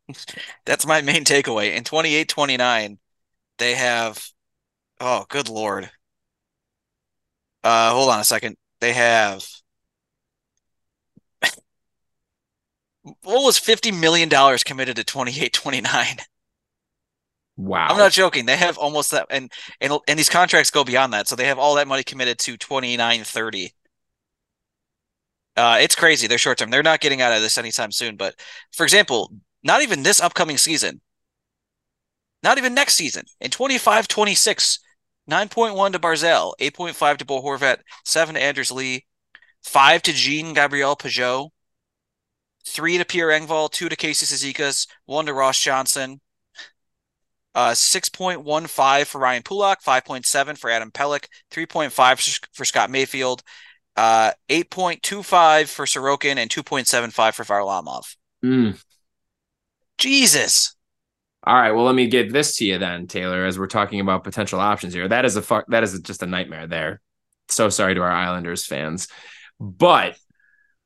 That's 0.65 0.85
my 0.85 1.01
main 1.01 1.23
takeaway. 1.23 1.75
In 1.75 1.85
28-29, 1.85 2.97
they 3.57 3.75
have 3.75 4.27
oh, 4.99 5.25
good 5.29 5.47
Lord. 5.47 5.91
Uh 7.65 7.91
hold 7.91 8.09
on 8.09 8.19
a 8.21 8.23
second. 8.23 8.55
They 8.79 8.93
have 8.93 9.45
what 13.01 13.43
was 13.43 13.59
$50 13.59 13.91
million 13.91 14.29
committed 14.65 14.95
to 14.97 15.03
28-29? 15.03 16.19
Wow. 17.57 17.87
I'm 17.89 17.97
not 17.97 18.11
joking. 18.11 18.45
They 18.45 18.57
have 18.57 18.77
almost 18.77 19.11
that, 19.11 19.27
and 19.29 19.49
and 19.79 19.93
and 20.07 20.19
these 20.19 20.29
contracts 20.29 20.71
go 20.71 20.83
beyond 20.83 21.13
that. 21.13 21.27
So 21.29 21.35
they 21.37 21.45
have 21.47 21.57
all 21.57 21.75
that 21.75 21.87
money 21.87 22.03
committed 22.03 22.37
to 22.39 22.57
29, 22.57 23.23
30. 23.23 23.71
Uh, 25.55 25.77
it's 25.81 25.95
crazy. 25.95 26.27
They're 26.27 26.37
short 26.37 26.57
term. 26.57 26.69
They're 26.69 26.83
not 26.83 26.99
getting 26.99 27.21
out 27.21 27.31
of 27.31 27.41
this 27.41 27.57
anytime 27.57 27.91
soon. 27.91 28.17
But 28.17 28.35
for 28.73 28.83
example, 28.83 29.31
not 29.63 29.81
even 29.81 30.03
this 30.03 30.19
upcoming 30.19 30.57
season, 30.57 31.01
not 32.43 32.57
even 32.57 32.73
next 32.73 32.95
season. 32.95 33.25
In 33.41 33.51
25, 33.51 34.07
26, 34.07 34.79
9.1 35.29 35.91
to 35.93 35.99
Barzal, 35.99 36.53
8.5 36.59 37.17
to 37.17 37.25
Bo 37.25 37.41
Horvat, 37.41 37.79
7 38.03 38.35
to 38.35 38.41
Anders 38.41 38.71
Lee, 38.71 39.05
5 39.63 40.01
to 40.03 40.13
Jean 40.13 40.53
Gabriel 40.53 40.95
Pageau, 40.95 41.49
3 42.67 42.97
to 42.99 43.05
Pierre 43.05 43.29
Engvall, 43.29 43.71
2 43.71 43.89
to 43.89 43.95
Casey 43.95 44.25
Cizikas, 44.25 44.87
1 45.05 45.25
to 45.25 45.33
Ross 45.33 45.59
Johnston, 45.59 46.19
uh, 47.55 47.71
6.15 47.71 49.07
for 49.07 49.19
Ryan 49.19 49.43
Pulock, 49.43 49.81
5.7 49.81 50.57
for 50.57 50.69
Adam 50.69 50.91
Pelech, 50.91 51.27
3.5 51.51 52.39
for 52.51 52.65
Scott 52.65 52.89
Mayfield, 52.89 53.43
uh, 53.95 54.31
8.25 54.49 55.67
for 55.67 55.85
Sorokin, 55.85 56.37
and 56.37 56.51
2.75 56.51 57.33
for 57.33 57.45
Varlamov. 57.45 58.15
Mm. 58.43 58.83
Jesus. 59.97 60.74
All 61.47 61.53
right, 61.53 61.71
well, 61.71 61.85
let 61.85 61.93
me 61.93 62.07
give 62.07 62.33
this 62.33 62.57
to 62.57 62.65
you 62.65 62.79
then, 62.79 63.05
Taylor, 63.05 63.45
as 63.45 63.59
we're 63.59 63.67
talking 63.67 63.99
about 63.99 64.23
potential 64.23 64.59
options 64.59 64.95
here. 64.95 65.07
That 65.07 65.25
is 65.25 65.35
a 65.35 65.43
fuck. 65.43 65.65
That 65.67 65.83
is 65.83 65.99
just 65.99 66.23
a 66.23 66.25
nightmare 66.25 66.65
there. 66.65 67.01
So 67.49 67.69
sorry 67.69 67.93
to 67.93 68.01
our 68.01 68.11
Islanders 68.11 68.65
fans, 68.65 69.07
but 69.59 70.17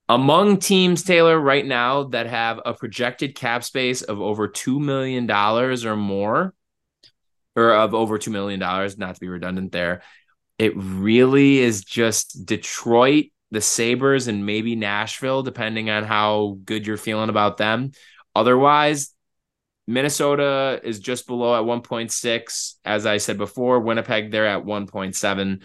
among 0.09 0.57
teams, 0.57 1.03
Taylor, 1.03 1.39
right 1.39 1.65
now 1.65 2.05
that 2.05 2.25
have 2.25 2.59
a 2.65 2.73
projected 2.73 3.35
cap 3.35 3.63
space 3.63 4.01
of 4.01 4.19
over 4.19 4.47
two 4.49 4.79
million 4.79 5.27
dollars 5.27 5.85
or 5.85 5.95
more, 5.95 6.53
or 7.55 7.73
of 7.73 7.93
over 7.93 8.17
two 8.17 8.31
million 8.31 8.59
dollars, 8.59 8.97
not 8.97 9.15
to 9.15 9.21
be 9.21 9.29
redundant 9.29 9.71
there, 9.71 10.01
it 10.57 10.73
really 10.75 11.59
is 11.59 11.85
just 11.85 12.45
Detroit, 12.45 13.27
the 13.51 13.61
Sabres, 13.61 14.27
and 14.27 14.45
maybe 14.45 14.75
Nashville, 14.75 15.43
depending 15.43 15.89
on 15.89 16.03
how 16.03 16.57
good 16.65 16.85
you're 16.85 16.97
feeling 16.97 17.29
about 17.29 17.55
them. 17.55 17.91
Otherwise, 18.35 19.13
Minnesota 19.89 20.79
is 20.83 20.99
just 20.99 21.25
below 21.25 21.55
at 21.55 21.65
1.6. 21.65 22.73
As 22.85 23.05
I 23.07 23.17
said 23.17 23.39
before, 23.39 23.79
Winnipeg, 23.79 24.29
they're 24.29 24.45
at 24.45 24.63
1.7. 24.63 25.63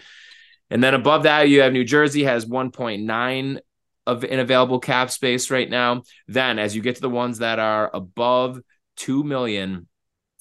And 0.71 0.83
then 0.83 0.93
above 0.95 1.23
that, 1.23 1.47
you 1.47 1.61
have 1.61 1.71
New 1.71 1.83
Jersey 1.83 2.23
has 2.23 2.43
1.9 2.43 3.59
of 4.07 4.23
in 4.23 4.39
available 4.39 4.79
cap 4.79 5.11
space 5.11 5.51
right 5.51 5.69
now. 5.69 6.01
Then, 6.27 6.57
as 6.57 6.75
you 6.75 6.81
get 6.81 6.95
to 6.95 7.01
the 7.01 7.09
ones 7.09 7.37
that 7.37 7.59
are 7.59 7.91
above 7.93 8.59
2 8.97 9.23
million, 9.23 9.87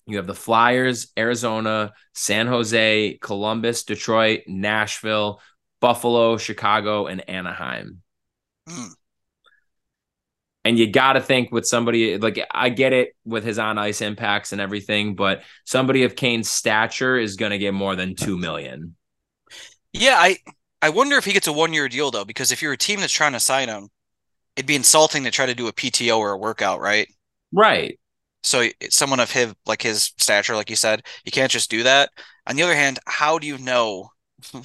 you 0.06 0.16
have 0.16 0.26
the 0.26 0.34
Flyers, 0.34 1.12
Arizona, 1.18 1.92
San 2.14 2.46
Jose, 2.46 3.18
Columbus, 3.20 3.84
Detroit, 3.84 4.44
Nashville, 4.46 5.42
Buffalo, 5.82 6.38
Chicago, 6.38 7.06
and 7.06 7.28
Anaheim. 7.28 8.00
Hmm. 8.66 8.92
And 10.64 10.78
you 10.78 10.90
got 10.90 11.12
to 11.12 11.20
think 11.20 11.52
with 11.52 11.66
somebody 11.66 12.16
like 12.16 12.40
I 12.50 12.70
get 12.70 12.94
it 12.94 13.14
with 13.26 13.44
his 13.44 13.58
on 13.58 13.76
ice 13.76 14.00
impacts 14.00 14.52
and 14.52 14.60
everything, 14.60 15.14
but 15.14 15.42
somebody 15.64 16.04
of 16.04 16.16
Kane's 16.16 16.50
stature 16.50 17.18
is 17.18 17.36
going 17.36 17.50
to 17.50 17.58
get 17.58 17.74
more 17.74 17.96
than 17.96 18.14
2 18.14 18.38
million. 18.38 18.96
Yeah, 19.92 20.16
I 20.18 20.38
I 20.80 20.88
wonder 20.88 21.16
if 21.16 21.24
he 21.24 21.32
gets 21.32 21.46
a 21.46 21.52
one 21.52 21.72
year 21.72 21.88
deal 21.88 22.10
though, 22.10 22.24
because 22.24 22.50
if 22.50 22.62
you're 22.62 22.72
a 22.72 22.78
team 22.78 23.00
that's 23.00 23.12
trying 23.12 23.32
to 23.32 23.40
sign 23.40 23.68
him, 23.68 23.88
it'd 24.56 24.66
be 24.66 24.74
insulting 24.74 25.24
to 25.24 25.30
try 25.30 25.46
to 25.46 25.54
do 25.54 25.68
a 25.68 25.72
PTO 25.72 26.18
or 26.18 26.32
a 26.32 26.38
workout, 26.38 26.80
right? 26.80 27.08
Right. 27.52 27.98
So 28.42 28.68
someone 28.90 29.20
of 29.20 29.30
his 29.30 29.54
like 29.66 29.82
his 29.82 30.12
stature, 30.18 30.54
like 30.54 30.70
you 30.70 30.76
said, 30.76 31.02
you 31.24 31.32
can't 31.32 31.50
just 31.50 31.70
do 31.70 31.82
that. 31.84 32.10
On 32.46 32.56
the 32.56 32.62
other 32.62 32.74
hand, 32.74 32.98
how 33.06 33.38
do 33.38 33.46
you 33.46 33.58
know 33.58 34.10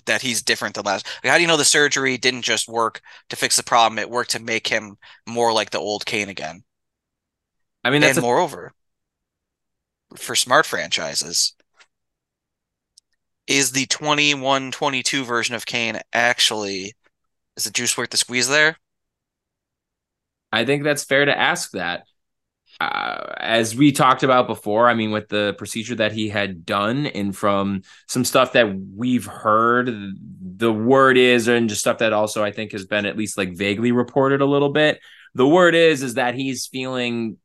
that 0.06 0.22
he's 0.22 0.42
different 0.42 0.76
than 0.76 0.86
last? 0.86 1.08
Like, 1.24 1.32
how 1.32 1.38
do 1.38 1.42
you 1.42 1.48
know 1.48 1.58
the 1.58 1.66
surgery 1.66 2.18
didn't 2.18 2.44
just 2.44 2.68
work 2.68 3.02
to 3.30 3.36
fix 3.36 3.56
the 3.56 3.64
problem? 3.64 4.00
It 4.00 4.10
worked 4.10 4.32
to 4.32 4.42
make 4.42 4.68
him 4.68 4.98
more 5.28 5.54
like 5.54 5.72
the 5.72 5.80
old 5.80 6.06
Kane 6.06 6.30
again. 6.30 6.64
I 7.84 7.90
mean, 7.90 8.02
that's 8.02 8.18
and 8.18 8.24
a, 8.24 8.28
moreover, 8.28 8.74
for 10.16 10.36
smart 10.36 10.66
franchises, 10.66 11.56
is 13.48 13.72
the 13.72 13.86
21-22 13.88 15.26
version 15.26 15.56
of 15.56 15.66
Kane 15.66 16.00
actually 16.14 16.94
is 17.58 17.64
the 17.66 17.72
juice 17.72 17.98
worth 17.98 18.10
the 18.10 18.18
squeeze 18.18 18.48
there? 18.48 18.78
I 20.52 20.66
think 20.66 20.84
that's 20.84 21.04
fair 21.04 21.26
to 21.26 21.38
ask 21.38 21.72
that. 21.72 22.04
Uh, 22.80 23.34
as 23.38 23.76
we 23.76 23.92
talked 23.92 24.24
about 24.24 24.48
before, 24.48 24.88
I 24.88 24.94
mean, 24.94 25.12
with 25.12 25.28
the 25.28 25.54
procedure 25.58 25.96
that 25.96 26.14
he 26.14 26.30
had 26.30 26.66
done, 26.66 27.08
and 27.08 27.36
from 27.36 27.82
some 28.08 28.24
stuff 28.24 28.54
that 28.54 28.74
we've 28.96 29.26
heard, 29.26 29.90
the 30.42 30.72
word 30.72 31.18
is, 31.18 31.50
and 31.50 31.68
just 31.68 31.82
stuff 31.82 31.98
that 31.98 32.14
also 32.14 32.42
I 32.44 32.52
think 32.52 32.72
has 32.72 32.86
been 32.86 33.06
at 33.06 33.18
least 33.18 33.38
like 33.38 33.54
vaguely 33.54 33.92
reported 33.92 34.40
a 34.40 34.46
little 34.46 34.70
bit. 34.70 35.02
The 35.36 35.48
word 35.48 35.76
is, 35.76 36.04
is 36.04 36.14
that 36.14 36.36
he's 36.36 36.68
feeling 36.68 37.38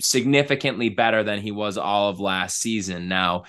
significantly 0.00 0.90
better 0.90 1.22
than 1.22 1.40
he 1.40 1.50
was 1.50 1.78
all 1.78 2.10
of 2.10 2.20
last 2.20 2.60
season. 2.60 3.08
Now, 3.08 3.44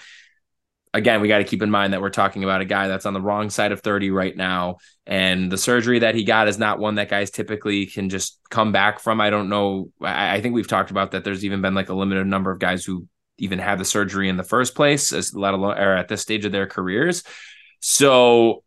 again, 0.96 1.20
we 1.20 1.28
got 1.28 1.40
to 1.40 1.44
keep 1.44 1.62
in 1.62 1.70
mind 1.70 1.92
that 1.92 2.02
we're 2.02 2.10
talking 2.10 2.46
about 2.46 2.62
a 2.62 2.66
guy 2.66 2.88
that's 2.88 3.06
on 3.06 3.14
the 3.14 3.22
wrong 3.22 3.50
side 3.50 3.74
of 3.74 3.82
30 3.82 4.12
right 4.12 4.36
now. 4.36 4.78
And 5.06 5.52
the 5.52 5.58
surgery 5.58 6.00
that 6.00 6.16
he 6.16 6.24
got 6.24 6.48
is 6.48 6.58
not 6.58 6.80
one 6.80 6.96
that 6.96 7.10
guys 7.10 7.30
typically 7.30 7.86
can 7.86 8.10
just 8.10 8.40
come 8.50 8.72
back 8.72 9.00
from. 9.00 9.20
I 9.20 9.30
don't 9.30 9.50
know. 9.50 9.92
I, 10.02 10.36
I 10.36 10.42
think 10.42 10.56
we've 10.56 10.70
talked 10.70 10.92
about 10.92 11.12
that. 11.12 11.26
There's 11.26 11.44
even 11.44 11.62
been 11.62 11.76
like 11.76 11.90
a 11.90 11.94
limited 11.94 12.26
number 12.28 12.50
of 12.50 12.60
guys 12.60 12.86
who 12.86 13.08
even 13.38 13.60
had 13.60 13.78
the 13.78 13.86
surgery 13.86 14.30
in 14.30 14.38
the 14.38 14.44
first 14.44 14.74
place, 14.74 15.12
as 15.12 15.34
let 15.36 15.54
alone 15.54 15.78
or 15.78 15.98
at 15.98 16.08
this 16.08 16.22
stage 16.22 16.46
of 16.46 16.54
their 16.54 16.66
careers. 16.66 17.24
So 17.82 18.64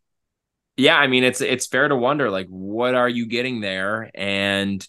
yeah, 0.77 0.99
I 0.99 1.07
mean 1.07 1.25
it's 1.25 1.41
it's 1.41 1.67
fair 1.67 1.89
to 1.89 1.97
wonder 1.97 2.31
like 2.31 2.47
what 2.49 2.95
are 2.95 3.09
you 3.09 3.27
getting 3.27 3.61
there? 3.61 4.11
And 4.15 4.87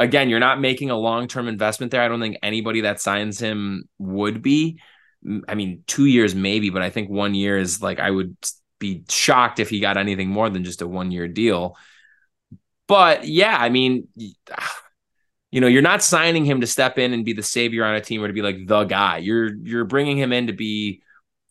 again, 0.00 0.28
you're 0.28 0.40
not 0.40 0.60
making 0.60 0.90
a 0.90 0.96
long-term 0.96 1.46
investment 1.46 1.92
there. 1.92 2.02
I 2.02 2.08
don't 2.08 2.20
think 2.20 2.38
anybody 2.42 2.80
that 2.80 3.00
signs 3.00 3.38
him 3.38 3.88
would 3.98 4.42
be. 4.42 4.80
I 5.48 5.54
mean, 5.54 5.84
two 5.86 6.06
years 6.06 6.34
maybe, 6.34 6.70
but 6.70 6.82
I 6.82 6.90
think 6.90 7.08
one 7.08 7.34
year 7.34 7.58
is 7.58 7.82
like 7.82 7.98
I 7.98 8.10
would 8.10 8.36
be 8.78 9.04
shocked 9.08 9.60
if 9.60 9.70
he 9.70 9.80
got 9.80 9.96
anything 9.96 10.28
more 10.28 10.50
than 10.50 10.64
just 10.64 10.82
a 10.82 10.88
one-year 10.88 11.28
deal. 11.28 11.76
But 12.86 13.26
yeah, 13.26 13.56
I 13.58 13.70
mean, 13.70 14.08
you 15.50 15.60
know, 15.60 15.68
you're 15.68 15.82
not 15.82 16.02
signing 16.02 16.44
him 16.44 16.60
to 16.60 16.66
step 16.66 16.98
in 16.98 17.12
and 17.12 17.24
be 17.24 17.32
the 17.32 17.42
savior 17.42 17.84
on 17.84 17.94
a 17.94 18.00
team 18.00 18.22
or 18.22 18.26
to 18.26 18.32
be 18.32 18.42
like 18.42 18.66
the 18.66 18.84
guy. 18.84 19.18
You're 19.18 19.54
you're 19.54 19.84
bringing 19.84 20.18
him 20.18 20.32
in 20.32 20.48
to 20.48 20.52
be 20.52 21.02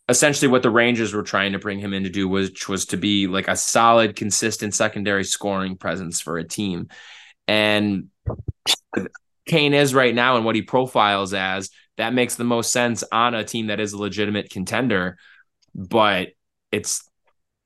essentially 0.08 0.48
what 0.48 0.62
the 0.62 0.70
Rangers 0.70 1.14
were 1.14 1.22
trying 1.22 1.52
to 1.52 1.58
bring 1.58 1.78
him 1.78 1.94
in 1.94 2.04
to 2.04 2.10
do, 2.10 2.28
which 2.28 2.68
was 2.68 2.86
to 2.86 2.96
be 2.96 3.26
like 3.26 3.48
a 3.48 3.56
solid, 3.56 4.16
consistent 4.16 4.74
secondary 4.74 5.24
scoring 5.24 5.76
presence 5.76 6.20
for 6.20 6.36
a 6.38 6.44
team. 6.44 6.88
And 7.48 8.08
Kane 9.46 9.74
is 9.74 9.94
right 9.94 10.14
now 10.14 10.36
and 10.36 10.44
what 10.44 10.54
he 10.54 10.62
profiles 10.62 11.34
as, 11.34 11.70
that 11.96 12.14
makes 12.14 12.34
the 12.34 12.44
most 12.44 12.72
sense 12.72 13.04
on 13.12 13.34
a 13.34 13.44
team 13.44 13.68
that 13.68 13.80
is 13.80 13.92
a 13.92 13.98
legitimate 13.98 14.50
contender. 14.50 15.16
But 15.74 16.28
it's 16.72 17.08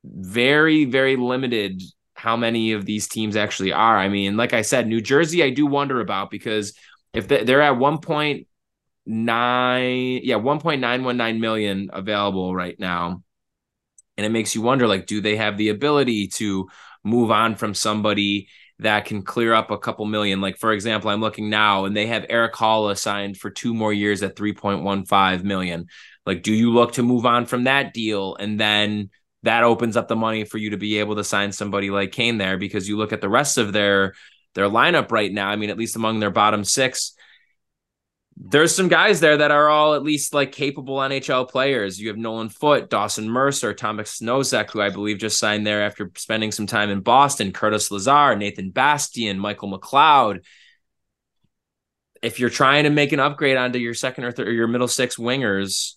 very, 0.05 0.85
very 0.85 1.17
limited 1.17 1.83
how 2.15 2.37
many 2.37 2.73
of 2.73 2.85
these 2.85 3.09
teams 3.09 3.37
actually 3.37 3.73
are. 3.73 3.97
I 3.97 4.09
mean, 4.09 4.37
like 4.37 4.53
I 4.53 4.63
said, 4.63 4.87
New 4.89 5.01
Jersey, 5.01 5.43
I 5.43 5.51
do 5.51 5.67
wonder 5.67 6.01
about 6.01 6.31
because 6.31 6.75
if 7.15 7.29
they're 7.29 7.63
at 7.63 7.79
1.9, 7.79 8.45
yeah, 10.25 10.37
1.919 10.37 11.41
million 11.41 11.91
available 11.93 12.55
right 12.55 12.79
now. 12.79 13.23
And 14.17 14.27
it 14.27 14.31
makes 14.31 14.55
you 14.55 14.63
wonder 14.63 14.89
like, 14.89 15.07
do 15.07 15.21
they 15.21 15.37
have 15.37 15.57
the 15.57 15.69
ability 15.69 16.29
to 16.35 16.69
move 17.05 17.31
on 17.31 17.55
from 17.55 17.73
somebody 17.73 18.49
that 18.81 19.05
can 19.07 19.23
clear 19.23 19.55
up 19.55 19.71
a 19.71 19.79
couple 19.79 20.07
million? 20.07 20.41
Like, 20.41 20.59
for 20.59 20.73
example, 20.73 21.11
I'm 21.11 21.21
looking 21.21 21.51
now 21.51 21.85
and 21.85 21.97
they 21.97 22.07
have 22.07 22.27
Erik 22.29 22.55
Haula 22.55 22.97
signed 22.97 23.37
for 23.37 23.51
two 23.51 23.75
more 23.75 23.93
years 23.93 24.23
at 24.23 24.37
3.15 24.37 25.43
million. 25.43 25.87
Like, 26.27 26.43
do 26.43 26.53
you 26.53 26.73
look 26.73 26.93
to 26.93 27.03
move 27.03 27.27
on 27.27 27.47
from 27.47 27.65
that 27.65 27.95
deal 27.95 28.37
and 28.37 28.59
then 28.61 29.11
that 29.45 29.65
opens 29.65 29.97
up 29.97 30.09
the 30.09 30.17
money 30.17 30.45
for 30.45 30.59
you 30.59 30.71
to 30.71 30.77
be 30.77 30.99
able 30.99 31.17
to 31.17 31.25
sign 31.25 31.53
somebody 31.53 31.91
like 31.91 32.13
Kane 32.13 32.39
there 32.39 32.59
because 32.59 32.89
you 32.89 32.97
look 32.97 33.13
at 33.13 33.21
the 33.21 33.29
rest 33.29 33.59
of 33.59 33.73
their 33.73 34.15
their 34.55 34.69
lineup 34.69 35.13
right 35.13 35.33
now. 35.33 35.49
I 35.49 35.57
mean, 35.57 35.71
at 35.71 35.79
least 35.79 35.97
among 35.97 36.21
their 36.21 36.31
bottom 36.31 36.65
six, 36.65 37.15
there's 38.41 38.75
some 38.75 38.89
guys 38.89 39.21
there 39.21 39.37
that 39.37 39.51
are 39.51 39.69
all 39.69 39.95
at 39.95 40.03
least 40.03 40.33
like 40.33 40.53
capable 40.53 40.97
NHL 40.97 41.49
players. 41.49 42.01
You 42.01 42.09
have 42.09 42.17
Nolan 42.17 42.49
Foote, 42.49 42.89
Dawson 42.89 43.29
Mercer, 43.29 43.75
Thomas 43.75 44.21
Nosek, 44.21 44.71
who 44.71 44.81
I 44.81 44.91
believe 44.91 45.19
just 45.19 45.39
signed 45.39 45.67
there 45.67 45.83
after 45.83 46.11
spending 46.17 46.53
some 46.53 46.67
time 46.67 46.91
in 46.91 47.01
Boston, 47.01 47.53
Curtis 47.53 47.91
Lazar, 47.91 48.37
Nathan 48.37 48.71
Bastian, 48.71 49.39
Michael 49.39 49.77
McLeod. 49.77 50.45
If 52.23 52.39
you're 52.39 52.51
trying 52.51 52.85
to 52.85 52.91
make 52.91 53.13
an 53.13 53.21
upgrade 53.21 53.57
onto 53.57 53.79
your 53.79 53.95
second 53.95 54.25
or 54.25 54.33
third 54.33 54.49
or 54.49 54.53
your 54.53 54.69
middle 54.69 54.89
six 54.89 55.17
wingers, 55.17 55.95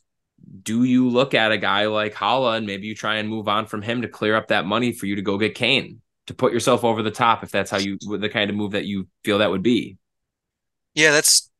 do 0.63 0.83
you 0.83 1.09
look 1.09 1.33
at 1.33 1.51
a 1.51 1.57
guy 1.57 1.85
like 1.87 2.15
Haula 2.15 2.57
and 2.57 2.65
maybe 2.65 2.87
you 2.87 2.95
try 2.95 3.17
and 3.17 3.29
move 3.29 3.47
on 3.47 3.67
from 3.67 3.81
him 3.81 4.01
to 4.01 4.07
clear 4.07 4.35
up 4.35 4.47
that 4.47 4.65
money 4.65 4.93
for 4.93 5.05
you 5.05 5.15
to 5.15 5.21
go 5.21 5.37
get 5.37 5.53
Kane 5.53 6.01
to 6.27 6.33
put 6.33 6.53
yourself 6.53 6.83
over 6.83 7.03
the 7.03 7.11
top 7.11 7.43
if 7.43 7.51
that's 7.51 7.69
how 7.69 7.77
you 7.77 7.97
the 7.99 8.29
kind 8.29 8.49
of 8.49 8.55
move 8.55 8.71
that 8.71 8.85
you 8.85 9.07
feel 9.23 9.39
that 9.39 9.51
would 9.51 9.63
be? 9.63 9.97
Yeah, 10.93 11.11
that's 11.11 11.50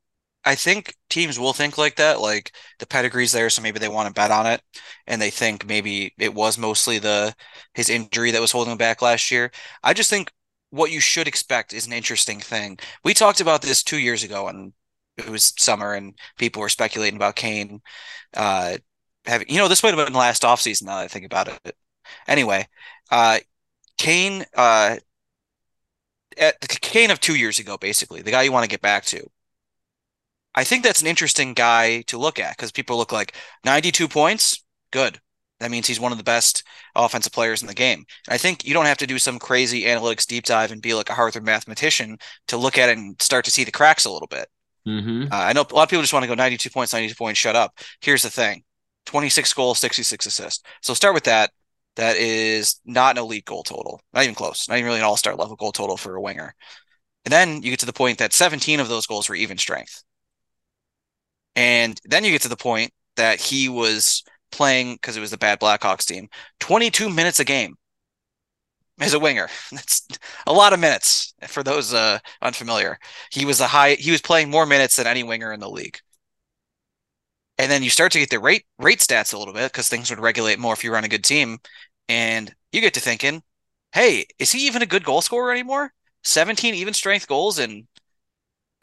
I 0.44 0.56
think 0.56 0.96
teams 1.10 1.38
will 1.40 1.54
think 1.54 1.78
like 1.78 1.96
that. 1.98 2.20
Like 2.20 2.52
the 2.80 2.88
pedigree's 2.88 3.32
there, 3.32 3.50
so 3.50 3.62
maybe 3.62 3.80
they 3.80 3.88
want 3.88 4.08
to 4.08 4.14
bet 4.14 4.32
on 4.32 4.48
it, 4.48 4.62
and 5.08 5.22
they 5.22 5.30
think 5.30 5.66
maybe 5.68 6.14
it 6.18 6.34
was 6.34 6.58
mostly 6.58 7.00
the 7.00 7.36
his 7.74 7.90
injury 7.90 8.32
that 8.32 8.42
was 8.42 8.52
holding 8.52 8.72
him 8.72 8.78
back 8.78 9.02
last 9.02 9.30
year. 9.32 9.52
I 9.84 9.94
just 9.94 10.10
think 10.10 10.32
what 10.72 10.92
you 10.92 11.00
should 11.00 11.28
expect 11.28 11.74
is 11.74 11.86
an 11.88 11.94
interesting 11.94 12.40
thing. 12.40 12.80
We 13.04 13.14
talked 13.14 13.42
about 13.42 13.62
this 13.62 13.84
two 13.84 14.00
years 14.00 14.24
ago, 14.24 14.48
and 14.48 14.74
it 15.18 15.30
was 15.30 15.54
summer 15.58 15.94
and 15.94 16.16
people 16.38 16.62
were 16.62 16.70
speculating 16.70 17.18
about 17.18 17.36
Kane. 17.36 17.82
Uh, 18.36 18.78
having 19.26 19.50
you 19.50 19.58
know 19.58 19.68
this 19.68 19.84
might 19.84 19.94
have 19.96 20.06
been 20.08 20.16
last 20.16 20.44
offseason 20.44 20.84
now 20.86 20.98
that 20.98 21.06
I 21.06 21.08
think 21.10 21.26
about 21.26 21.50
it. 21.50 21.78
Anyway, 22.28 22.68
uh, 23.12 23.40
Kane, 23.98 24.46
uh, 24.56 24.98
at 26.38 26.60
the 26.62 26.68
Kane 26.68 27.12
of 27.12 27.20
two 27.20 27.36
years 27.36 27.60
ago, 27.60 27.78
basically 27.78 28.22
the 28.22 28.32
guy 28.32 28.44
you 28.44 28.52
want 28.52 28.64
to 28.64 28.70
get 28.70 28.82
back 28.82 29.06
to. 29.06 29.30
I 30.56 30.64
think 30.64 30.84
that's 30.84 31.02
an 31.02 31.08
interesting 31.08 31.54
guy 31.54 32.02
to 32.04 32.18
look 32.18 32.40
at 32.40 32.58
because 32.58 32.72
people 32.72 32.98
look 32.98 33.12
like 33.12 33.36
92 33.66 34.08
points, 34.08 34.64
good. 34.92 35.20
That 35.60 35.72
means 35.72 35.86
he's 35.86 36.00
one 36.00 36.12
of 36.12 36.18
the 36.18 36.24
best 36.24 36.64
offensive 36.96 37.32
players 37.32 37.62
in 37.62 37.68
the 37.68 37.76
game. 37.76 38.04
And 38.28 38.34
I 38.34 38.38
think 38.38 38.66
you 38.66 38.74
don't 38.74 38.88
have 38.88 38.98
to 38.98 39.08
do 39.08 39.20
some 39.20 39.38
crazy 39.38 39.84
analytics 39.84 40.26
deep 40.26 40.44
dive 40.44 40.72
and 40.72 40.82
be 40.82 40.96
like 40.96 41.10
a 41.10 41.14
Harvard 41.14 41.46
mathematician 41.46 42.18
to 42.48 42.58
look 42.58 42.80
at 42.80 42.90
it 42.90 42.98
and 42.98 43.22
start 43.22 43.46
to 43.46 43.52
see 43.52 43.64
the 43.64 43.72
cracks 43.72 44.06
a 44.06 44.12
little 44.12 44.28
bit. 44.28 44.50
Mm-hmm. 44.88 45.32
Uh, 45.32 45.36
I 45.36 45.54
know 45.54 45.62
a 45.62 45.76
lot 45.76 45.84
of 45.84 45.90
people 45.90 46.02
just 46.02 46.14
want 46.14 46.24
to 46.24 46.28
go 46.28 46.34
92 46.34 46.70
points, 46.72 46.94
92 46.94 47.14
points, 47.16 47.40
shut 47.40 47.56
up. 47.56 47.78
Here's 48.02 48.24
the 48.24 48.32
thing 48.32 48.64
26 49.06 49.54
goals, 49.54 49.80
66 49.80 50.26
assists. 50.26 50.64
So 50.82 50.94
start 50.94 51.14
with 51.14 51.26
that. 51.26 51.52
That 51.98 52.16
is 52.18 52.80
not 52.86 53.18
an 53.18 53.24
elite 53.24 53.46
goal 53.46 53.64
total, 53.64 54.02
not 54.14 54.24
even 54.24 54.34
close, 54.34 54.68
not 54.68 54.78
even 54.78 54.86
really 54.86 55.00
an 55.00 55.06
all 55.06 55.18
star 55.18 55.36
level 55.36 55.56
goal 55.56 55.72
total 55.72 55.98
for 55.98 56.16
a 56.16 56.22
winger. 56.22 56.56
And 57.26 57.32
then 57.32 57.62
you 57.62 57.70
get 57.70 57.80
to 57.82 57.86
the 57.86 57.94
point 57.94 58.18
that 58.18 58.34
17 58.34 58.80
of 58.80 58.90
those 58.90 59.06
goals 59.06 59.30
were 59.30 59.36
even 59.36 59.58
strength. 59.58 60.04
And 61.56 62.00
then 62.06 62.24
you 62.24 62.32
get 62.32 62.42
to 62.44 62.50
the 62.50 62.58
point 62.58 62.92
that 63.18 63.40
he 63.40 63.70
was 63.70 64.24
playing 64.52 64.96
because 64.96 65.18
it 65.18 65.22
was 65.22 65.32
the 65.32 65.38
bad 65.38 65.60
Blackhawks 65.60 66.06
team 66.06 66.30
22 66.60 67.10
minutes 67.10 67.40
a 67.40 67.46
game 67.46 67.76
as 69.00 69.14
a 69.14 69.20
winger. 69.20 69.48
That's 69.72 70.08
a 70.48 70.54
lot 70.54 70.74
of 70.74 70.80
minutes 70.80 71.34
for 71.48 71.64
those 71.64 71.94
uh, 71.94 72.20
unfamiliar. 72.42 72.98
He 73.32 73.46
was 73.46 73.60
a 73.60 73.68
high. 73.68 73.96
He 73.96 74.12
was 74.12 74.22
playing 74.22 74.50
more 74.50 74.66
minutes 74.66 74.96
than 74.96 75.08
any 75.08 75.24
winger 75.24 75.52
in 75.54 75.60
the 75.60 75.70
league. 75.70 76.00
And 77.58 77.72
then 77.72 77.84
you 77.84 77.90
start 77.90 78.12
to 78.14 78.20
get 78.20 78.30
the 78.30 78.40
rate 78.40 78.66
rate 78.80 79.00
stats 79.00 79.34
a 79.34 79.38
little 79.38 79.54
bit 79.54 79.72
because 79.72 79.88
things 79.90 80.10
would 80.10 80.20
regulate 80.20 80.60
more 80.60 80.74
if 80.74 80.84
you 80.84 80.92
run 80.92 81.04
a 81.04 81.10
good 81.10 81.24
team, 81.24 81.60
and 82.10 82.54
you 82.72 82.82
get 82.82 82.94
to 82.96 83.00
thinking, 83.00 83.44
hey, 83.94 84.26
is 84.40 84.52
he 84.52 84.66
even 84.68 84.82
a 84.82 84.88
good 84.88 85.04
goal 85.04 85.22
scorer 85.22 85.52
anymore? 85.52 85.94
17 86.24 86.76
even 86.76 86.94
strength 86.94 87.28
goals 87.28 87.60
and 87.60 87.88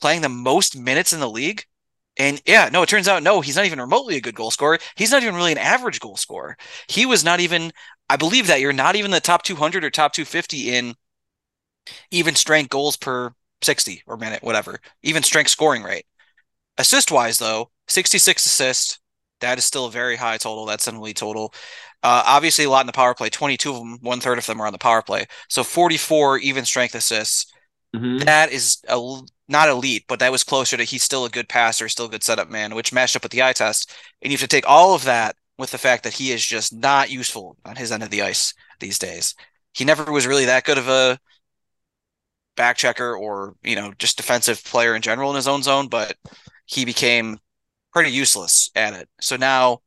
playing 0.01 0.23
the 0.23 0.29
most 0.29 0.79
minutes 0.79 1.13
in 1.13 1.21
the 1.21 1.31
league. 1.31 1.65
And 2.19 2.43
yeah, 2.45 2.69
no, 2.73 2.83
it 2.83 2.89
turns 2.89 3.09
out 3.09 3.23
no, 3.23 3.41
he's 3.41 3.57
not 3.57 3.65
even 3.65 3.81
remotely 3.81 4.17
a 4.17 4.21
good 4.21 4.35
goal 4.35 4.51
scorer. 4.51 4.79
He's 4.97 5.13
not 5.13 5.23
even 5.23 5.37
really 5.37 5.53
an 5.53 5.59
average 5.59 6.01
goal 6.01 6.17
scorer. 6.17 6.57
He 6.89 7.07
was 7.07 7.25
not 7.25 7.41
even 7.41 7.73
I 8.11 8.17
believe 8.17 8.47
that 8.47 8.61
you're 8.61 8.73
not 8.73 8.97
even 8.97 9.11
the 9.11 9.21
top 9.21 9.43
200 9.43 9.85
or 9.85 9.91
top 9.91 10.13
250 10.13 10.75
in 10.75 10.95
even 12.11 12.35
strength 12.35 12.71
goals 12.71 12.97
per 12.97 13.33
60 13.63 14.03
or 14.07 14.17
minute, 14.17 14.43
whatever, 14.43 14.79
even 15.03 15.23
strength 15.23 15.51
scoring 15.51 15.83
rate. 15.83 16.07
Assist 16.79 17.11
wise, 17.11 17.39
though, 17.39 17.71
66 17.89 18.47
assists. 18.47 19.01
That 19.41 19.59
is 19.59 19.65
still 19.65 19.87
a 19.87 19.91
very 19.91 20.17
high 20.17 20.37
total. 20.37 20.67
That's 20.67 20.87
an 20.87 20.97
elite 20.97 21.17
total. 21.17 21.53
Uh, 22.03 22.23
obviously, 22.27 22.65
a 22.65 22.71
lot 22.71 22.81
in 22.81 22.87
the 22.87 22.93
power 22.93 23.15
play. 23.15 23.29
22 23.29 23.71
of 23.71 23.79
them, 23.79 23.99
one 24.01 24.21
third 24.21 24.39
of 24.39 24.47
them 24.47 24.61
are 24.61 24.67
on 24.67 24.73
the 24.73 24.79
power 24.79 25.03
play. 25.03 25.27
So 25.49 25.63
44 25.63 26.39
even 26.39 26.65
strength 26.65 26.95
assists. 26.95 27.53
Mm-hmm. 27.95 28.19
That 28.19 28.53
is 28.53 28.79
a, 28.89 29.21
not 29.49 29.69
elite, 29.69 30.05
but 30.09 30.21
that 30.21 30.33
was 30.33 30.45
closer 30.45 30.77
to 30.77 30.85
he's 30.85 31.03
still 31.03 31.25
a 31.25 31.31
good 31.31 31.49
passer, 31.49 31.89
still 31.89 32.07
a 32.07 32.11
good 32.11 32.23
setup 32.23 32.51
man, 32.51 32.75
which 32.75 32.93
matched 32.93 33.17
up 33.17 33.23
with 33.23 33.33
the 33.33 33.43
eye 33.43 33.53
test. 33.53 33.91
And 34.23 34.31
you 34.31 34.37
have 34.37 34.43
to 34.43 34.49
take 34.49 34.69
all 34.69 34.95
of 34.95 35.05
that 35.05 35.37
with 35.57 35.71
the 35.71 35.79
fact 35.79 36.05
that 36.05 36.15
he 36.15 36.33
is 36.33 36.45
just 36.45 36.73
not 36.75 37.11
useful 37.11 37.57
on 37.65 37.77
his 37.77 37.91
end 37.93 38.03
of 38.03 38.11
the 38.11 38.23
ice 38.23 38.55
these 38.81 38.99
days. 38.99 39.35
He 39.75 39.85
never 39.85 40.11
was 40.13 40.27
really 40.27 40.47
that 40.47 40.65
good 40.65 40.79
of 40.79 40.89
a 40.89 41.19
back 42.57 42.77
checker 42.77 43.17
or, 43.17 43.55
you 43.63 43.77
know, 43.77 43.93
just 43.99 44.17
defensive 44.17 44.63
player 44.65 44.95
in 44.95 45.03
general 45.03 45.31
in 45.31 45.37
his 45.37 45.49
own 45.49 45.63
zone, 45.63 45.89
but 45.89 46.17
he 46.67 46.85
became 46.85 47.39
pretty 47.93 48.11
useless 48.11 48.71
at 48.75 48.95
it. 48.95 49.09
So 49.21 49.37
now 49.37 49.81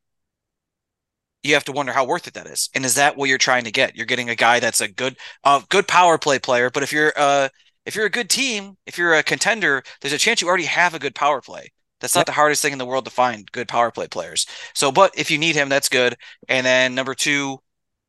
you 1.44 1.54
have 1.56 1.64
to 1.66 1.72
wonder 1.72 1.92
how 1.92 2.06
worth 2.06 2.28
it 2.28 2.36
that 2.36 2.48
is. 2.48 2.70
And 2.76 2.86
is 2.86 2.96
that 2.96 3.18
what 3.18 3.30
you're 3.30 3.38
trying 3.38 3.64
to 3.64 3.72
get? 3.72 3.96
You're 3.96 4.06
getting 4.06 4.30
a 4.30 4.36
guy 4.36 4.60
that's 4.60 4.82
a 4.82 4.88
good 4.88 5.18
uh 5.44 5.62
good 5.70 5.88
power 5.88 6.18
play 6.18 6.40
player, 6.40 6.70
but 6.70 6.84
if 6.84 6.94
you're 6.94 7.14
uh 7.18 7.50
if 7.86 7.96
you're 7.96 8.06
a 8.06 8.12
good 8.12 8.30
team, 8.30 8.78
if 8.86 8.98
you're 8.98 9.16
a 9.16 9.24
contender, 9.24 9.84
there's 10.02 10.14
a 10.14 10.18
chance 10.18 10.42
you 10.42 10.48
already 10.48 10.66
have 10.66 10.94
a 10.94 11.00
good 11.00 11.16
power 11.16 11.42
play. 11.42 11.72
That's 12.00 12.16
not 12.16 12.22
yep. 12.22 12.26
the 12.28 12.32
hardest 12.34 12.62
thing 12.62 12.72
in 12.74 12.80
the 12.80 12.86
world 12.86 13.06
to 13.06 13.12
find 13.12 13.52
good 13.52 13.68
power 13.68 13.92
play 13.92 14.08
players. 14.08 14.48
So, 14.74 14.92
but 14.92 15.18
if 15.18 15.30
you 15.30 15.38
need 15.38 15.56
him, 15.56 15.70
that's 15.70 15.90
good. 15.90 16.18
And 16.50 16.66
then 16.66 16.96
number 16.96 17.14
two, 17.14 17.60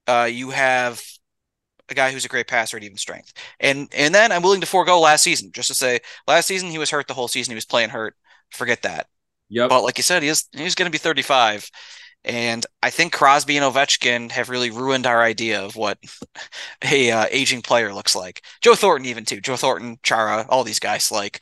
uh, 0.06 0.28
you 0.30 0.50
have 0.50 1.02
a 1.88 1.94
guy 1.94 2.10
who's 2.10 2.24
a 2.24 2.28
great 2.28 2.48
passer 2.48 2.76
at 2.76 2.82
even 2.82 2.96
strength. 2.96 3.32
And 3.60 3.88
and 3.94 4.14
then 4.14 4.32
I'm 4.32 4.42
willing 4.42 4.62
to 4.62 4.66
forego 4.66 4.98
last 4.98 5.22
season 5.22 5.52
just 5.52 5.68
to 5.68 5.74
say 5.74 6.00
last 6.26 6.46
season 6.46 6.70
he 6.70 6.78
was 6.78 6.90
hurt 6.90 7.06
the 7.06 7.14
whole 7.14 7.28
season. 7.28 7.52
He 7.52 7.56
was 7.56 7.66
playing 7.66 7.90
hurt. 7.90 8.16
Forget 8.50 8.82
that. 8.82 9.06
Yep. 9.50 9.68
But 9.68 9.82
like 9.82 9.98
you 9.98 10.02
said, 10.02 10.22
he 10.22 10.28
is 10.28 10.48
he's 10.52 10.74
going 10.74 10.86
to 10.86 10.92
be 10.92 10.98
35. 10.98 11.70
And 12.24 12.64
I 12.82 12.90
think 12.90 13.12
Crosby 13.12 13.56
and 13.56 13.64
Ovechkin 13.64 14.30
have 14.30 14.48
really 14.48 14.70
ruined 14.70 15.06
our 15.06 15.22
idea 15.22 15.64
of 15.64 15.74
what 15.74 15.98
a 16.84 17.10
uh, 17.10 17.26
aging 17.30 17.62
player 17.62 17.92
looks 17.92 18.14
like. 18.14 18.42
Joe 18.60 18.74
Thornton, 18.74 19.08
even 19.08 19.24
too. 19.24 19.40
Joe 19.40 19.56
Thornton, 19.56 19.98
Chara, 20.02 20.46
all 20.48 20.64
these 20.64 20.78
guys. 20.78 21.10
Like 21.10 21.40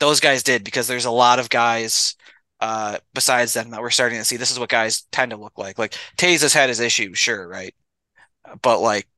those 0.00 0.20
guys 0.20 0.42
did 0.42 0.64
because 0.64 0.86
there's 0.88 1.04
a 1.04 1.10
lot 1.10 1.38
of 1.38 1.50
guys 1.50 2.16
uh, 2.60 2.98
besides 3.12 3.54
them 3.54 3.70
that 3.70 3.80
we're 3.82 3.90
starting 3.90 4.18
to 4.18 4.24
see. 4.24 4.36
This 4.36 4.50
is 4.50 4.58
what 4.58 4.68
guys 4.68 5.02
tend 5.12 5.30
to 5.32 5.36
look 5.36 5.58
like. 5.58 5.78
Like 5.78 5.94
Toews 6.16 6.42
has 6.42 6.54
had 6.54 6.68
his 6.68 6.80
issues, 6.80 7.18
sure, 7.18 7.46
right? 7.46 7.74
But 8.62 8.80
like 8.80 9.08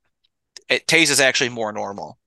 it, 0.68 0.86
Toews 0.86 1.10
is 1.10 1.20
actually 1.20 1.50
more 1.50 1.72
normal. 1.72 2.18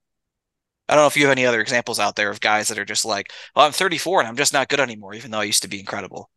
I 0.89 0.95
don't 0.95 1.03
know 1.03 1.07
if 1.07 1.17
you 1.17 1.23
have 1.23 1.31
any 1.31 1.45
other 1.45 1.61
examples 1.61 1.99
out 1.99 2.15
there 2.15 2.29
of 2.29 2.39
guys 2.39 2.69
that 2.69 2.79
are 2.79 2.85
just 2.85 3.03
like, 3.03 3.33
well, 3.55 3.65
I'm 3.65 3.73
34 3.73 4.21
and 4.21 4.27
I'm 4.29 4.37
just 4.37 4.53
not 4.53 4.69
good 4.69 4.79
anymore, 4.79 5.13
even 5.15 5.31
though 5.31 5.39
I 5.39 5.43
used 5.43 5.63
to 5.63 5.67
be 5.67 5.79
incredible. 5.79 6.29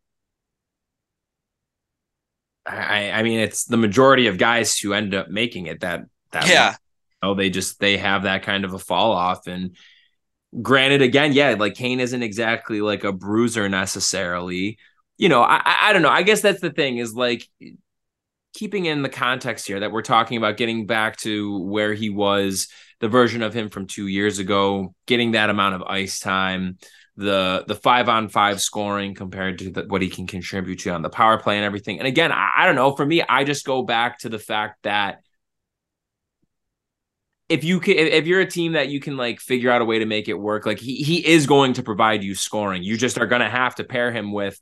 I, 2.65 3.11
I 3.11 3.23
mean, 3.23 3.39
it's 3.39 3.65
the 3.65 3.77
majority 3.77 4.27
of 4.27 4.37
guys 4.37 4.77
who 4.77 4.93
end 4.93 5.15
up 5.15 5.29
making 5.29 5.67
it 5.67 5.81
that 5.81 6.01
that 6.31 6.47
yeah. 6.47 6.75
Oh, 7.23 7.35
they 7.35 7.49
just 7.49 7.79
they 7.79 7.97
have 7.97 8.23
that 8.23 8.43
kind 8.43 8.65
of 8.65 8.73
a 8.73 8.79
fall 8.79 9.11
off. 9.11 9.47
And 9.47 9.75
granted, 10.61 11.01
again, 11.01 11.33
yeah, 11.33 11.55
like 11.57 11.75
Kane 11.75 11.99
isn't 11.99 12.23
exactly 12.23 12.81
like 12.81 13.03
a 13.03 13.11
bruiser 13.11 13.69
necessarily. 13.69 14.77
You 15.17 15.29
know, 15.29 15.41
I 15.41 15.61
I 15.65 15.93
don't 15.93 16.01
know. 16.01 16.09
I 16.09 16.23
guess 16.23 16.41
that's 16.41 16.61
the 16.61 16.71
thing 16.71 16.97
is 16.97 17.13
like 17.13 17.47
keeping 18.53 18.85
in 18.85 19.01
the 19.01 19.09
context 19.09 19.67
here 19.67 19.79
that 19.79 19.91
we're 19.91 20.01
talking 20.01 20.37
about 20.37 20.57
getting 20.57 20.85
back 20.85 21.17
to 21.17 21.59
where 21.59 21.93
he 21.93 22.09
was, 22.09 22.67
the 22.99 23.07
version 23.07 23.41
of 23.43 23.53
him 23.53 23.69
from 23.69 23.87
two 23.87 24.07
years 24.07 24.39
ago, 24.39 24.93
getting 25.05 25.31
that 25.31 25.49
amount 25.49 25.75
of 25.75 25.83
ice 25.83 26.19
time, 26.19 26.77
the 27.17 27.63
the 27.67 27.75
five 27.75 28.07
on 28.09 28.29
five 28.29 28.61
scoring 28.61 29.13
compared 29.13 29.59
to 29.59 29.71
the, 29.71 29.83
what 29.83 30.01
he 30.01 30.09
can 30.09 30.27
contribute 30.27 30.79
to 30.79 30.91
on 30.91 31.01
the 31.01 31.09
power 31.09 31.37
play 31.37 31.57
and 31.57 31.65
everything. 31.65 31.99
And 31.99 32.07
again, 32.07 32.31
I, 32.31 32.49
I 32.57 32.65
don't 32.65 32.75
know. 32.75 32.95
For 32.95 33.05
me, 33.05 33.21
I 33.21 33.43
just 33.43 33.65
go 33.65 33.83
back 33.83 34.19
to 34.19 34.29
the 34.29 34.39
fact 34.39 34.83
that 34.83 35.21
if 37.51 37.65
you 37.65 37.81
can 37.81 37.97
if 37.97 38.27
you're 38.27 38.39
a 38.39 38.45
team 38.45 38.73
that 38.73 38.87
you 38.87 39.01
can 39.01 39.17
like 39.17 39.41
figure 39.41 39.69
out 39.69 39.81
a 39.81 39.85
way 39.85 39.99
to 39.99 40.05
make 40.05 40.29
it 40.29 40.33
work 40.35 40.65
like 40.65 40.79
he 40.79 40.95
he 40.95 41.25
is 41.25 41.45
going 41.45 41.73
to 41.73 41.83
provide 41.83 42.23
you 42.23 42.33
scoring 42.33 42.81
you 42.81 42.95
just 42.95 43.17
are 43.17 43.27
going 43.27 43.41
to 43.41 43.49
have 43.49 43.75
to 43.75 43.83
pair 43.83 44.09
him 44.09 44.31
with 44.31 44.57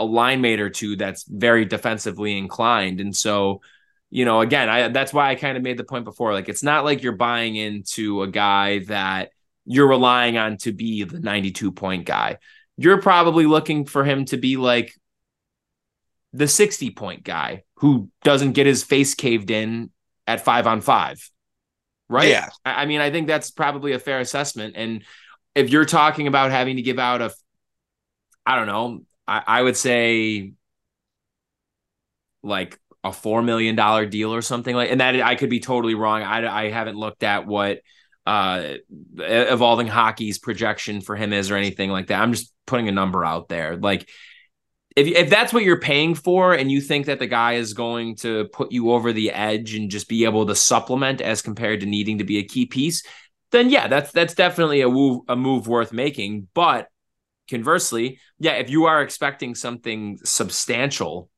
a 0.00 0.04
line 0.04 0.40
mate 0.40 0.58
or 0.58 0.68
two 0.68 0.96
that's 0.96 1.22
very 1.22 1.64
defensively 1.64 2.36
inclined 2.36 3.00
and 3.00 3.14
so 3.14 3.60
you 4.10 4.24
know 4.24 4.40
again 4.40 4.68
i 4.68 4.88
that's 4.88 5.12
why 5.12 5.30
i 5.30 5.36
kind 5.36 5.56
of 5.56 5.62
made 5.62 5.76
the 5.76 5.84
point 5.84 6.04
before 6.04 6.32
like 6.32 6.48
it's 6.48 6.64
not 6.64 6.84
like 6.84 7.04
you're 7.04 7.12
buying 7.12 7.54
into 7.54 8.22
a 8.22 8.26
guy 8.26 8.80
that 8.80 9.30
you're 9.64 9.88
relying 9.88 10.36
on 10.36 10.56
to 10.56 10.72
be 10.72 11.04
the 11.04 11.20
92 11.20 11.72
point 11.72 12.06
guy 12.06 12.38
you're 12.76 13.00
probably 13.00 13.46
looking 13.46 13.84
for 13.84 14.04
him 14.04 14.24
to 14.24 14.36
be 14.36 14.56
like 14.56 14.94
the 16.32 16.48
60 16.48 16.90
point 16.90 17.22
guy 17.22 17.62
who 17.76 18.08
doesn't 18.24 18.52
get 18.52 18.66
his 18.66 18.82
face 18.82 19.14
caved 19.14 19.50
in 19.50 19.90
at 20.26 20.44
5 20.44 20.66
on 20.66 20.80
5 20.80 21.30
right? 22.12 22.28
Yeah. 22.28 22.48
I, 22.64 22.84
mean, 22.84 23.00
I 23.00 23.10
think 23.10 23.26
that's 23.26 23.50
probably 23.50 23.92
a 23.92 23.98
fair 23.98 24.20
assessment. 24.20 24.74
And 24.76 25.02
if 25.54 25.70
you're 25.70 25.86
talking 25.86 26.26
about 26.26 26.50
having 26.50 26.76
to 26.76 26.82
give 26.82 26.98
out 26.98 27.22
a, 27.22 27.32
I 28.44 28.56
don't 28.56 28.66
know, 28.66 29.00
I, 29.26 29.42
I 29.46 29.62
would 29.62 29.76
say 29.76 30.52
like 32.42 32.78
a 33.02 33.12
four 33.12 33.42
million 33.42 33.76
dollar 33.76 34.04
deal 34.04 34.34
or 34.34 34.42
something 34.42 34.76
like, 34.76 34.90
and 34.90 35.00
that 35.00 35.20
I 35.20 35.34
could 35.36 35.50
be 35.50 35.60
totally 35.60 35.94
wrong. 35.94 36.22
I 36.22 36.46
I 36.46 36.70
haven't 36.70 36.96
looked 36.96 37.22
at 37.22 37.46
what 37.46 37.80
uh 38.24 38.74
evolving 39.18 39.88
hockey's 39.88 40.38
projection 40.38 41.00
for 41.00 41.16
him 41.16 41.32
is 41.32 41.50
or 41.50 41.56
anything 41.56 41.90
like 41.90 42.06
that. 42.06 42.20
I'm 42.20 42.32
just 42.32 42.52
putting 42.66 42.88
a 42.88 42.92
number 42.92 43.24
out 43.24 43.48
there. 43.48 43.76
Like 43.76 44.08
if 44.96 45.06
if 45.06 45.30
that's 45.30 45.52
what 45.52 45.64
you're 45.64 45.80
paying 45.80 46.14
for 46.14 46.54
and 46.54 46.70
you 46.70 46.80
think 46.80 47.06
that 47.06 47.18
the 47.18 47.26
guy 47.26 47.54
is 47.54 47.74
going 47.74 48.16
to 48.16 48.46
put 48.48 48.72
you 48.72 48.92
over 48.92 49.12
the 49.12 49.30
edge 49.30 49.74
and 49.74 49.90
just 49.90 50.08
be 50.08 50.24
able 50.24 50.46
to 50.46 50.54
supplement 50.54 51.20
as 51.20 51.42
compared 51.42 51.80
to 51.80 51.86
needing 51.86 52.18
to 52.18 52.24
be 52.24 52.38
a 52.38 52.44
key 52.44 52.66
piece, 52.66 53.02
then 53.50 53.70
yeah, 53.70 53.88
that's 53.88 54.12
that's 54.12 54.34
definitely 54.34 54.82
a 54.82 54.88
move 54.88 55.22
a 55.28 55.36
move 55.36 55.66
worth 55.66 55.92
making. 55.92 56.48
But 56.54 56.88
conversely, 57.48 58.18
yeah, 58.38 58.52
if 58.52 58.70
you 58.70 58.84
are 58.84 59.02
expecting 59.02 59.54
something 59.54 60.18
substantial, 60.24 61.30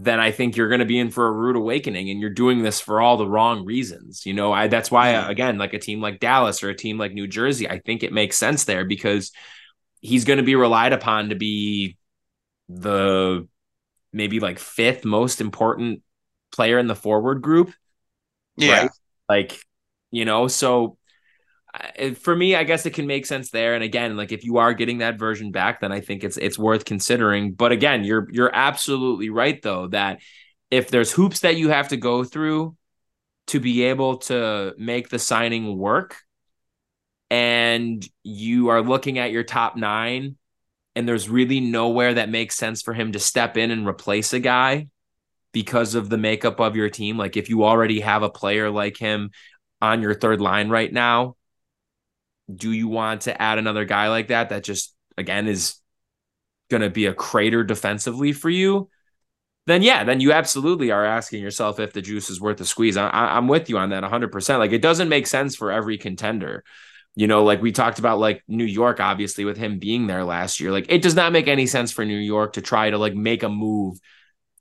then 0.00 0.20
I 0.20 0.30
think 0.30 0.56
you're 0.56 0.68
going 0.68 0.78
to 0.78 0.86
be 0.86 0.98
in 0.98 1.10
for 1.10 1.26
a 1.26 1.32
rude 1.32 1.56
awakening 1.56 2.08
and 2.08 2.20
you're 2.20 2.30
doing 2.30 2.62
this 2.62 2.80
for 2.80 3.00
all 3.00 3.16
the 3.16 3.26
wrong 3.26 3.64
reasons. 3.64 4.24
You 4.24 4.32
know, 4.32 4.52
I 4.52 4.68
that's 4.68 4.92
why 4.92 5.14
mm-hmm. 5.14 5.30
again, 5.30 5.58
like 5.58 5.74
a 5.74 5.78
team 5.80 6.00
like 6.00 6.20
Dallas 6.20 6.62
or 6.62 6.68
a 6.68 6.76
team 6.76 6.98
like 6.98 7.12
New 7.12 7.26
Jersey, 7.26 7.68
I 7.68 7.80
think 7.80 8.04
it 8.04 8.12
makes 8.12 8.36
sense 8.36 8.64
there 8.64 8.84
because 8.84 9.32
he's 10.00 10.24
going 10.24 10.36
to 10.36 10.44
be 10.44 10.54
relied 10.54 10.92
upon 10.92 11.30
to 11.30 11.34
be 11.34 11.96
the 12.68 13.48
maybe 14.12 14.38
like 14.38 14.60
fifth 14.60 15.04
most 15.04 15.40
important 15.40 16.02
player 16.52 16.78
in 16.78 16.86
the 16.86 16.94
forward 16.94 17.42
group. 17.42 17.72
Yeah. 18.56 18.82
Right? 18.82 18.90
Like, 19.28 19.60
you 20.12 20.24
know, 20.24 20.46
so 20.46 20.97
for 22.16 22.34
me, 22.34 22.54
I 22.54 22.64
guess 22.64 22.86
it 22.86 22.94
can 22.94 23.06
make 23.06 23.26
sense 23.26 23.50
there. 23.50 23.74
And 23.74 23.84
again, 23.84 24.16
like 24.16 24.32
if 24.32 24.44
you 24.44 24.58
are 24.58 24.74
getting 24.74 24.98
that 24.98 25.18
version 25.18 25.50
back, 25.52 25.80
then 25.80 25.92
I 25.92 26.00
think 26.00 26.24
it's 26.24 26.36
it's 26.36 26.58
worth 26.58 26.84
considering. 26.84 27.52
But 27.52 27.72
again, 27.72 28.04
you're 28.04 28.28
you're 28.30 28.54
absolutely 28.54 29.30
right 29.30 29.60
though 29.62 29.88
that 29.88 30.20
if 30.70 30.90
there's 30.90 31.12
hoops 31.12 31.40
that 31.40 31.56
you 31.56 31.70
have 31.70 31.88
to 31.88 31.96
go 31.96 32.24
through 32.24 32.76
to 33.48 33.60
be 33.60 33.84
able 33.84 34.18
to 34.18 34.74
make 34.76 35.08
the 35.08 35.18
signing 35.18 35.76
work, 35.78 36.16
and 37.30 38.06
you 38.22 38.68
are 38.68 38.82
looking 38.82 39.18
at 39.18 39.32
your 39.32 39.44
top 39.44 39.76
nine 39.76 40.36
and 40.96 41.08
there's 41.08 41.28
really 41.28 41.60
nowhere 41.60 42.14
that 42.14 42.28
makes 42.28 42.56
sense 42.56 42.82
for 42.82 42.92
him 42.92 43.12
to 43.12 43.18
step 43.18 43.56
in 43.56 43.70
and 43.70 43.86
replace 43.86 44.32
a 44.32 44.40
guy 44.40 44.88
because 45.52 45.94
of 45.94 46.08
the 46.08 46.18
makeup 46.18 46.60
of 46.60 46.76
your 46.76 46.90
team. 46.90 47.16
Like 47.16 47.36
if 47.36 47.48
you 47.48 47.64
already 47.64 48.00
have 48.00 48.22
a 48.22 48.30
player 48.30 48.70
like 48.70 48.96
him 48.96 49.30
on 49.80 50.02
your 50.02 50.14
third 50.14 50.40
line 50.40 50.68
right 50.68 50.92
now, 50.92 51.36
do 52.52 52.72
you 52.72 52.88
want 52.88 53.22
to 53.22 53.40
add 53.40 53.58
another 53.58 53.84
guy 53.84 54.08
like 54.08 54.28
that 54.28 54.50
that 54.50 54.64
just 54.64 54.94
again 55.16 55.46
is 55.46 55.76
going 56.70 56.82
to 56.82 56.90
be 56.90 57.06
a 57.06 57.14
crater 57.14 57.64
defensively 57.64 58.32
for 58.32 58.50
you? 58.50 58.88
Then 59.66 59.82
yeah, 59.82 60.04
then 60.04 60.20
you 60.20 60.32
absolutely 60.32 60.90
are 60.90 61.04
asking 61.04 61.42
yourself 61.42 61.78
if 61.78 61.92
the 61.92 62.00
juice 62.00 62.30
is 62.30 62.40
worth 62.40 62.56
the 62.56 62.64
squeeze. 62.64 62.96
I, 62.96 63.36
am 63.36 63.48
with 63.48 63.68
you 63.68 63.76
on 63.76 63.90
that 63.90 64.02
100%. 64.02 64.58
Like 64.58 64.72
it 64.72 64.80
doesn't 64.80 65.10
make 65.10 65.26
sense 65.26 65.54
for 65.56 65.70
every 65.70 65.98
contender 65.98 66.64
you 67.18 67.26
know, 67.26 67.42
like 67.42 67.60
we 67.60 67.72
talked 67.72 67.98
about, 67.98 68.20
like 68.20 68.44
New 68.46 68.64
York, 68.64 69.00
obviously, 69.00 69.44
with 69.44 69.56
him 69.56 69.80
being 69.80 70.06
there 70.06 70.22
last 70.22 70.60
year. 70.60 70.70
Like, 70.70 70.86
it 70.88 71.02
does 71.02 71.16
not 71.16 71.32
make 71.32 71.48
any 71.48 71.66
sense 71.66 71.90
for 71.90 72.04
New 72.04 72.16
York 72.16 72.52
to 72.52 72.62
try 72.62 72.90
to 72.90 72.96
like 72.96 73.12
make 73.12 73.42
a 73.42 73.48
move 73.48 73.98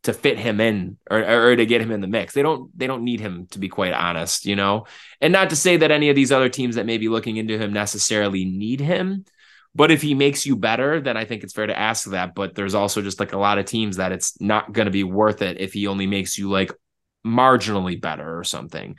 to 0.03 0.13
fit 0.13 0.37
him 0.37 0.61
in 0.61 0.97
or, 1.09 1.51
or 1.51 1.55
to 1.55 1.65
get 1.65 1.81
him 1.81 1.91
in 1.91 2.01
the 2.01 2.07
mix. 2.07 2.33
They 2.33 2.41
don't 2.41 2.77
they 2.77 2.87
don't 2.87 3.03
need 3.03 3.19
him 3.19 3.47
to 3.51 3.59
be 3.59 3.69
quite 3.69 3.93
honest, 3.93 4.45
you 4.45 4.55
know. 4.55 4.85
And 5.21 5.33
not 5.33 5.49
to 5.49 5.55
say 5.55 5.77
that 5.77 5.91
any 5.91 6.09
of 6.09 6.15
these 6.15 6.31
other 6.31 6.49
teams 6.49 6.75
that 6.75 6.85
may 6.85 6.97
be 6.97 7.09
looking 7.09 7.37
into 7.37 7.57
him 7.57 7.73
necessarily 7.73 8.45
need 8.45 8.79
him, 8.79 9.25
but 9.75 9.91
if 9.91 10.01
he 10.01 10.13
makes 10.13 10.45
you 10.45 10.55
better, 10.55 11.01
then 11.01 11.17
I 11.17 11.25
think 11.25 11.43
it's 11.43 11.53
fair 11.53 11.67
to 11.67 11.77
ask 11.77 12.09
that. 12.09 12.35
But 12.35 12.55
there's 12.55 12.75
also 12.75 13.01
just 13.01 13.19
like 13.19 13.33
a 13.33 13.37
lot 13.37 13.57
of 13.57 13.65
teams 13.65 13.97
that 13.97 14.11
it's 14.11 14.39
not 14.41 14.71
going 14.73 14.85
to 14.85 14.91
be 14.91 15.03
worth 15.03 15.41
it 15.41 15.59
if 15.59 15.73
he 15.73 15.87
only 15.87 16.07
makes 16.07 16.37
you 16.37 16.49
like 16.49 16.71
marginally 17.25 17.99
better 17.99 18.39
or 18.39 18.43
something. 18.43 18.97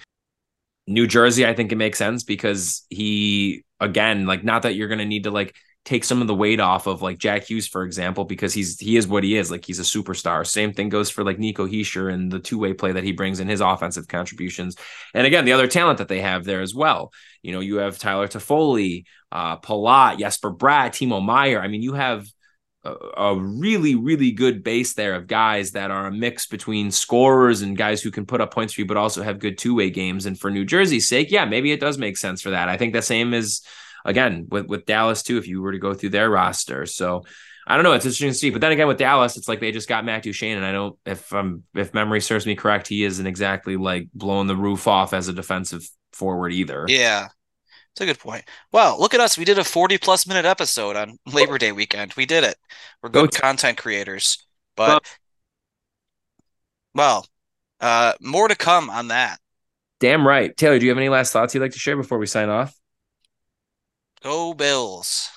New 0.87 1.07
Jersey, 1.07 1.47
I 1.47 1.55
think 1.55 1.73
it 1.73 1.77
makes 1.77 1.99
sense 1.99 2.25
because 2.25 2.87
he 2.89 3.65
again, 3.81 4.27
like 4.27 4.45
not 4.45 4.63
that 4.63 4.75
you're 4.75 4.89
gonna 4.89 5.05
need 5.05 5.25
to 5.25 5.31
like 5.31 5.55
take 5.85 6.05
some 6.05 6.21
of 6.21 6.27
the 6.27 6.35
weight 6.35 6.61
off 6.61 6.87
of 6.87 7.01
like 7.01 7.19
Jack 7.19 7.45
Hughes, 7.45 7.67
for 7.67 7.83
example, 7.83 8.25
because 8.25 8.53
he's 8.53 8.79
he 8.79 8.97
is 8.97 9.07
what 9.07 9.25
he 9.25 9.37
is. 9.37 9.51
Like 9.51 9.65
he's 9.65 9.79
a 9.79 9.83
superstar. 9.83 10.47
Same 10.47 10.73
thing 10.73 10.89
goes 10.89 11.11
for 11.11 11.25
like 11.25 11.39
Nico 11.39 11.67
Hischier 11.67 12.13
and 12.13 12.31
the 12.31 12.39
two-way 12.39 12.75
play 12.75 12.93
that 12.93 13.05
he 13.05 13.13
brings 13.13 13.41
in 13.41 13.49
his 13.49 13.61
offensive 13.61 14.07
contributions. 14.09 14.77
And 15.15 15.27
again, 15.27 15.45
the 15.45 15.53
other 15.53 15.67
talent 15.67 15.99
that 15.99 16.09
they 16.09 16.21
have 16.21 16.45
there 16.45 16.61
as 16.61 16.75
well. 16.75 17.13
You 17.43 17.53
know, 17.53 17.61
you 17.61 17.77
have 17.77 17.99
Tyler 17.99 18.29
Toffoli, 18.29 19.05
uh, 19.33 19.59
Palat, 19.59 20.19
Jesper 20.19 20.53
Bratt, 20.53 20.91
Timo 20.91 21.25
Meier. 21.25 21.61
I 21.61 21.69
mean, 21.69 21.83
you 21.83 21.95
have 21.95 22.27
a, 22.85 23.37
really, 23.37 23.95
really 23.95 24.31
good 24.31 24.63
base 24.63 24.95
there 24.95 25.15
of 25.15 25.27
guys 25.27 25.73
that 25.73 25.91
are 25.91 26.07
a 26.07 26.13
mix 26.13 26.47
between 26.47 26.91
scorers 26.91 27.63
and 27.63 27.77
guys 27.77 28.03
who 28.03 28.11
can 28.11 28.27
put 28.27 28.41
up 28.41 28.53
points 28.53 28.75
for 28.75 28.81
you, 28.81 28.87
but 28.87 28.97
also 28.97 29.23
have 29.23 29.39
good 29.39 29.59
two 29.59 29.75
way 29.75 29.91
games. 29.91 30.27
And 30.27 30.39
for 30.39 30.51
New 30.51 30.65
Jersey's 30.65 31.09
sake, 31.09 31.31
yeah, 31.31 31.45
maybe 31.45 31.73
it 31.73 31.81
does 31.81 31.99
make 31.99 32.17
sense 32.17 32.41
for 32.41 32.51
that. 32.51 32.69
I 32.69 32.77
think 32.77 32.93
the 32.93 33.03
same 33.03 33.35
is 33.35 33.63
again 34.05 34.47
with 34.49 34.67
with 34.67 34.87
Dallas 34.87 35.23
too. 35.23 35.39
If 35.39 35.47
you 35.47 35.63
were 35.63 35.73
to 35.73 35.79
go 35.79 35.95
through 35.95 36.11
their 36.11 36.31
roster, 36.31 36.87
so. 36.87 37.25
I 37.71 37.75
don't 37.75 37.85
know. 37.85 37.93
It's 37.93 38.07
interesting 38.07 38.31
to 38.31 38.35
see. 38.35 38.49
But 38.49 38.63
then 38.63 38.73
again, 38.73 38.89
with 38.89 38.97
Dallas, 38.97 39.37
it's 39.37 39.47
like 39.47 39.61
they 39.61 39.73
just 39.73 39.91
got 39.91 40.03
Matt 40.03 40.23
Duchene, 40.23 40.57
and 40.57 40.65
I 40.65 40.73
don't 40.73 40.99
if 41.05 41.31
um 41.35 41.65
if 41.75 41.93
memory 41.93 42.23
serves 42.23 42.47
me 42.47 42.55
correct, 42.55 42.89
he 42.89 43.05
isn't 43.05 43.27
exactly 43.27 43.77
like 43.77 44.09
blowing 44.15 44.47
the 44.47 44.57
roof 44.57 44.89
off 44.89 45.13
as 45.13 45.29
a 45.29 45.35
defensive 45.35 45.87
forward 46.15 46.55
either. 46.55 46.87
Yeah, 46.89 47.29
it's 47.93 48.01
a 48.01 48.07
good 48.07 48.19
point. 48.19 48.45
Wow, 48.73 48.97
look 48.99 49.13
at 49.13 49.21
us. 49.21 49.37
We 49.37 49.45
did 49.45 49.59
a 49.59 49.65
40 49.65 49.99
plus 49.99 50.27
minute 50.27 50.45
episode 50.45 50.97
on 50.97 51.19
Labor 51.27 51.59
Day 51.59 51.73
weekend. 51.73 52.15
We 52.15 52.27
did 52.27 52.45
it. 52.45 52.57
We're 53.03 53.11
good 53.11 53.33
Go 53.33 53.41
content 53.41 53.77
creators. 53.77 54.39
But 54.77 55.05
well, 56.95 57.27
uh 57.81 58.13
more 58.21 58.49
to 58.49 58.55
come 58.57 58.89
on 58.89 59.09
that. 59.09 59.41
Damn 60.01 60.27
right. 60.27 60.57
Taylor, 60.57 60.79
do 60.79 60.87
you 60.87 60.91
have 60.91 60.99
any 60.99 61.09
last 61.09 61.33
thoughts 61.33 61.55
you'd 61.55 61.61
like 61.61 61.73
to 61.73 61.79
share 61.79 61.97
before 61.97 62.19
we 62.19 62.27
sign 62.27 62.49
off? 62.49 62.73
Go 64.23 64.53
Bills. 64.53 65.31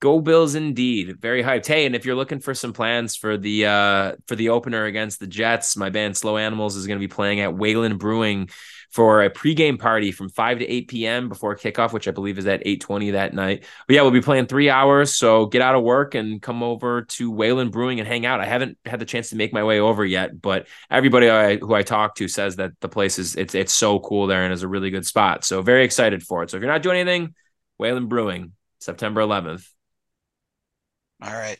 Go 0.00 0.20
Bills 0.20 0.54
indeed. 0.54 1.20
Very 1.20 1.42
hyped. 1.42 1.66
Hey, 1.66 1.84
and 1.84 1.94
if 1.94 2.06
you're 2.06 2.16
looking 2.16 2.40
for 2.40 2.54
some 2.54 2.72
plans 2.72 3.14
for 3.14 3.36
the 3.36 3.66
uh 3.66 4.12
for 4.26 4.36
the 4.36 4.50
opener 4.50 4.84
against 4.84 5.20
the 5.20 5.26
Jets, 5.26 5.76
my 5.76 5.90
band 5.90 6.16
Slow 6.16 6.36
Animals 6.36 6.76
is 6.76 6.86
going 6.86 6.98
to 6.98 7.06
be 7.06 7.12
playing 7.12 7.40
at 7.40 7.54
Wayland 7.54 7.98
Brewing 7.98 8.48
for 8.90 9.22
a 9.22 9.30
pregame 9.30 9.78
party 9.78 10.12
from 10.12 10.30
5 10.30 10.60
to 10.60 10.66
8 10.66 10.88
p.m. 10.88 11.28
before 11.28 11.56
kickoff, 11.56 11.92
which 11.92 12.08
I 12.08 12.10
believe 12.10 12.38
is 12.38 12.46
at 12.46 12.64
8:20 12.64 13.12
that 13.12 13.34
night. 13.34 13.64
But 13.86 13.96
yeah, 13.96 14.02
we'll 14.02 14.10
be 14.12 14.22
playing 14.22 14.46
3 14.46 14.70
hours, 14.70 15.14
so 15.14 15.46
get 15.46 15.60
out 15.60 15.74
of 15.74 15.82
work 15.82 16.14
and 16.14 16.40
come 16.40 16.62
over 16.62 17.02
to 17.02 17.30
Wayland 17.30 17.72
Brewing 17.72 17.98
and 18.00 18.08
hang 18.08 18.24
out. 18.24 18.40
I 18.40 18.46
haven't 18.46 18.78
had 18.86 18.98
the 18.98 19.06
chance 19.06 19.30
to 19.30 19.36
make 19.36 19.52
my 19.52 19.64
way 19.64 19.80
over 19.80 20.04
yet, 20.04 20.40
but 20.40 20.68
everybody 20.90 21.28
I, 21.28 21.56
who 21.56 21.74
I 21.74 21.82
talk 21.82 22.14
to 22.16 22.28
says 22.28 22.56
that 22.56 22.72
the 22.80 22.88
place 22.88 23.18
is 23.18 23.36
it's 23.36 23.54
it's 23.54 23.74
so 23.74 23.98
cool 24.00 24.26
there 24.26 24.44
and 24.44 24.54
is 24.54 24.62
a 24.62 24.68
really 24.68 24.90
good 24.90 25.06
spot. 25.06 25.44
So 25.44 25.60
very 25.60 25.84
excited 25.84 26.22
for 26.22 26.42
it. 26.42 26.50
So 26.50 26.56
if 26.56 26.62
you're 26.62 26.72
not 26.72 26.82
doing 26.82 26.98
anything, 26.98 27.34
Wayland 27.78 28.08
Brewing, 28.08 28.52
September 28.78 29.20
11th. 29.20 29.66
All 31.22 31.32
right. 31.32 31.58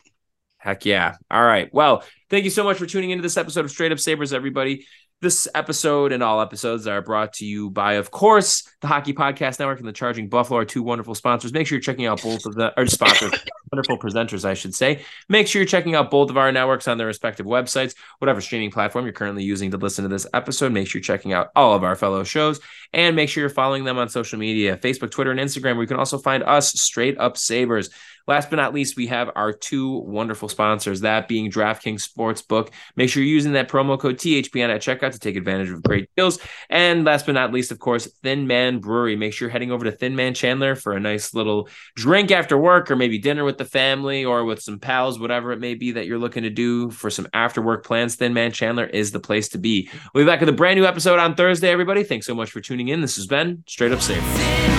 Heck 0.59 0.85
yeah. 0.85 1.17
All 1.31 1.43
right. 1.43 1.73
Well, 1.73 2.05
thank 2.29 2.45
you 2.45 2.51
so 2.51 2.64
much 2.64 2.79
for 2.79 2.87
tuning 2.87 3.11
into 3.11 3.23
this 3.23 3.37
episode 3.37 3.64
of 3.64 3.71
Straight 3.71 3.93
Up 3.93 4.01
Sabres, 4.01 4.33
everybody. 4.33 4.87
This 5.23 5.49
episode 5.55 6.12
and 6.12 6.23
all 6.23 6.43
episodes 6.43 6.87
are 6.87 7.01
brought 7.01 7.33
to 7.35 7.47
you 7.47 7.71
by, 7.71 7.95
of 7.95 8.11
course, 8.11 8.71
the 8.83 8.87
Hockey 8.87 9.14
Podcast 9.14 9.59
Network 9.59 9.79
and 9.79 9.89
the 9.89 9.93
Charging 9.93 10.29
Buffalo, 10.29 10.61
are 10.61 10.67
two 10.67 10.83
wonderful 10.83 11.14
sponsors. 11.14 11.55
Make 11.55 11.67
sure 11.67 11.77
you're 11.77 11.83
checking 11.83 12.05
out 12.05 12.23
both 12.23 12.45
of 12.45 12.55
the 12.55 12.79
or 12.79 12.87
sponsors, 12.87 13.33
wonderful 13.73 13.99
presenters, 13.99 14.45
I 14.45 14.53
should 14.53 14.75
say. 14.75 15.07
Make 15.31 15.49
sure 15.49 15.62
you're 15.62 15.67
checking 15.67 15.95
out 15.95 16.11
both 16.11 16.29
of 16.29 16.37
our 16.37 16.53
networks 16.53 16.87
on 16.87 16.99
their 16.99 17.07
respective 17.07 17.47
websites, 17.47 17.95
whatever 18.19 18.43
streaming 18.43 18.71
platform 18.71 19.07
you're 19.07 19.14
currently 19.14 19.43
using 19.43 19.71
to 19.71 19.79
listen 19.79 20.03
to 20.03 20.09
this 20.11 20.27
episode. 20.35 20.73
Make 20.73 20.87
sure 20.87 20.99
you're 20.99 21.05
checking 21.05 21.33
out 21.33 21.49
all 21.57 21.73
of 21.73 21.83
our 21.83 21.97
fellow 21.97 22.23
shows 22.23 22.61
and 22.93 23.17
make 23.17 23.31
sure 23.31 23.41
you're 23.41 23.49
following 23.49 23.85
them 23.85 23.97
on 23.97 24.11
social 24.11 24.39
media 24.39 24.77
Facebook, 24.77 25.11
Twitter, 25.11 25.31
and 25.31 25.41
Instagram, 25.41 25.77
where 25.77 25.83
you 25.85 25.89
can 25.89 25.97
also 25.97 26.19
find 26.19 26.43
us 26.43 26.75
straight 26.75 27.17
up 27.19 27.39
Sabres. 27.39 27.89
Last 28.27 28.51
but 28.51 28.57
not 28.57 28.74
least, 28.74 28.97
we 28.97 29.07
have 29.07 29.31
our 29.37 29.53
two 29.53 29.99
wonderful 29.99 30.49
sponsors, 30.49 31.01
that 31.03 31.29
being 31.29 31.51
DraftKings 31.51 32.09
Sportsbook. 32.09 32.70
Make 32.97 33.11
sure 33.11 33.22
you're 33.22 33.33
using 33.33 33.53
that 33.53 33.68
promo 33.68 33.99
code 33.99 34.16
THPN 34.16 34.68
at 34.68 34.81
checkout 34.81 35.12
to 35.12 35.18
take 35.18 35.37
advantage 35.37 35.70
of 35.70 35.83
great 35.83 36.09
deals. 36.16 36.39
And 36.68 37.05
last 37.05 37.27
but 37.27 37.33
not 37.33 37.53
least, 37.53 37.70
of 37.70 37.79
course, 37.79 38.07
Thin 38.22 38.47
Man 38.47 38.79
Brewery. 38.81 39.16
Make 39.16 39.33
sure 39.33 39.47
you're 39.47 39.53
heading 39.53 39.70
over 39.70 39.85
to 39.85 39.93
Thin 39.93 40.16
Man 40.16 40.35
Chandler 40.35 40.74
for 40.74 40.93
a 40.93 41.01
nice 41.01 41.35
little 41.35 41.68
drink 41.95 42.31
after 42.31 42.59
work 42.59 42.91
or 42.91 42.97
maybe 42.97 43.18
dinner 43.18 43.45
with 43.45 43.59
the 43.59 43.64
family 43.64 44.24
or 44.24 44.45
with 44.45 44.61
some 44.61 44.79
pals, 44.79 45.18
whatever 45.18 45.53
it 45.53 45.61
may 45.61 45.74
be 45.74 45.93
that 45.93 46.07
you're 46.07 46.18
looking 46.18 46.43
to 46.43 46.51
do 46.51 46.91
for 46.91 47.11
some 47.11 47.29
after 47.33 47.62
work 47.62 47.85
plans. 47.85 48.16
Thin 48.16 48.35
Man 48.35 48.51
Chandler 48.51 48.87
is 48.87 49.12
the 49.12 49.20
place 49.20 49.49
to 49.51 49.59
be. 49.59 49.89
We'll 50.14 50.24
be 50.24 50.31
back 50.31 50.41
with 50.41 50.49
a 50.49 50.53
brand 50.53 50.79
new 50.79 50.87
episode 50.87 51.18
on 51.18 51.35
Thursday, 51.35 51.70
everybody. 51.70 52.03
Thanks 52.03 52.27
so 52.27 52.35
much 52.35 52.51
for 52.51 52.61
tuning 52.61 52.89
in. 52.89 53.01
This 53.01 53.16
has 53.16 53.27
been 53.27 53.62
Straight 53.66 53.93
Up 53.93 54.01
Safe. 54.01 54.76